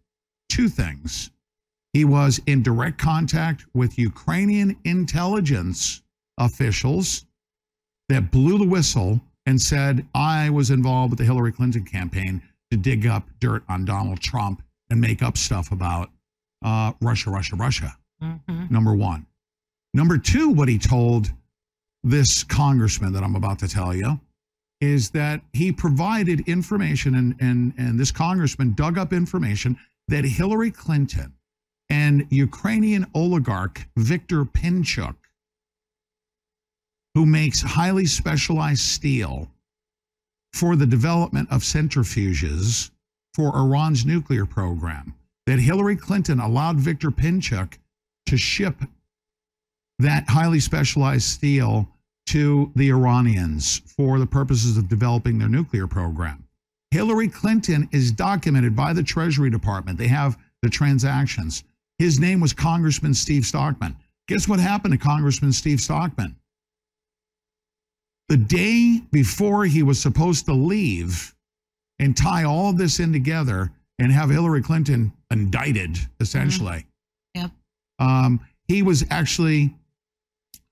[0.49, 1.31] Two things.
[1.93, 6.03] He was in direct contact with Ukrainian intelligence
[6.39, 7.27] officials
[8.09, 12.77] that blew the whistle and said, I was involved with the Hillary Clinton campaign to
[12.77, 16.11] dig up dirt on Donald Trump and make up stuff about
[16.65, 17.97] uh, Russia, Russia, Russia.
[18.23, 18.67] Mm-hmm.
[18.71, 19.27] Number one.
[19.95, 21.31] Number two, what he told
[22.05, 24.21] this congressman that I'm about to tell you
[24.81, 30.73] is that he provided information, and, and, and this congressman dug up information that Hillary
[30.73, 31.33] Clinton
[31.89, 35.15] and Ukrainian oligarch Viktor Pinchuk,
[37.15, 39.49] who makes highly specialized steel
[40.53, 42.91] for the development of centrifuges
[43.35, 45.15] for Iran's nuclear program,
[45.47, 47.75] that Hillary Clinton allowed Viktor Pinchuk
[48.27, 48.77] to ship
[49.99, 51.89] that highly specialized steel
[52.27, 56.45] to the Iranians for the purposes of developing their nuclear program.
[56.91, 59.99] Hillary Clinton is documented by the Treasury Department.
[59.99, 61.65] They have the transactions.
[61.99, 63.97] His name was Congressman Steve Stockman.
[64.29, 66.37] Guess what happened to Congressman Steve Stockman?
[68.29, 71.35] The day before he was supposed to leave
[71.99, 76.87] and tie all this in together and have Hillary Clinton indicted, essentially,
[77.35, 77.51] Yep.
[77.99, 79.75] um, he was actually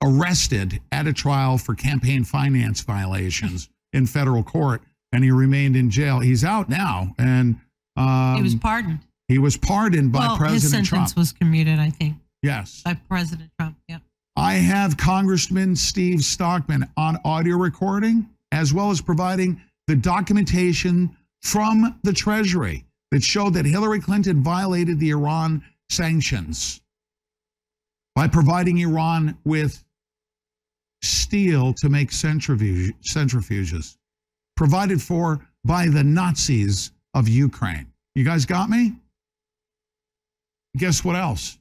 [0.02, 4.82] arrested at a trial for campaign finance violations in federal court,
[5.12, 6.20] and he remained in jail.
[6.20, 7.56] He's out now, and
[7.96, 9.00] um, he was pardoned.
[9.28, 11.16] He was pardoned by well, his President sentence Trump.
[11.16, 13.76] was commuted, I think, yes, by President Trump.
[13.88, 14.02] Yep.
[14.36, 21.98] I have Congressman Steve Stockman on audio recording, as well as providing the documentation from
[22.02, 26.80] the Treasury that showed that Hillary Clinton violated the Iran sanctions
[28.14, 29.84] by providing Iran with
[31.02, 33.96] steel to make centrifuge, centrifuges
[34.56, 37.86] provided for by the Nazis of Ukraine.
[38.14, 38.96] You guys got me?
[40.76, 41.58] Guess what else?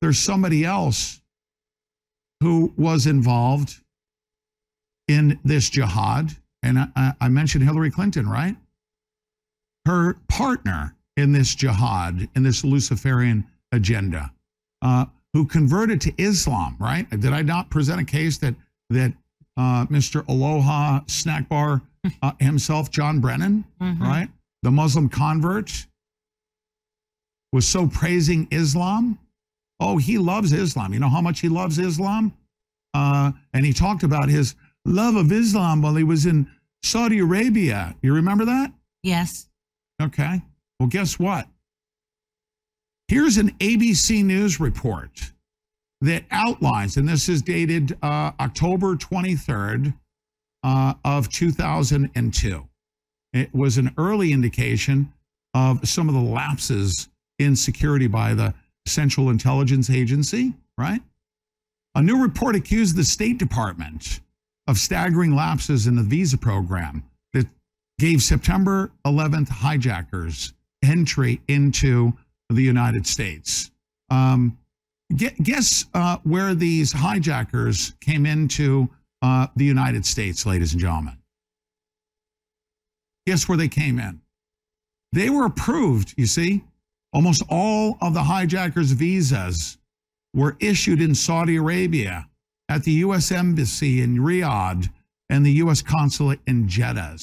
[0.00, 1.20] There's somebody else
[2.40, 3.76] who was involved
[5.08, 6.34] in this jihad.
[6.62, 8.56] And I, I mentioned Hillary Clinton, right?
[9.86, 14.32] Her partner in this jihad, in this Luciferian agenda,
[14.82, 17.08] uh, who converted to Islam, right?
[17.10, 18.54] Did I not present a case that
[18.90, 19.12] that
[19.56, 20.26] uh, Mr.
[20.28, 21.82] Aloha Snack Bar
[22.22, 24.00] uh, himself, John Brennan, Mhm.
[24.00, 24.28] right,
[24.62, 25.86] the Muslim convert,
[27.52, 29.18] was so praising Islam?
[29.80, 30.92] Oh, he loves Islam.
[30.92, 32.32] You know how much he loves Islam?
[32.94, 36.50] Uh, and he talked about his love of Islam while he was in
[36.82, 37.94] Saudi Arabia.
[38.02, 38.72] You remember that?
[39.02, 39.48] Yes.
[40.02, 40.42] Okay.
[40.78, 41.46] Well, guess what?
[43.10, 45.32] Here's an ABC News report
[46.00, 49.92] that outlines, and this is dated uh, October 23rd
[50.62, 52.68] uh, of 2002.
[53.32, 55.12] It was an early indication
[55.54, 57.08] of some of the lapses
[57.40, 58.54] in security by the
[58.86, 61.02] Central Intelligence Agency, right?
[61.96, 64.20] A new report accused the State Department
[64.68, 67.48] of staggering lapses in the visa program that
[67.98, 70.52] gave September 11th hijackers
[70.84, 72.12] entry into
[72.54, 73.70] the United States.
[74.10, 74.58] Um,
[75.14, 78.88] guess uh, where these hijackers came into
[79.22, 81.16] uh, the United States, ladies and gentlemen?
[83.26, 84.20] Guess where they came in?
[85.12, 86.64] They were approved, you see.
[87.12, 89.78] Almost all of the hijackers' visas
[90.32, 92.28] were issued in Saudi Arabia
[92.68, 93.32] at the U.S.
[93.32, 94.88] Embassy in Riyadh
[95.28, 95.82] and the U.S.
[95.82, 97.18] Consulate in Jeddah.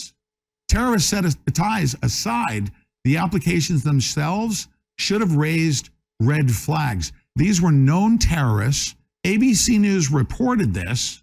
[0.67, 1.23] Terrorist set
[1.53, 2.71] ties aside,
[3.05, 7.11] the applications themselves should have raised red flags.
[7.35, 8.95] These were known terrorists.
[9.25, 11.21] ABC News reported this.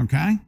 [0.00, 0.38] Okay?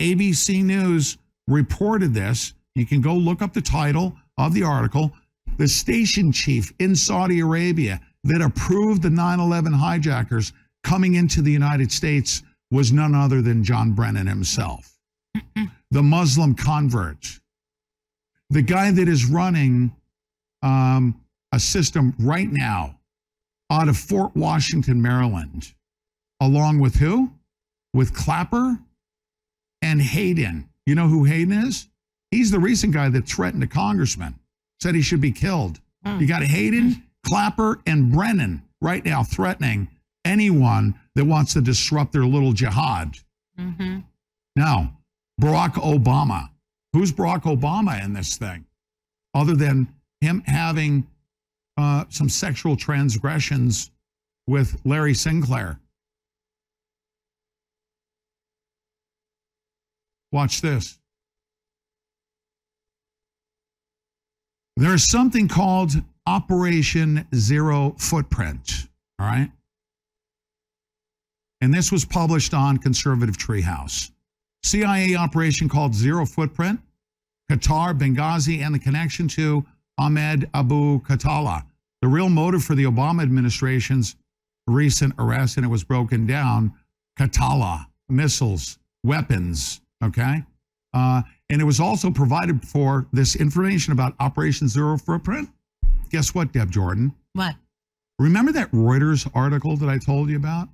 [0.00, 2.54] ABC News reported this.
[2.74, 5.12] You can go look up the title of the article.
[5.58, 11.52] The station chief in Saudi Arabia that approved the 9 11 hijackers coming into the
[11.52, 14.96] United States was none other than John Brennan himself,
[15.90, 17.40] the Muslim convert,
[18.48, 19.94] the guy that is running
[20.62, 21.19] um,
[21.52, 22.98] a system right now
[23.70, 25.74] out of Fort Washington, Maryland,
[26.40, 27.32] along with who?
[27.94, 28.78] With Clapper
[29.82, 30.68] and Hayden.
[30.86, 31.88] You know who Hayden is?
[32.30, 34.38] He's the recent guy that threatened a congressman,
[34.80, 35.80] said he should be killed.
[36.18, 39.88] You got Hayden, Clapper, and Brennan right now threatening
[40.24, 43.16] anyone that wants to disrupt their little jihad.
[43.58, 43.98] Mm-hmm.
[44.56, 44.96] Now,
[45.40, 46.48] Barack Obama.
[46.92, 48.64] Who's Barack Obama in this thing?
[49.34, 49.88] Other than
[50.20, 51.06] him having
[51.76, 53.90] uh, some sexual transgressions
[54.46, 55.78] with Larry Sinclair.
[60.32, 60.98] Watch this.
[64.76, 65.92] There's something called
[66.26, 68.88] Operation Zero Footprint.
[69.18, 69.50] All right.
[71.60, 74.10] And this was published on Conservative Treehouse.
[74.62, 76.80] CIA operation called Zero Footprint,
[77.50, 79.64] Qatar, Benghazi, and the connection to
[80.00, 81.62] Ahmed Abu Khattala.
[82.00, 84.16] The real motive for the Obama administration's
[84.66, 86.72] recent arrest, and it was broken down
[87.18, 90.42] Khattala, missiles, weapons, okay?
[90.94, 95.50] Uh, and it was also provided for this information about Operation Zero Footprint.
[96.08, 97.14] Guess what, Deb Jordan?
[97.34, 97.54] What?
[98.18, 100.68] Remember that Reuters article that I told you about?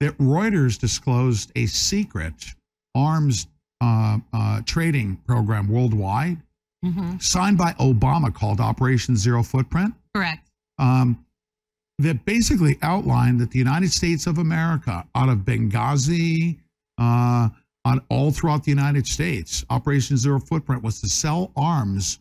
[0.00, 2.54] That Reuters disclosed a secret
[2.94, 3.46] arms
[3.80, 6.38] uh, uh, trading program worldwide,
[6.86, 7.18] Mm-hmm.
[7.18, 9.94] signed by Obama, called Operation Zero Footprint.
[10.14, 10.48] Correct.
[10.78, 11.24] Um,
[11.98, 16.58] that basically outlined that the United States of America, out of Benghazi,
[16.98, 17.48] uh,
[17.84, 22.18] on all throughout the United States, Operation Zero Footprint was to sell arms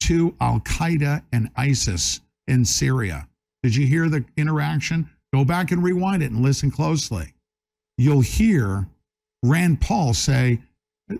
[0.00, 3.28] to Al Qaeda and ISIS in Syria.
[3.62, 5.10] Did you hear the interaction?
[5.34, 7.34] Go back and rewind it and listen closely.
[7.98, 8.86] You'll hear
[9.42, 10.60] Rand Paul say,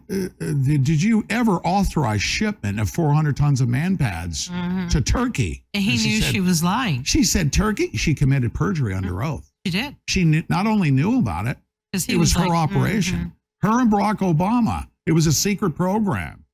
[0.09, 4.91] Did you ever authorize shipment of 400 tons of man pads Mhm.
[4.91, 5.65] to Turkey?
[5.73, 7.05] And he And knew said- she was lying.
[7.05, 7.97] She said Turkey.
[7.97, 9.51] She committed perjury under oath.
[9.67, 9.97] She did.
[10.07, 11.59] She knew, not only knew about it,
[11.93, 13.33] it was, was her like, operation.
[13.63, 14.89] Her and Barack Obama.
[15.07, 16.45] It was a secret program.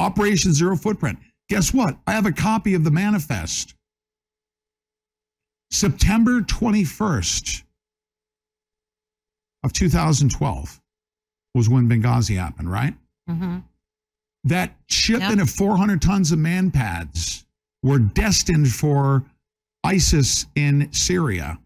[0.00, 1.18] Operation Zero Footprint.
[1.48, 1.98] Guess what?
[2.06, 3.74] I have a copy of the manifest.
[5.70, 7.62] September 21st
[9.62, 10.81] of 2012
[11.54, 12.94] was when Benghazi happened, right?
[13.30, 13.58] Mm-hmm.
[14.44, 17.44] that shipment of 400 tons of man pads
[17.84, 19.24] were destined for
[19.84, 21.58] ISIS in Syria.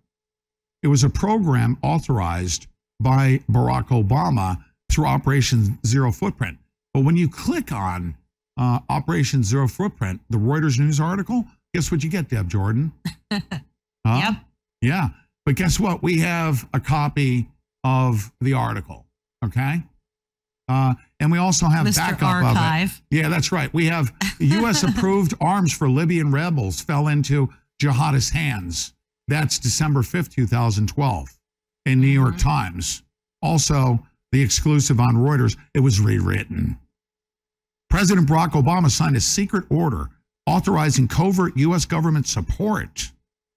[0.82, 2.66] It was a program authorized
[3.00, 6.58] by Barack Obama through Operation Zero Footprint.
[6.92, 8.14] But when you click on
[8.58, 12.92] uh, Operation Zero Footprint, the Reuters news article, guess what you get, Deb Jordan?
[14.06, 14.20] Huh?
[14.22, 14.34] Yep.
[14.82, 15.08] Yeah.
[15.44, 16.00] But guess what?
[16.02, 17.48] We have a copy
[17.82, 19.05] of the article.
[19.44, 19.82] Okay.
[20.68, 21.96] Uh, and we also have Mr.
[21.96, 22.90] backup Archive.
[22.90, 23.16] of it.
[23.16, 23.72] Yeah, that's right.
[23.72, 24.82] We have U.S.
[24.88, 27.48] approved arms for Libyan rebels fell into
[27.80, 28.92] jihadist hands.
[29.28, 31.28] That's December 5th, 2012,
[31.86, 33.02] in New York Times.
[33.42, 36.78] Also, the exclusive on Reuters, it was rewritten.
[37.88, 40.10] President Barack Obama signed a secret order
[40.46, 41.84] authorizing covert U.S.
[41.84, 43.12] government support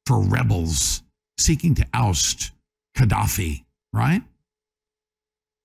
[0.05, 1.03] for rebels
[1.37, 2.51] seeking to oust
[2.97, 4.21] Gaddafi, right?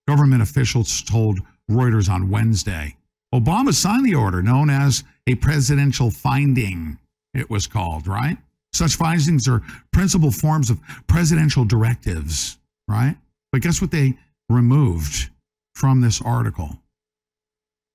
[0.07, 2.97] Government officials told Reuters on Wednesday.
[3.35, 6.99] Obama signed the order known as a presidential finding,
[7.33, 8.37] it was called, right?
[8.73, 12.59] Such findings are principal forms of presidential directives,
[12.89, 13.17] right?
[13.53, 14.15] But guess what they
[14.49, 15.31] removed
[15.75, 16.79] from this article?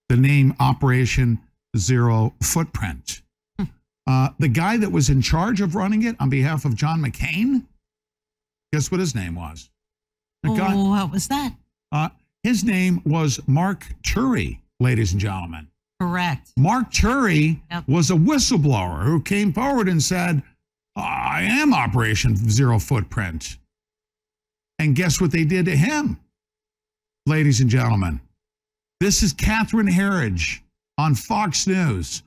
[0.10, 1.40] The name Operation
[1.78, 3.22] Zero Footprint.
[4.08, 7.64] Uh, the guy that was in charge of running it on behalf of John McCain,
[8.74, 9.70] guess what his name was?
[10.42, 11.54] The guy- Oh, what was that?
[11.92, 12.10] Uh,
[12.44, 15.68] his name was Mark Turi, ladies and gentlemen.
[16.00, 16.52] Correct.
[16.58, 20.42] Mark Turi was a whistleblower who came forward and said,
[20.96, 23.58] I am Operation Zero Footprint.
[24.80, 26.20] And guess what they did to him?
[27.26, 28.22] Ladies and gentlemen,
[29.00, 30.62] this is Catherine Herridge
[30.98, 32.24] on Fox News.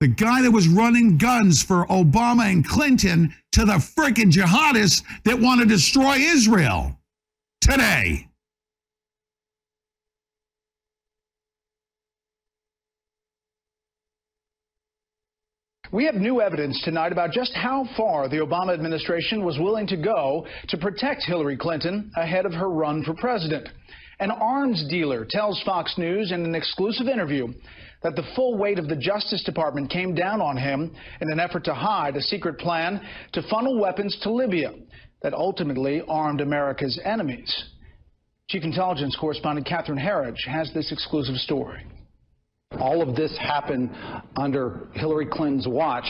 [0.00, 5.38] The guy that was running guns for Obama and Clinton to the freaking jihadists that
[5.38, 6.98] want to destroy Israel
[7.60, 8.29] today.
[15.92, 19.96] We have new evidence tonight about just how far the Obama administration was willing to
[19.96, 23.68] go to protect Hillary Clinton ahead of her run for president.
[24.20, 27.48] An arms dealer tells Fox News in an exclusive interview
[28.04, 31.64] that the full weight of the Justice Department came down on him in an effort
[31.64, 33.00] to hide a secret plan
[33.32, 34.72] to funnel weapons to Libya
[35.22, 37.52] that ultimately armed America's enemies.
[38.48, 41.84] Chief Intelligence Correspondent Catherine Herridge has this exclusive story
[42.78, 43.90] all of this happened
[44.36, 46.04] under Hillary Clinton's watch,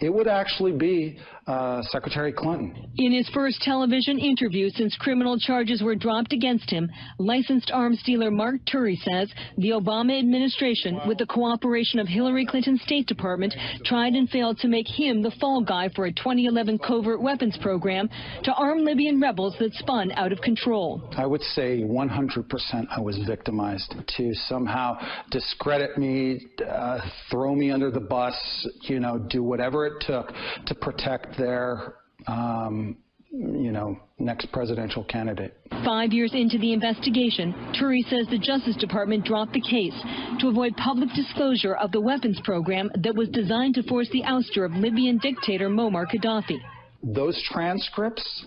[0.00, 2.76] it would actually be uh, Secretary Clinton.
[2.98, 8.30] In his first television interview since criminal charges were dropped against him, licensed arms dealer
[8.30, 13.54] Mark Turi says the Obama administration, with the cooperation of Hillary Clinton's State Department,
[13.84, 18.10] tried and failed to make him the fall guy for a 2011 covert weapons program
[18.44, 21.08] to arm Libyan rebels that spun out of control.
[21.16, 24.98] I would say 100% I was victimized to somehow
[25.30, 28.36] discredit me, uh, throw me under the bus,
[28.82, 30.28] you know, do whatever it took
[30.66, 31.94] to protect their,
[32.26, 32.96] um,
[33.30, 35.56] you know, next presidential candidate.
[35.84, 39.94] Five years into the investigation, Turi says the Justice Department dropped the case
[40.40, 44.64] to avoid public disclosure of the weapons program that was designed to force the ouster
[44.64, 46.58] of Libyan dictator Muammar Gaddafi.
[47.02, 48.46] Those transcripts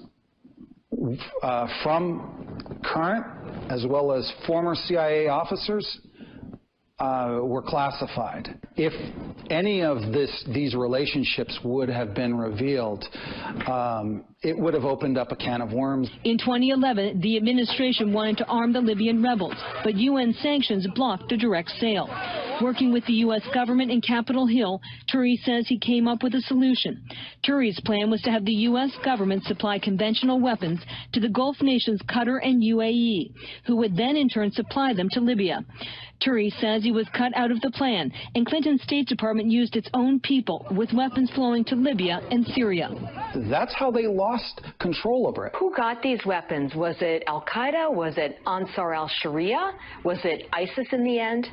[1.41, 3.25] uh, from current
[3.69, 5.99] as well as former CIA officers
[7.01, 8.59] uh, were classified.
[8.75, 8.93] If
[9.49, 13.03] any of this, these relationships would have been revealed,
[13.67, 16.09] um, it would have opened up a can of worms.
[16.23, 21.37] In 2011, the administration wanted to arm the Libyan rebels, but UN sanctions blocked the
[21.37, 22.07] direct sale.
[22.61, 23.41] Working with the U.S.
[23.51, 24.79] government in Capitol Hill,
[25.11, 27.03] Turi says he came up with a solution.
[27.43, 28.91] Turi's plan was to have the U.S.
[29.03, 30.79] government supply conventional weapons
[31.13, 33.33] to the Gulf nations Qatar and UAE,
[33.65, 35.65] who would then in turn supply them to Libya.
[36.21, 39.89] Turi says he was cut out of the plan, and Clinton's State Department used its
[39.93, 42.89] own people with weapons flowing to Libya and Syria.
[43.49, 45.53] That's how they lost control over it.
[45.57, 46.75] Who got these weapons?
[46.75, 47.93] Was it Al Qaeda?
[47.93, 49.71] Was it Ansar al Sharia?
[50.03, 51.47] Was it ISIS in the end?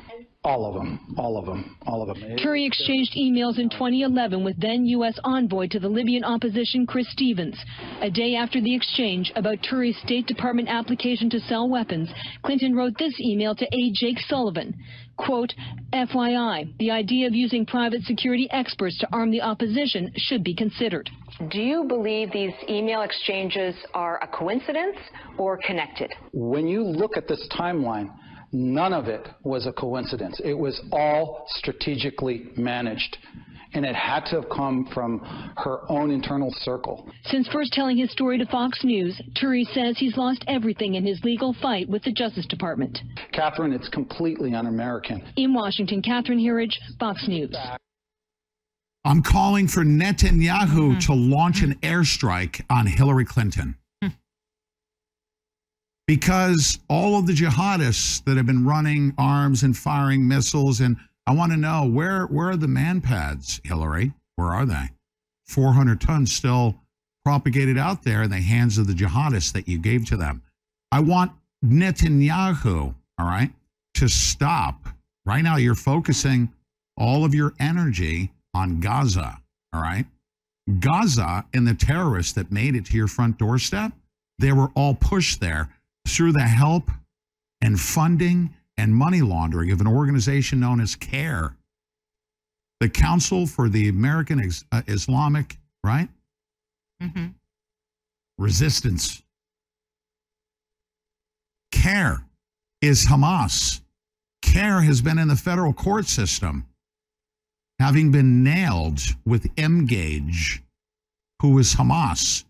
[0.45, 2.37] All of them, all of them, all of them.
[2.37, 5.19] Turi exchanged emails in 2011 with then U.S.
[5.25, 7.59] envoy to the Libyan opposition, Chris Stevens.
[8.01, 12.09] A day after the exchange about Turi's State Department application to sell weapons,
[12.41, 14.73] Clinton wrote this email to aide Jake Sullivan.
[15.17, 15.53] Quote,
[15.91, 21.09] FYI, the idea of using private security experts to arm the opposition should be considered.
[21.49, 24.95] Do you believe these email exchanges are a coincidence
[25.37, 26.13] or connected?
[26.31, 28.09] When you look at this timeline,
[28.51, 30.39] None of it was a coincidence.
[30.43, 33.17] It was all strategically managed.
[33.73, 35.19] And it had to have come from
[35.57, 37.07] her own internal circle.
[37.25, 41.23] Since first telling his story to Fox News, Turi says he's lost everything in his
[41.23, 42.97] legal fight with the Justice Department.
[43.31, 45.23] Catherine, it's completely un American.
[45.35, 47.55] In Washington, Catherine Herridge, Fox News.
[49.05, 50.99] I'm calling for Netanyahu mm-hmm.
[50.99, 53.75] to launch an airstrike on Hillary Clinton
[56.09, 60.97] because all of the jihadists that have been running arms and firing missiles and
[61.27, 64.13] I want to know where where are the man pads, Hillary?
[64.35, 64.85] Where are they?
[65.45, 66.73] 400 tons still
[67.23, 70.41] propagated out there in the hands of the jihadists that you gave to them.
[70.91, 71.31] I want
[71.63, 73.51] Netanyahu, all right,
[73.93, 74.87] to stop.
[75.27, 76.51] Right now you're focusing
[76.97, 79.39] all of your energy on Gaza,
[79.73, 80.07] all right?
[80.79, 83.91] Gaza and the terrorists that made it to your front doorstep,
[84.39, 85.69] they were all pushed there
[86.15, 86.89] through the help
[87.61, 91.55] and funding and money laundering of an organization known as CAIR,
[92.79, 96.09] the Council for the American uh, Islamic, right?
[97.01, 97.27] Mm-hmm.
[98.37, 99.21] Resistance.
[101.71, 102.23] CAIR
[102.81, 103.81] is Hamas.
[104.41, 106.65] CAIR has been in the federal court system,
[107.79, 109.85] having been nailed with M.
[109.85, 110.63] Gage,
[111.41, 112.45] who is Hamas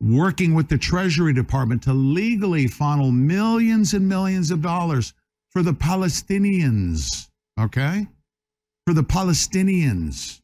[0.00, 5.14] working with the Treasury Department to legally funnel millions and millions of dollars
[5.50, 8.06] for the Palestinians, okay?
[8.86, 10.40] For the Palestinians,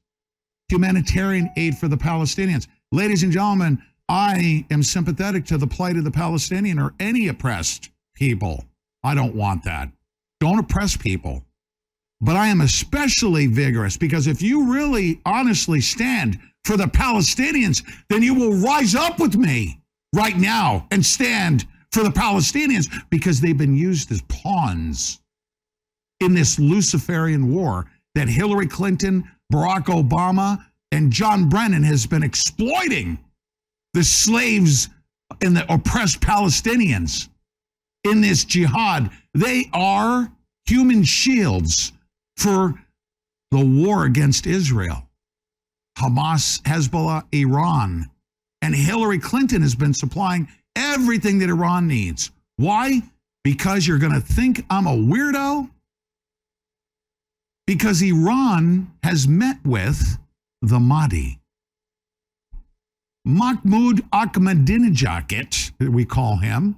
[0.68, 2.66] humanitarian aid for the Palestinians.
[2.92, 7.90] Ladies and gentlemen, I am sympathetic to the plight of the Palestinian or any oppressed
[8.14, 8.64] people.
[9.05, 9.90] I don't want that.
[10.40, 11.44] Don't oppress people.
[12.20, 18.23] But I am especially vigorous because if you really honestly stand for the Palestinians, then
[18.23, 19.81] you will rise up with me
[20.15, 25.20] right now and stand for the Palestinians because they've been used as pawns
[26.20, 33.18] in this Luciferian war that Hillary Clinton, Barack Obama, and John Brennan has been exploiting
[33.94, 34.89] the slaves
[35.41, 37.28] and the oppressed Palestinians
[38.05, 39.10] in this jihad.
[39.34, 40.31] They are
[40.66, 41.92] human shields
[42.36, 42.74] for
[43.50, 45.08] the war against Israel.
[45.99, 48.11] Hamas, Hezbollah, Iran.
[48.61, 52.31] And Hillary Clinton has been supplying everything that Iran needs.
[52.57, 53.03] Why?
[53.45, 55.69] Because you're going to think I'm a weirdo?
[57.67, 60.19] Because Iran has met with
[60.62, 61.39] the Mahdi.
[63.25, 66.77] Mahmoud Ahmadinejad, we call him,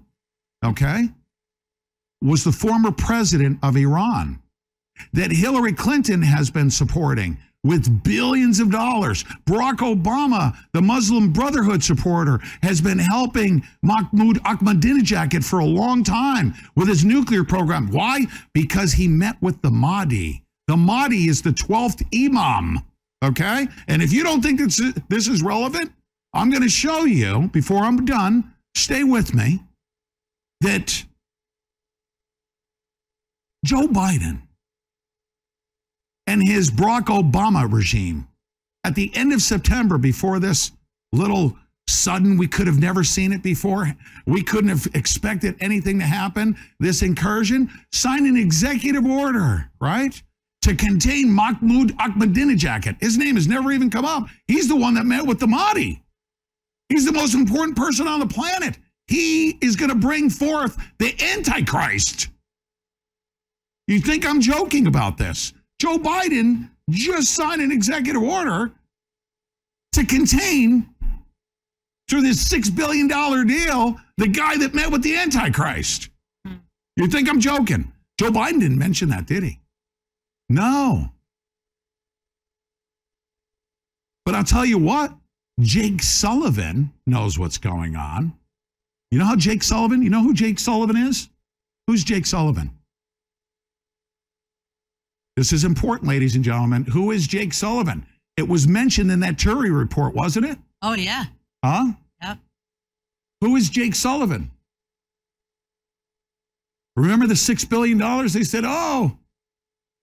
[0.65, 1.09] okay,
[2.21, 4.41] was the former president of Iran
[5.13, 9.25] that Hillary Clinton has been supporting with billions of dollars.
[9.47, 16.55] Barack Obama, the Muslim Brotherhood supporter, has been helping Mahmoud Ahmadinejad for a long time
[16.77, 17.91] with his nuclear program.
[17.91, 18.27] Why?
[18.53, 20.43] Because he met with the Mahdi.
[20.69, 22.81] The Mahdi is the 12th Imam,
[23.25, 23.67] okay?
[23.89, 25.93] And if you don't think this is, this is relevant,
[26.33, 29.63] I'm going to show you before I'm done, stay with me,
[30.61, 31.05] that
[33.65, 34.43] Joe Biden
[36.27, 38.29] and his Barack Obama regime
[38.85, 40.73] at the end of September, before this
[41.13, 41.57] little
[41.89, 43.95] sudden, we could have never seen it before,
[44.27, 50.23] we couldn't have expected anything to happen, this incursion, signed an executive order, right?
[50.63, 53.01] To contain Mahmoud Ahmadinejad.
[53.01, 54.29] His name has never even come up.
[54.47, 56.03] He's the one that met with the Mahdi.
[56.89, 58.79] He's the most important person on the planet.
[59.07, 62.29] He is going to bring forth the Antichrist.
[63.87, 65.53] You think I'm joking about this?
[65.85, 68.73] Joe Biden just signed an executive order
[69.93, 70.89] to contain,
[72.09, 76.09] through this $6 billion deal, the guy that met with the Antichrist.
[76.47, 76.55] Hmm.
[76.97, 77.93] You think I'm joking?
[78.19, 79.61] Joe Biden didn't mention that, did he?
[80.49, 81.11] No.
[84.25, 85.13] But I'll tell you what,
[85.61, 88.33] Jake Sullivan knows what's going on.
[89.11, 91.29] You know how Jake Sullivan, you know who Jake Sullivan is?
[91.89, 92.71] Who's Jake Sullivan?
[95.37, 96.85] This is important, ladies and gentlemen.
[96.85, 98.07] Who is Jake Sullivan?
[98.37, 100.59] It was mentioned in that Turi report, wasn't it?
[100.83, 101.25] Oh, yeah.
[101.65, 101.93] Huh?
[102.23, 102.39] Yep.
[103.41, 104.51] Who is Jake Sullivan?
[106.97, 107.99] Remember the $6 billion?
[108.29, 109.19] They said, oh,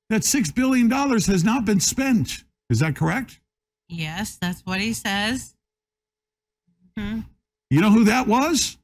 [0.10, 2.44] that $6 billion has not been spent.
[2.70, 3.40] Is that correct?
[3.88, 5.56] Yes, that's what he says.
[6.98, 7.20] hmm
[7.70, 8.78] You know who that was?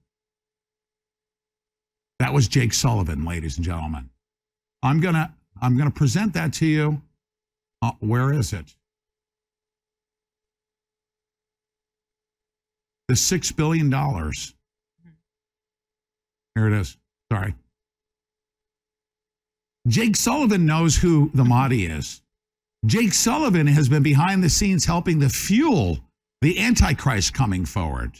[2.19, 4.09] That was Jake Sullivan, ladies and gentlemen.
[4.81, 7.01] I'm going to I'm going to present that to you.
[7.81, 8.75] Uh, where is it?
[13.07, 13.91] The $6 billion.
[16.55, 16.97] Here it is.
[17.31, 17.55] Sorry.
[19.87, 22.21] Jake Sullivan knows who the Mahdi is.
[22.85, 25.99] Jake Sullivan has been behind the scenes helping to fuel
[26.41, 28.11] the Antichrist coming forward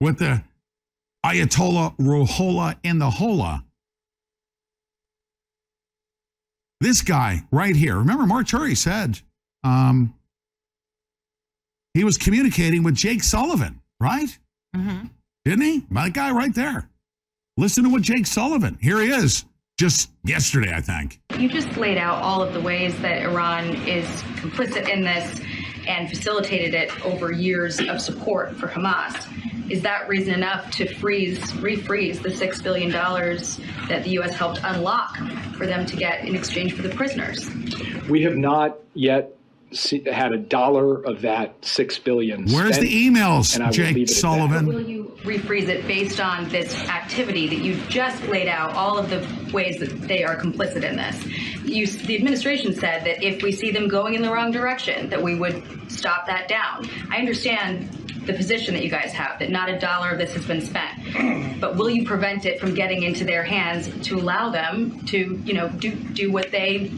[0.00, 0.42] with the
[1.24, 3.64] Ayatollah Ruhollah in the Hola.
[6.84, 9.18] This guy right here, remember, Mark Turi said
[9.62, 10.12] um,
[11.94, 14.38] he was communicating with Jake Sullivan, right?
[14.76, 15.06] Mm-hmm.
[15.46, 15.86] Didn't he?
[15.88, 16.90] My guy right there.
[17.56, 19.46] Listen to what Jake Sullivan, here he is,
[19.78, 21.22] just yesterday, I think.
[21.38, 24.04] You just laid out all of the ways that Iran is
[24.34, 25.40] complicit in this
[25.86, 29.28] and facilitated it over years of support for Hamas.
[29.70, 34.34] Is that reason enough to freeze, refreeze the $6 billion that the U.S.
[34.34, 35.16] helped unlock
[35.56, 37.48] for them to get in exchange for the prisoners?
[38.08, 39.34] We have not yet
[40.06, 42.46] had a dollar of that six billion.
[42.50, 44.14] Where's spent, the emails, and I will Jake leave it at that.
[44.14, 44.66] Sullivan?
[44.66, 49.10] Will you refreeze it based on this activity that you just laid out, all of
[49.10, 51.24] the ways that they are complicit in this?
[51.64, 55.22] You, the administration said that if we see them going in the wrong direction, that
[55.22, 56.88] we would stop that down.
[57.10, 57.88] I understand
[58.26, 61.60] the position that you guys have, that not a dollar of this has been spent.
[61.60, 65.54] But will you prevent it from getting into their hands to allow them to, you
[65.54, 66.90] know, do, do what they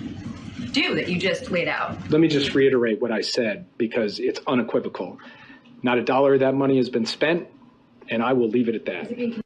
[0.76, 1.98] do that you just laid out?
[2.10, 5.18] Let me just reiterate what I said because it's unequivocal.
[5.82, 7.48] Not a dollar of that money has been spent,
[8.10, 9.42] and I will leave it at that.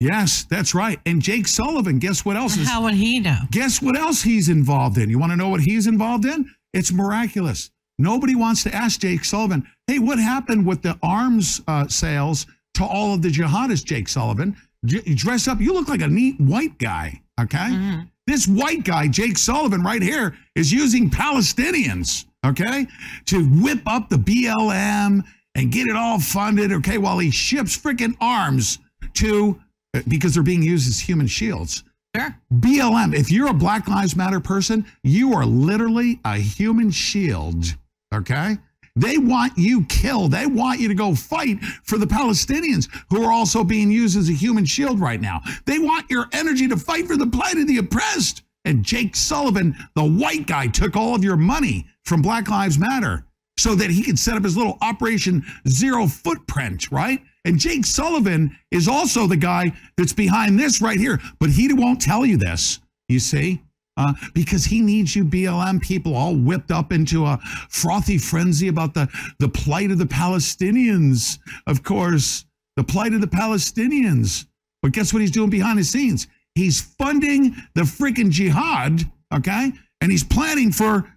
[0.00, 0.98] Yes, that's right.
[1.06, 3.38] And Jake Sullivan, guess what else is How would he know?
[3.50, 5.08] Guess what else he's involved in?
[5.08, 6.50] You want to know what he's involved in?
[6.74, 7.70] It's miraculous.
[7.98, 12.84] Nobody wants to ask Jake Sullivan, hey, what happened with the arms uh, sales to
[12.84, 14.56] all of the jihadists, Jake Sullivan?
[14.84, 18.02] J- you dress up, you look like a neat white guy, okay?
[18.26, 22.86] This white guy, Jake Sullivan, right here, is using Palestinians, okay,
[23.26, 25.22] to whip up the BLM
[25.54, 28.78] and get it all funded, okay, while he ships freaking arms
[29.14, 29.60] to,
[29.94, 31.84] uh, because they're being used as human shields.
[32.16, 32.36] Sure.
[32.52, 37.76] BLM, if you're a Black Lives Matter person, you are literally a human shield,
[38.12, 38.58] okay?
[38.96, 40.32] They want you killed.
[40.32, 44.30] They want you to go fight for the Palestinians who are also being used as
[44.30, 45.42] a human shield right now.
[45.66, 48.42] They want your energy to fight for the plight of the oppressed.
[48.64, 53.24] And Jake Sullivan, the white guy, took all of your money from Black Lives Matter
[53.58, 57.20] so that he could set up his little Operation Zero Footprint, right?
[57.44, 62.00] And Jake Sullivan is also the guy that's behind this right here, but he won't
[62.00, 63.62] tell you this, you see?
[63.98, 67.38] Uh, because he needs you BLM people all whipped up into a
[67.70, 69.08] frothy frenzy about the,
[69.38, 71.38] the plight of the Palestinians.
[71.66, 72.44] Of course,
[72.76, 74.46] the plight of the Palestinians.
[74.82, 76.26] But guess what he's doing behind the scenes?
[76.54, 79.72] He's funding the freaking jihad, okay?
[80.00, 81.10] And he's planning for,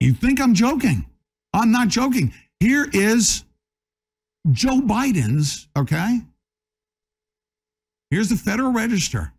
[0.00, 1.06] you think I'm joking?
[1.52, 2.32] I'm not joking.
[2.58, 3.44] Here is
[4.50, 6.20] Joe Biden's, okay?
[8.10, 9.32] Here's the Federal Register,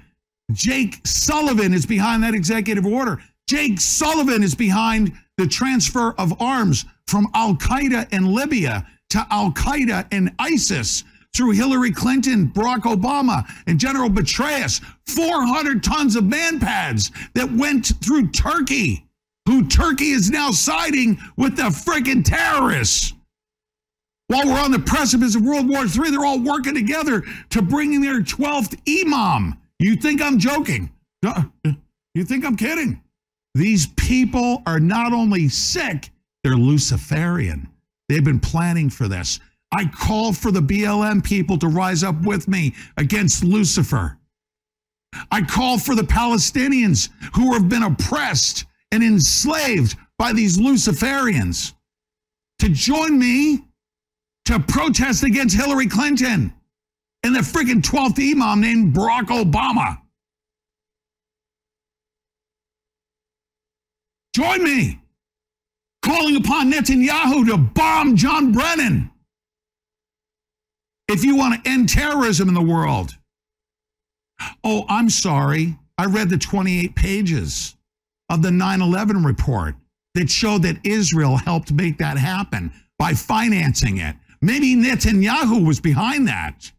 [0.52, 3.20] Jake Sullivan is behind that executive order.
[3.46, 9.50] Jake Sullivan is behind the transfer of arms from Al Qaeda in Libya to Al
[9.52, 11.04] Qaeda and ISIS
[11.34, 14.80] through Hillary Clinton, Barack Obama, and General Petraeus.
[15.06, 19.04] 400 tons of manpads that went through Turkey,
[19.46, 23.12] who Turkey is now siding with the freaking terrorists.
[24.28, 27.92] While we're on the precipice of World War III, they're all working together to bring
[27.92, 29.58] in their 12th imam.
[29.80, 30.90] You think I'm joking?
[32.14, 33.02] You think I'm kidding?
[33.54, 36.10] These people are not only sick,
[36.42, 37.68] they're Luciferian.
[38.08, 39.40] They've been planning for this.
[39.72, 44.18] I call for the BLM people to rise up with me against Lucifer.
[45.30, 51.74] I call for the Palestinians who have been oppressed and enslaved by these Luciferians
[52.58, 53.64] to join me
[54.44, 56.52] to protest against Hillary Clinton
[57.22, 59.98] and the freaking 12th imam named Barack Obama.
[64.34, 65.00] Join me
[66.02, 69.10] calling upon Netanyahu to bomb John Brennan
[71.08, 73.16] if you want to end terrorism in the world.
[74.64, 75.78] Oh, I'm sorry.
[75.96, 77.76] I read the 28 pages
[78.28, 79.76] of the 9 11 report
[80.14, 84.16] that showed that Israel helped make that happen by financing it.
[84.42, 86.72] Maybe Netanyahu was behind that,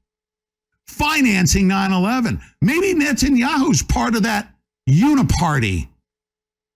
[0.88, 2.42] financing 9 11.
[2.62, 4.54] Maybe Netanyahu's part of that
[4.90, 5.88] uniparty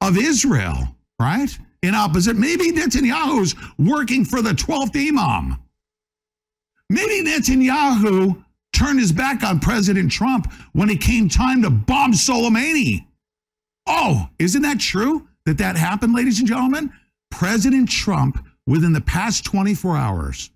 [0.02, 1.58] of Israel, right?
[1.82, 5.58] In opposite, maybe Netanyahu's working for the 12th Imam.
[6.90, 13.06] Maybe Netanyahu turned his back on President Trump when it came time to bomb Soleimani.
[13.88, 16.92] Oh, isn't that true that that happened, ladies and gentlemen?
[17.32, 20.52] President Trump, within the past 24 hours,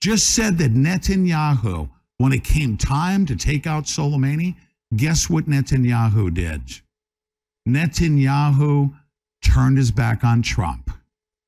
[0.00, 4.56] just said that Netanyahu, when it came time to take out Soleimani,
[4.96, 6.80] guess what Netanyahu did?
[7.68, 8.94] Netanyahu
[9.42, 10.90] turned his back on Trump.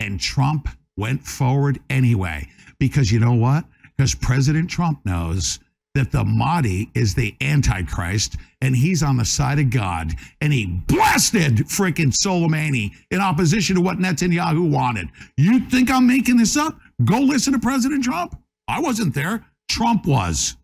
[0.01, 2.49] And Trump went forward anyway.
[2.79, 3.65] Because you know what?
[3.97, 5.61] Because President Trump knows
[5.95, 10.13] that the Mahdi is the Antichrist and he's on the side of God.
[10.43, 15.09] And he blasted freaking Soleimani in opposition to what Netanyahu wanted.
[15.39, 16.79] You think I'm making this up?
[17.05, 18.39] Go listen to President Trump.
[18.69, 19.47] I wasn't there.
[19.71, 20.57] Trump was.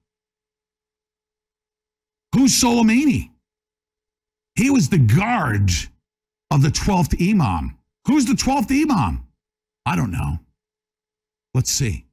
[2.34, 3.30] Who's Soleimani?
[4.54, 5.70] He was the guard
[6.50, 7.78] of the 12th Imam.
[8.06, 9.26] Who's the 12th Imam?
[9.86, 10.38] I don't know.
[11.54, 12.06] Let's see.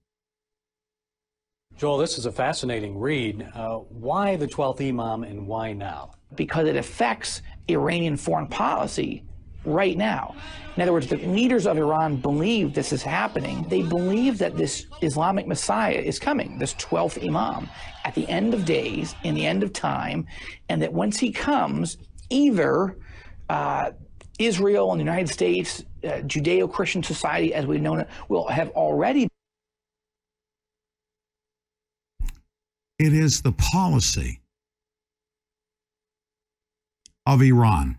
[1.78, 3.48] Joel, this is a fascinating read.
[3.54, 6.12] Uh, why the 12th Imam and why now?
[6.36, 9.24] Because it affects Iranian foreign policy
[9.66, 10.36] right now.
[10.76, 13.64] In other words, the leaders of Iran believe this is happening.
[13.68, 17.70] They believe that this Islamic Messiah is coming, this 12th Imam,
[18.06, 20.26] at the end of days, in the end of time,
[20.70, 21.98] and that once he comes,
[22.30, 22.98] either
[23.50, 23.92] uh,
[24.40, 28.70] Israel and the United States, uh, Judeo Christian society as we've known it, will have
[28.70, 29.28] already.
[32.98, 34.42] It is the policy
[37.26, 37.98] of Iran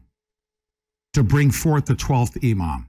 [1.14, 2.86] to bring forth the 12th Imam.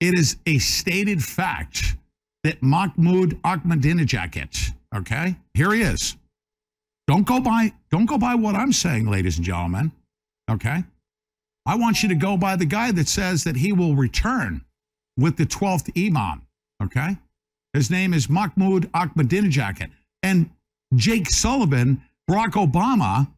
[0.00, 1.96] It is a stated fact
[2.44, 6.16] that Mahmoud Ahmadinejad, okay, here he is.
[7.06, 9.92] Don't go by, don't go by what I'm saying, ladies and gentlemen,
[10.50, 10.84] okay?
[11.64, 14.64] I want you to go by the guy that says that he will return
[15.16, 16.42] with the 12th Imam,
[16.82, 17.16] okay?
[17.72, 19.90] His name is Mahmoud Ahmadinejad.
[20.22, 20.50] And
[20.94, 23.28] Jake Sullivan, Barack Obama,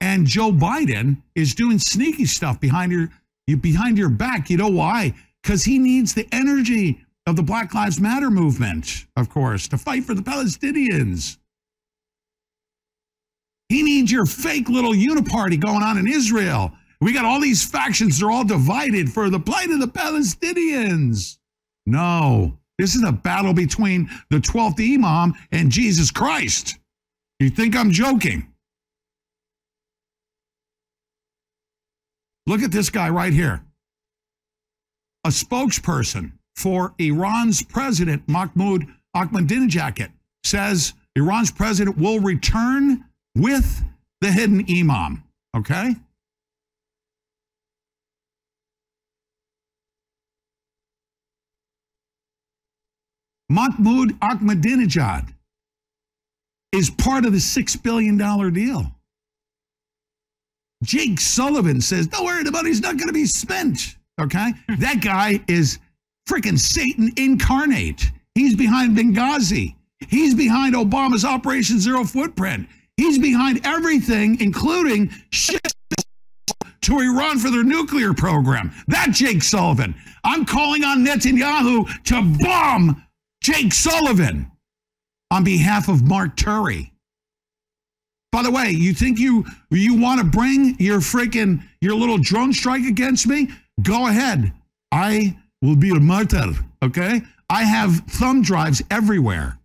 [0.00, 3.10] and Joe Biden is doing sneaky stuff behind your
[3.56, 4.50] behind your back.
[4.50, 5.14] You know why?
[5.42, 10.04] Because he needs the energy of the Black Lives Matter movement, of course, to fight
[10.04, 11.37] for the Palestinians.
[13.68, 16.72] He needs your fake little uniparty going on in Israel.
[17.00, 21.38] We got all these factions, they're all divided for the plight of the Palestinians.
[21.86, 26.76] No, this is a battle between the 12th Imam and Jesus Christ.
[27.38, 28.48] You think I'm joking?
[32.46, 33.62] Look at this guy right here.
[35.24, 40.10] A spokesperson for Iran's president, Mahmoud Ahmadinejad,
[40.44, 43.04] says Iran's president will return
[43.38, 43.82] with
[44.20, 45.22] the hidden imam.
[45.56, 45.94] Okay?
[53.50, 55.32] Mahmoud Ahmadinejad
[56.72, 58.18] is part of the $6 billion
[58.52, 58.92] deal.
[60.84, 63.96] Jake Sullivan says, don't worry, the money's not going to be spent.
[64.20, 64.52] Okay?
[64.68, 64.80] Hmm.
[64.80, 65.78] that guy is
[66.28, 68.10] freaking Satan incarnate.
[68.34, 69.74] He's behind Benghazi.
[70.08, 72.68] He's behind Obama's Operation Zero Footprint.
[72.98, 75.72] He's behind everything, including shit
[76.82, 78.72] to Iran for their nuclear program.
[78.88, 79.94] That Jake Sullivan.
[80.24, 83.04] I'm calling on Netanyahu to bomb
[83.42, 84.50] Jake Sullivan
[85.30, 86.90] on behalf of Mark Turi.
[88.32, 92.52] By the way, you think you you want to bring your freaking your little drone
[92.52, 93.48] strike against me?
[93.80, 94.52] Go ahead.
[94.90, 96.52] I will be a martyr,
[96.82, 97.22] okay?
[97.48, 99.57] I have thumb drives everywhere.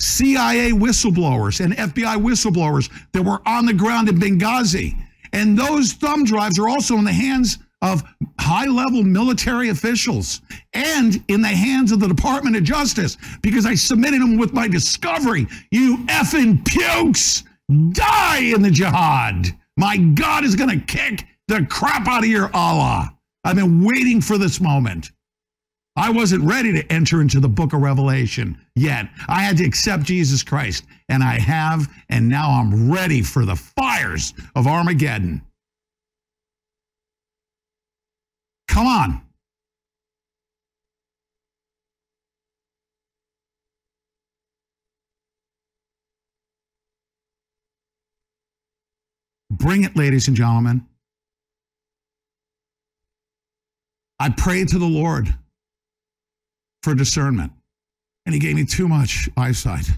[0.00, 4.96] CIA whistleblowers and FBI whistleblowers that were on the ground in Benghazi.
[5.32, 8.02] And those thumb drives are also in the hands of
[8.38, 10.42] high level military officials
[10.74, 14.68] and in the hands of the Department of Justice because I submitted them with my
[14.68, 15.46] discovery.
[15.70, 17.44] You effing pukes,
[17.92, 19.56] die in the jihad.
[19.76, 23.14] My God is going to kick the crap out of your Allah.
[23.44, 25.10] I've been waiting for this moment.
[26.00, 29.10] I wasn't ready to enter into the book of Revelation yet.
[29.28, 33.54] I had to accept Jesus Christ, and I have, and now I'm ready for the
[33.54, 35.42] fires of Armageddon.
[38.66, 39.20] Come on.
[49.50, 50.86] Bring it, ladies and gentlemen.
[54.18, 55.34] I prayed to the Lord
[56.82, 57.52] for discernment,
[58.26, 59.90] and He gave me too much eyesight.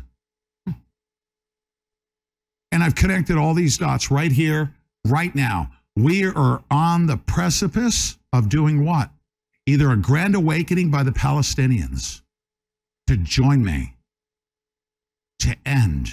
[2.72, 4.74] And I've connected all these dots right here,
[5.06, 5.70] right now.
[5.94, 9.10] We are on the precipice of doing what?
[9.66, 12.22] Either a grand awakening by the Palestinians
[13.06, 13.96] to join me,
[15.40, 16.08] to end,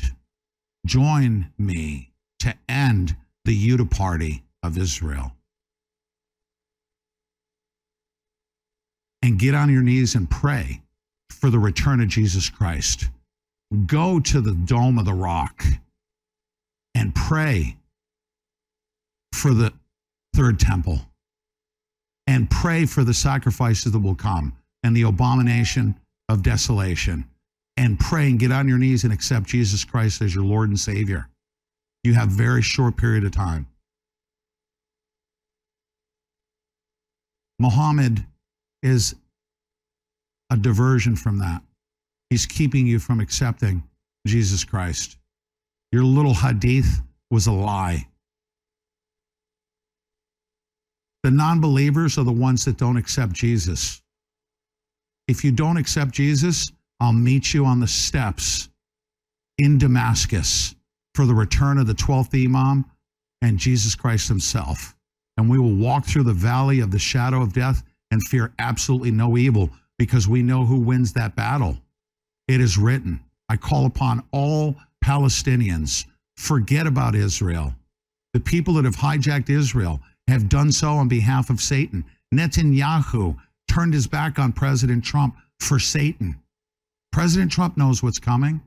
[0.85, 3.15] join me to end
[3.45, 5.31] the uniparty of Israel.
[9.21, 10.81] And get on your knees and pray
[11.29, 13.09] for the return of Jesus Christ.
[13.85, 15.63] Go to the Dome of the Rock
[16.95, 17.77] and pray
[19.33, 19.73] for the
[20.33, 21.01] third temple
[22.27, 25.95] and pray for the sacrifices that will come and the abomination
[26.29, 27.25] of desolation
[27.77, 30.79] and pray and get on your knees and accept Jesus Christ as your Lord and
[30.79, 31.27] Savior.
[32.03, 33.67] You have very short period of time.
[37.57, 38.25] Muhammad
[38.83, 39.15] is
[40.49, 41.61] a diversion from that.
[42.29, 43.83] He's keeping you from accepting
[44.25, 45.17] Jesus Christ.
[45.91, 47.01] Your little hadith
[47.31, 48.07] was a lie.
[51.23, 54.01] The non believers are the ones that don't accept Jesus.
[55.27, 58.69] If you don't accept Jesus, I'll meet you on the steps
[59.57, 60.75] in Damascus
[61.15, 62.85] for the return of the 12th Imam
[63.41, 64.95] and Jesus Christ himself.
[65.37, 69.11] And we will walk through the valley of the shadow of death and fear absolutely
[69.11, 71.77] no evil because we know who wins that battle.
[72.47, 73.19] It is written.
[73.49, 76.05] I call upon all Palestinians,
[76.37, 77.73] forget about Israel.
[78.33, 82.05] The people that have hijacked Israel have done so on behalf of Satan.
[82.33, 86.39] Netanyahu turned his back on President Trump for Satan.
[87.11, 88.61] President Trump knows what's coming.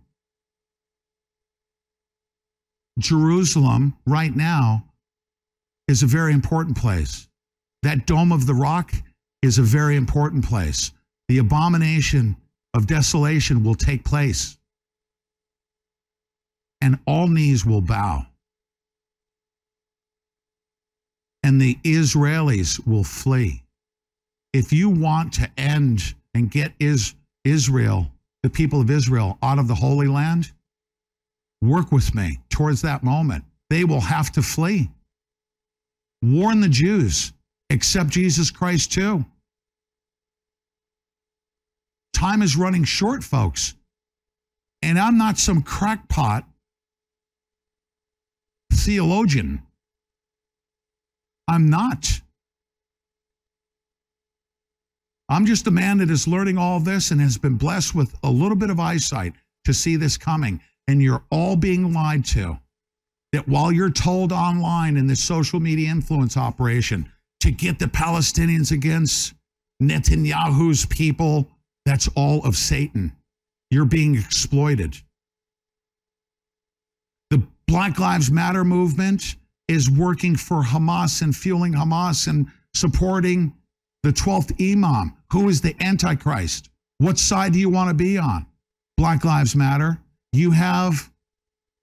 [2.99, 4.85] Jerusalem, right now,
[5.89, 7.29] is a very important place.
[7.83, 8.93] That Dome of the Rock
[9.43, 10.93] is a very important place.
[11.29, 12.37] The abomination
[12.75, 14.57] of desolation will take place,
[16.81, 18.27] and all knees will bow.
[21.43, 23.63] And the Israelis will flee.
[24.53, 27.15] If you want to end and get is,
[27.45, 28.11] Israel,
[28.43, 30.53] the people of Israel, out of the Holy Land,
[31.61, 33.45] work with me towards that moment.
[33.71, 34.91] They will have to flee.
[36.23, 37.33] Warn the Jews,
[37.73, 39.25] accept Jesus Christ too.
[42.13, 43.75] Time is running short, folks.
[44.83, 46.45] And I'm not some crackpot
[48.73, 49.63] theologian.
[51.49, 52.21] I'm not.
[55.29, 58.31] I'm just a man that is learning all this and has been blessed with a
[58.31, 59.33] little bit of eyesight
[59.65, 60.61] to see this coming.
[60.89, 62.59] And you're all being lied to.
[63.33, 67.11] That while you're told online in this social media influence operation
[67.43, 69.35] to get the Palestinians against
[69.83, 71.51] Netanyahu's people,
[71.85, 73.17] that's all of Satan.
[73.69, 74.97] You're being exploited.
[77.31, 79.35] The Black Lives Matter movement
[79.67, 83.53] is working for Hamas and fueling Hamas and supporting
[84.05, 85.17] the 12th Imam.
[85.33, 86.71] Who is the Antichrist?
[86.99, 88.47] What side do you want to be on?
[88.97, 89.99] Black Lives Matter.
[90.33, 91.11] You have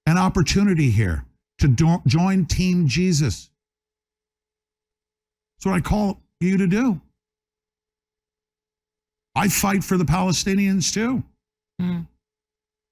[0.05, 1.25] an opportunity here
[1.57, 3.49] to do- join Team Jesus.
[5.59, 7.01] That's what I call you to do.
[9.35, 11.21] I fight for the Palestinians too.
[11.81, 12.07] Mm.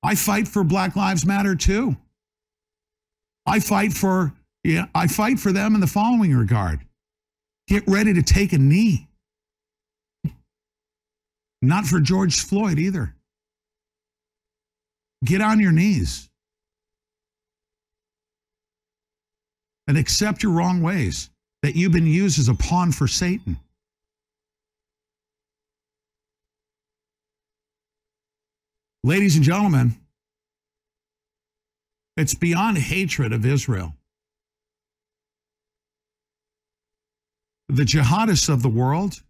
[0.03, 1.95] I fight for Black Lives Matter too.
[3.45, 4.33] I fight for
[4.65, 6.81] yeah, I fight for them in the following regard.
[7.69, 9.07] Get ready to take a knee.
[11.61, 13.15] Not for George Floyd either.
[15.23, 16.29] Get on your knees
[19.87, 21.29] and accept your wrong ways
[21.63, 23.59] that you've been used as a pawn for Satan.
[29.03, 29.95] Ladies and gentlemen,
[32.17, 33.93] it's beyond hatred of Israel.
[37.69, 39.21] The jihadists of the world,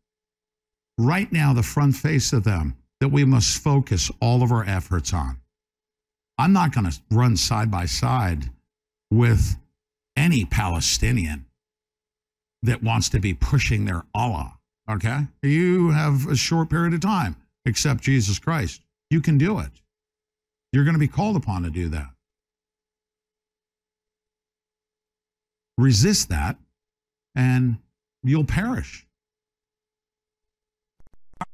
[0.98, 5.14] right now, the front face of them that we must focus all of our efforts
[5.14, 5.38] on.
[6.38, 8.52] I'm not going to run side by side
[9.12, 9.58] with
[10.16, 11.47] any Palestinian
[12.64, 14.58] that wants to be pushing their Allah.
[14.90, 15.28] Okay?
[15.42, 18.82] You have a short period of time, accept Jesus Christ.
[19.10, 19.72] You can do it.
[20.74, 22.10] You're going to be called upon to do that.
[25.78, 26.58] Resist that,
[27.36, 27.78] and
[28.24, 29.06] you'll perish.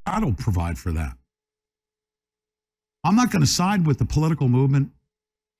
[0.08, 1.18] God will provide for that.
[3.04, 4.92] I'm not going to side with the political movement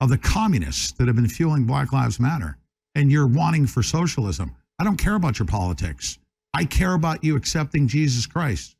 [0.00, 2.56] of the communists that have been fueling Black Lives Matter
[2.94, 4.54] and you're wanting for socialism.
[4.78, 6.18] I don't care about your politics.
[6.52, 8.76] I care about you accepting Jesus Christ.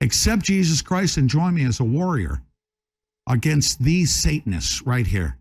[0.00, 2.42] Accept Jesus Christ and join me as a warrior
[3.28, 5.38] against these Satanists right here.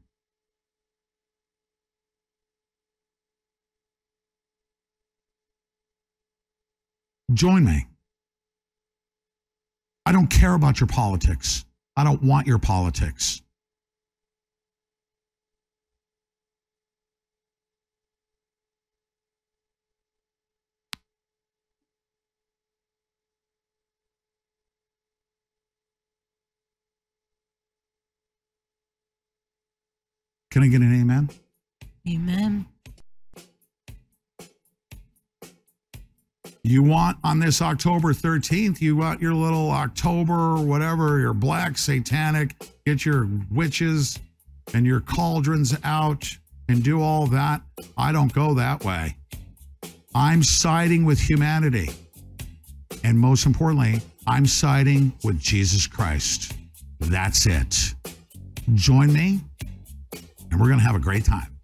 [7.33, 7.87] Join me.
[10.05, 11.65] I don't care about your politics.
[11.97, 13.41] I don't want your politics.
[30.57, 31.29] Can I get an amen?
[32.09, 32.65] Amen.
[36.63, 42.55] You want on this October 13th, you want your little October, whatever, your black satanic,
[42.87, 44.17] get your witches
[44.73, 46.27] and your cauldrons out
[46.67, 47.61] and do all that.
[47.95, 49.15] I don't go that way.
[50.15, 51.91] I'm siding with humanity.
[53.03, 56.53] And most importantly, I'm siding with Jesus Christ.
[56.99, 57.93] That's it.
[58.73, 59.41] Join me,
[60.51, 61.57] and we're going to have a great time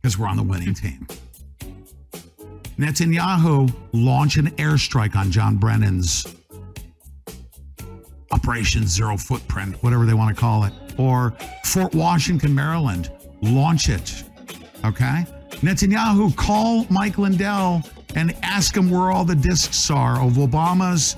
[0.00, 1.06] because we're on the winning team.
[2.78, 6.26] Netanyahu launched an airstrike on John Brennan's
[8.32, 11.34] Operation Zero Footprint, whatever they want to call it, or
[11.64, 14.24] Fort Washington, Maryland launch it.
[14.84, 15.24] Okay?
[15.62, 17.82] Netanyahu, call Mike Lindell
[18.14, 21.16] and ask him where all the discs are of Obama's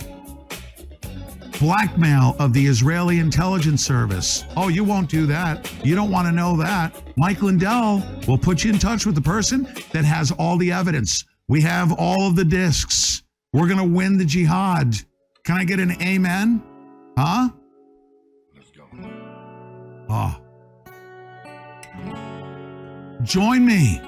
[1.59, 4.45] blackmail of the Israeli intelligence service.
[4.57, 5.71] Oh, you won't do that.
[5.85, 6.95] You don't want to know that.
[7.17, 11.25] Mike Lindell will put you in touch with the person that has all the evidence.
[11.49, 13.23] We have all of the discs.
[13.53, 14.95] We're going to win the jihad.
[15.45, 16.63] Can I get an amen?
[17.17, 17.49] Huh?
[18.55, 18.85] Let's go.
[20.11, 20.37] Oh.
[23.23, 24.01] Join me.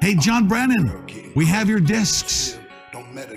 [0.00, 1.06] Hey, John Brennan,
[1.36, 2.58] we have your discs.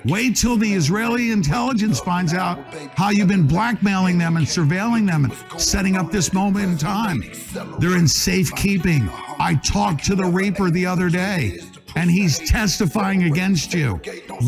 [0.06, 2.59] Wait till the Israeli intelligence finds out
[2.95, 7.24] how you've been blackmailing them and surveilling them and setting up this moment in time.
[7.80, 9.09] They're in safekeeping.
[9.40, 11.59] I talked to the Reaper the other day,
[11.95, 14.01] and he's testifying against you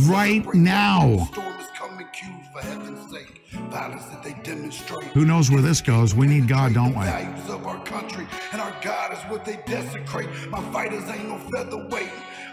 [0.05, 1.29] right now.
[5.13, 6.15] Who knows where this goes?
[6.15, 7.05] We need God, don't we?
[7.05, 10.29] Values of our country and our God is what they desecrate.
[10.49, 12.11] My fighters ain't no featherweight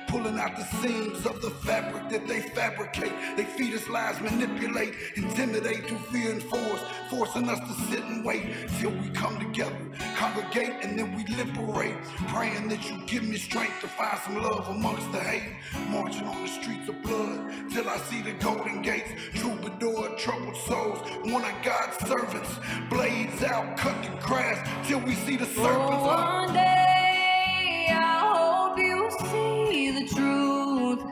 [0.08, 3.12] pulling out the seams of the fabric that they fabricate.
[3.36, 8.24] They feed us lies, manipulate, intimidate through fear and force, forcing us to sit and
[8.24, 8.44] wait
[8.78, 9.76] till we come together,
[10.16, 11.96] congregate, and then we liberate.
[12.28, 15.56] Praying that you give me strength to find some love amongst the hate.
[15.88, 19.10] Marching on the streets of blood till I see the golden gates.
[19.34, 22.50] Troubadour, troubled souls, one of God's servants.
[22.90, 26.04] Blades out, cut the grass till we see the serpents.
[26.06, 29.43] Oh, one day I hope you see
[29.74, 31.02] the truth.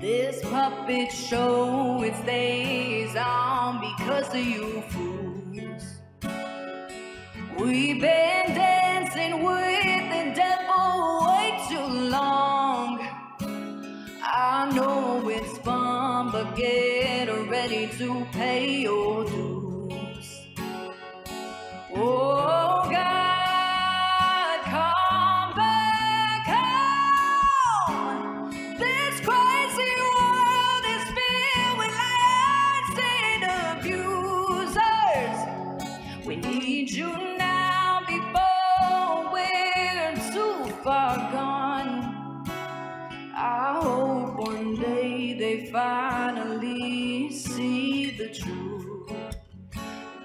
[0.00, 5.84] This puppet show it stays on because of you fools.
[7.58, 12.98] We've been dancing with the devil way too long.
[14.22, 20.28] I know it's fun, but get ready to pay your dues.
[21.94, 23.33] Oh God,
[45.74, 49.10] finally see the truth.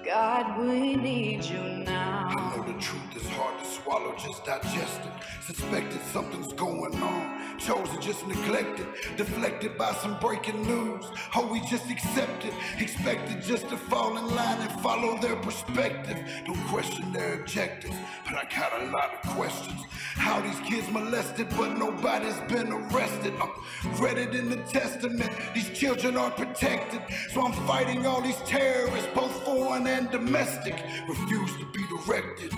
[0.04, 2.30] God, we need you now.
[3.40, 5.12] Hard to swallow, just digest it.
[5.42, 8.86] Suspected something's going on, chosen just neglected,
[9.16, 11.06] deflected by some breaking news.
[11.34, 16.18] Oh, we just accept it, expected just to fall in line and follow their perspective.
[16.44, 17.96] Don't question their objectives,
[18.26, 19.80] but I got a lot of questions.
[20.16, 23.32] How these kids molested, but nobody's been arrested.
[23.40, 23.46] Uh,
[24.00, 27.00] read it in the testament, these children aren't protected.
[27.32, 30.74] So I'm fighting all these terrorists, both foreign and domestic.
[31.08, 32.52] Refuse to be directed,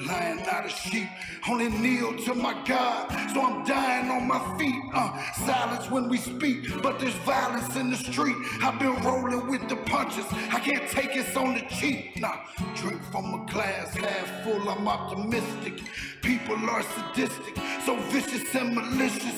[0.00, 1.08] lying not a sheep.
[1.48, 4.82] Only kneel to my God, so I'm dying on my feet.
[4.94, 8.36] Uh, silence when we speak, but there's violence in the street.
[8.62, 10.26] I've been rolling with the punches.
[10.52, 12.20] I can't take it on the cheap.
[12.20, 12.36] Nah,
[12.74, 14.68] drink from a glass half full.
[14.68, 15.82] I'm optimistic.
[16.22, 19.34] People are sadistic, so vicious and malicious.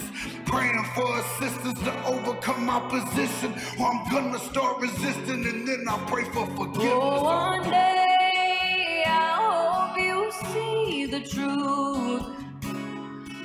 [0.47, 6.25] Praying for assistance to overcome opposition, or I'm gonna start resisting, and then I'll pray
[6.25, 6.93] for forgiveness.
[6.93, 7.23] Oh,
[7.61, 9.50] one day I
[10.33, 12.27] see the truth.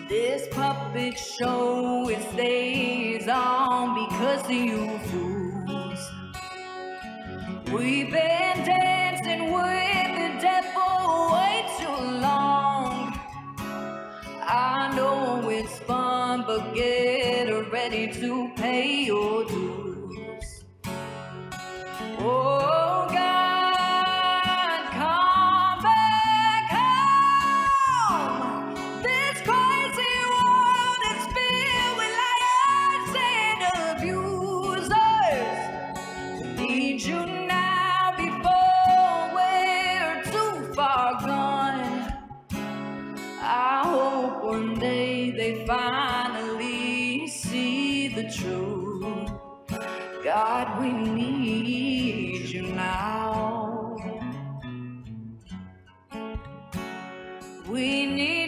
[0.10, 6.12] This puppet show it stays on because of you fools.
[7.74, 13.20] We've been dancing with the devil way too long.
[14.48, 20.66] I know it's fun, but get ready to pay your dues.
[22.20, 23.55] Oh God,
[45.66, 49.32] finally see the truth.
[50.24, 53.96] God, we need you now.
[57.68, 58.45] We need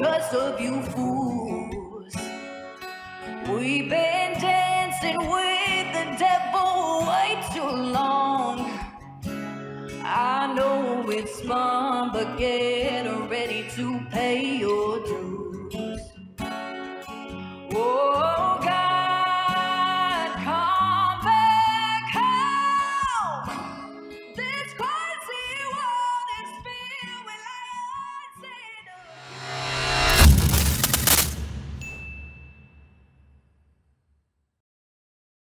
[0.00, 2.14] because of you fools.
[3.50, 8.60] We've been dancing with the devil way too long.
[10.02, 16.00] I know it's fun, but get ready to pay your dues.
[17.74, 18.79] Oh, God.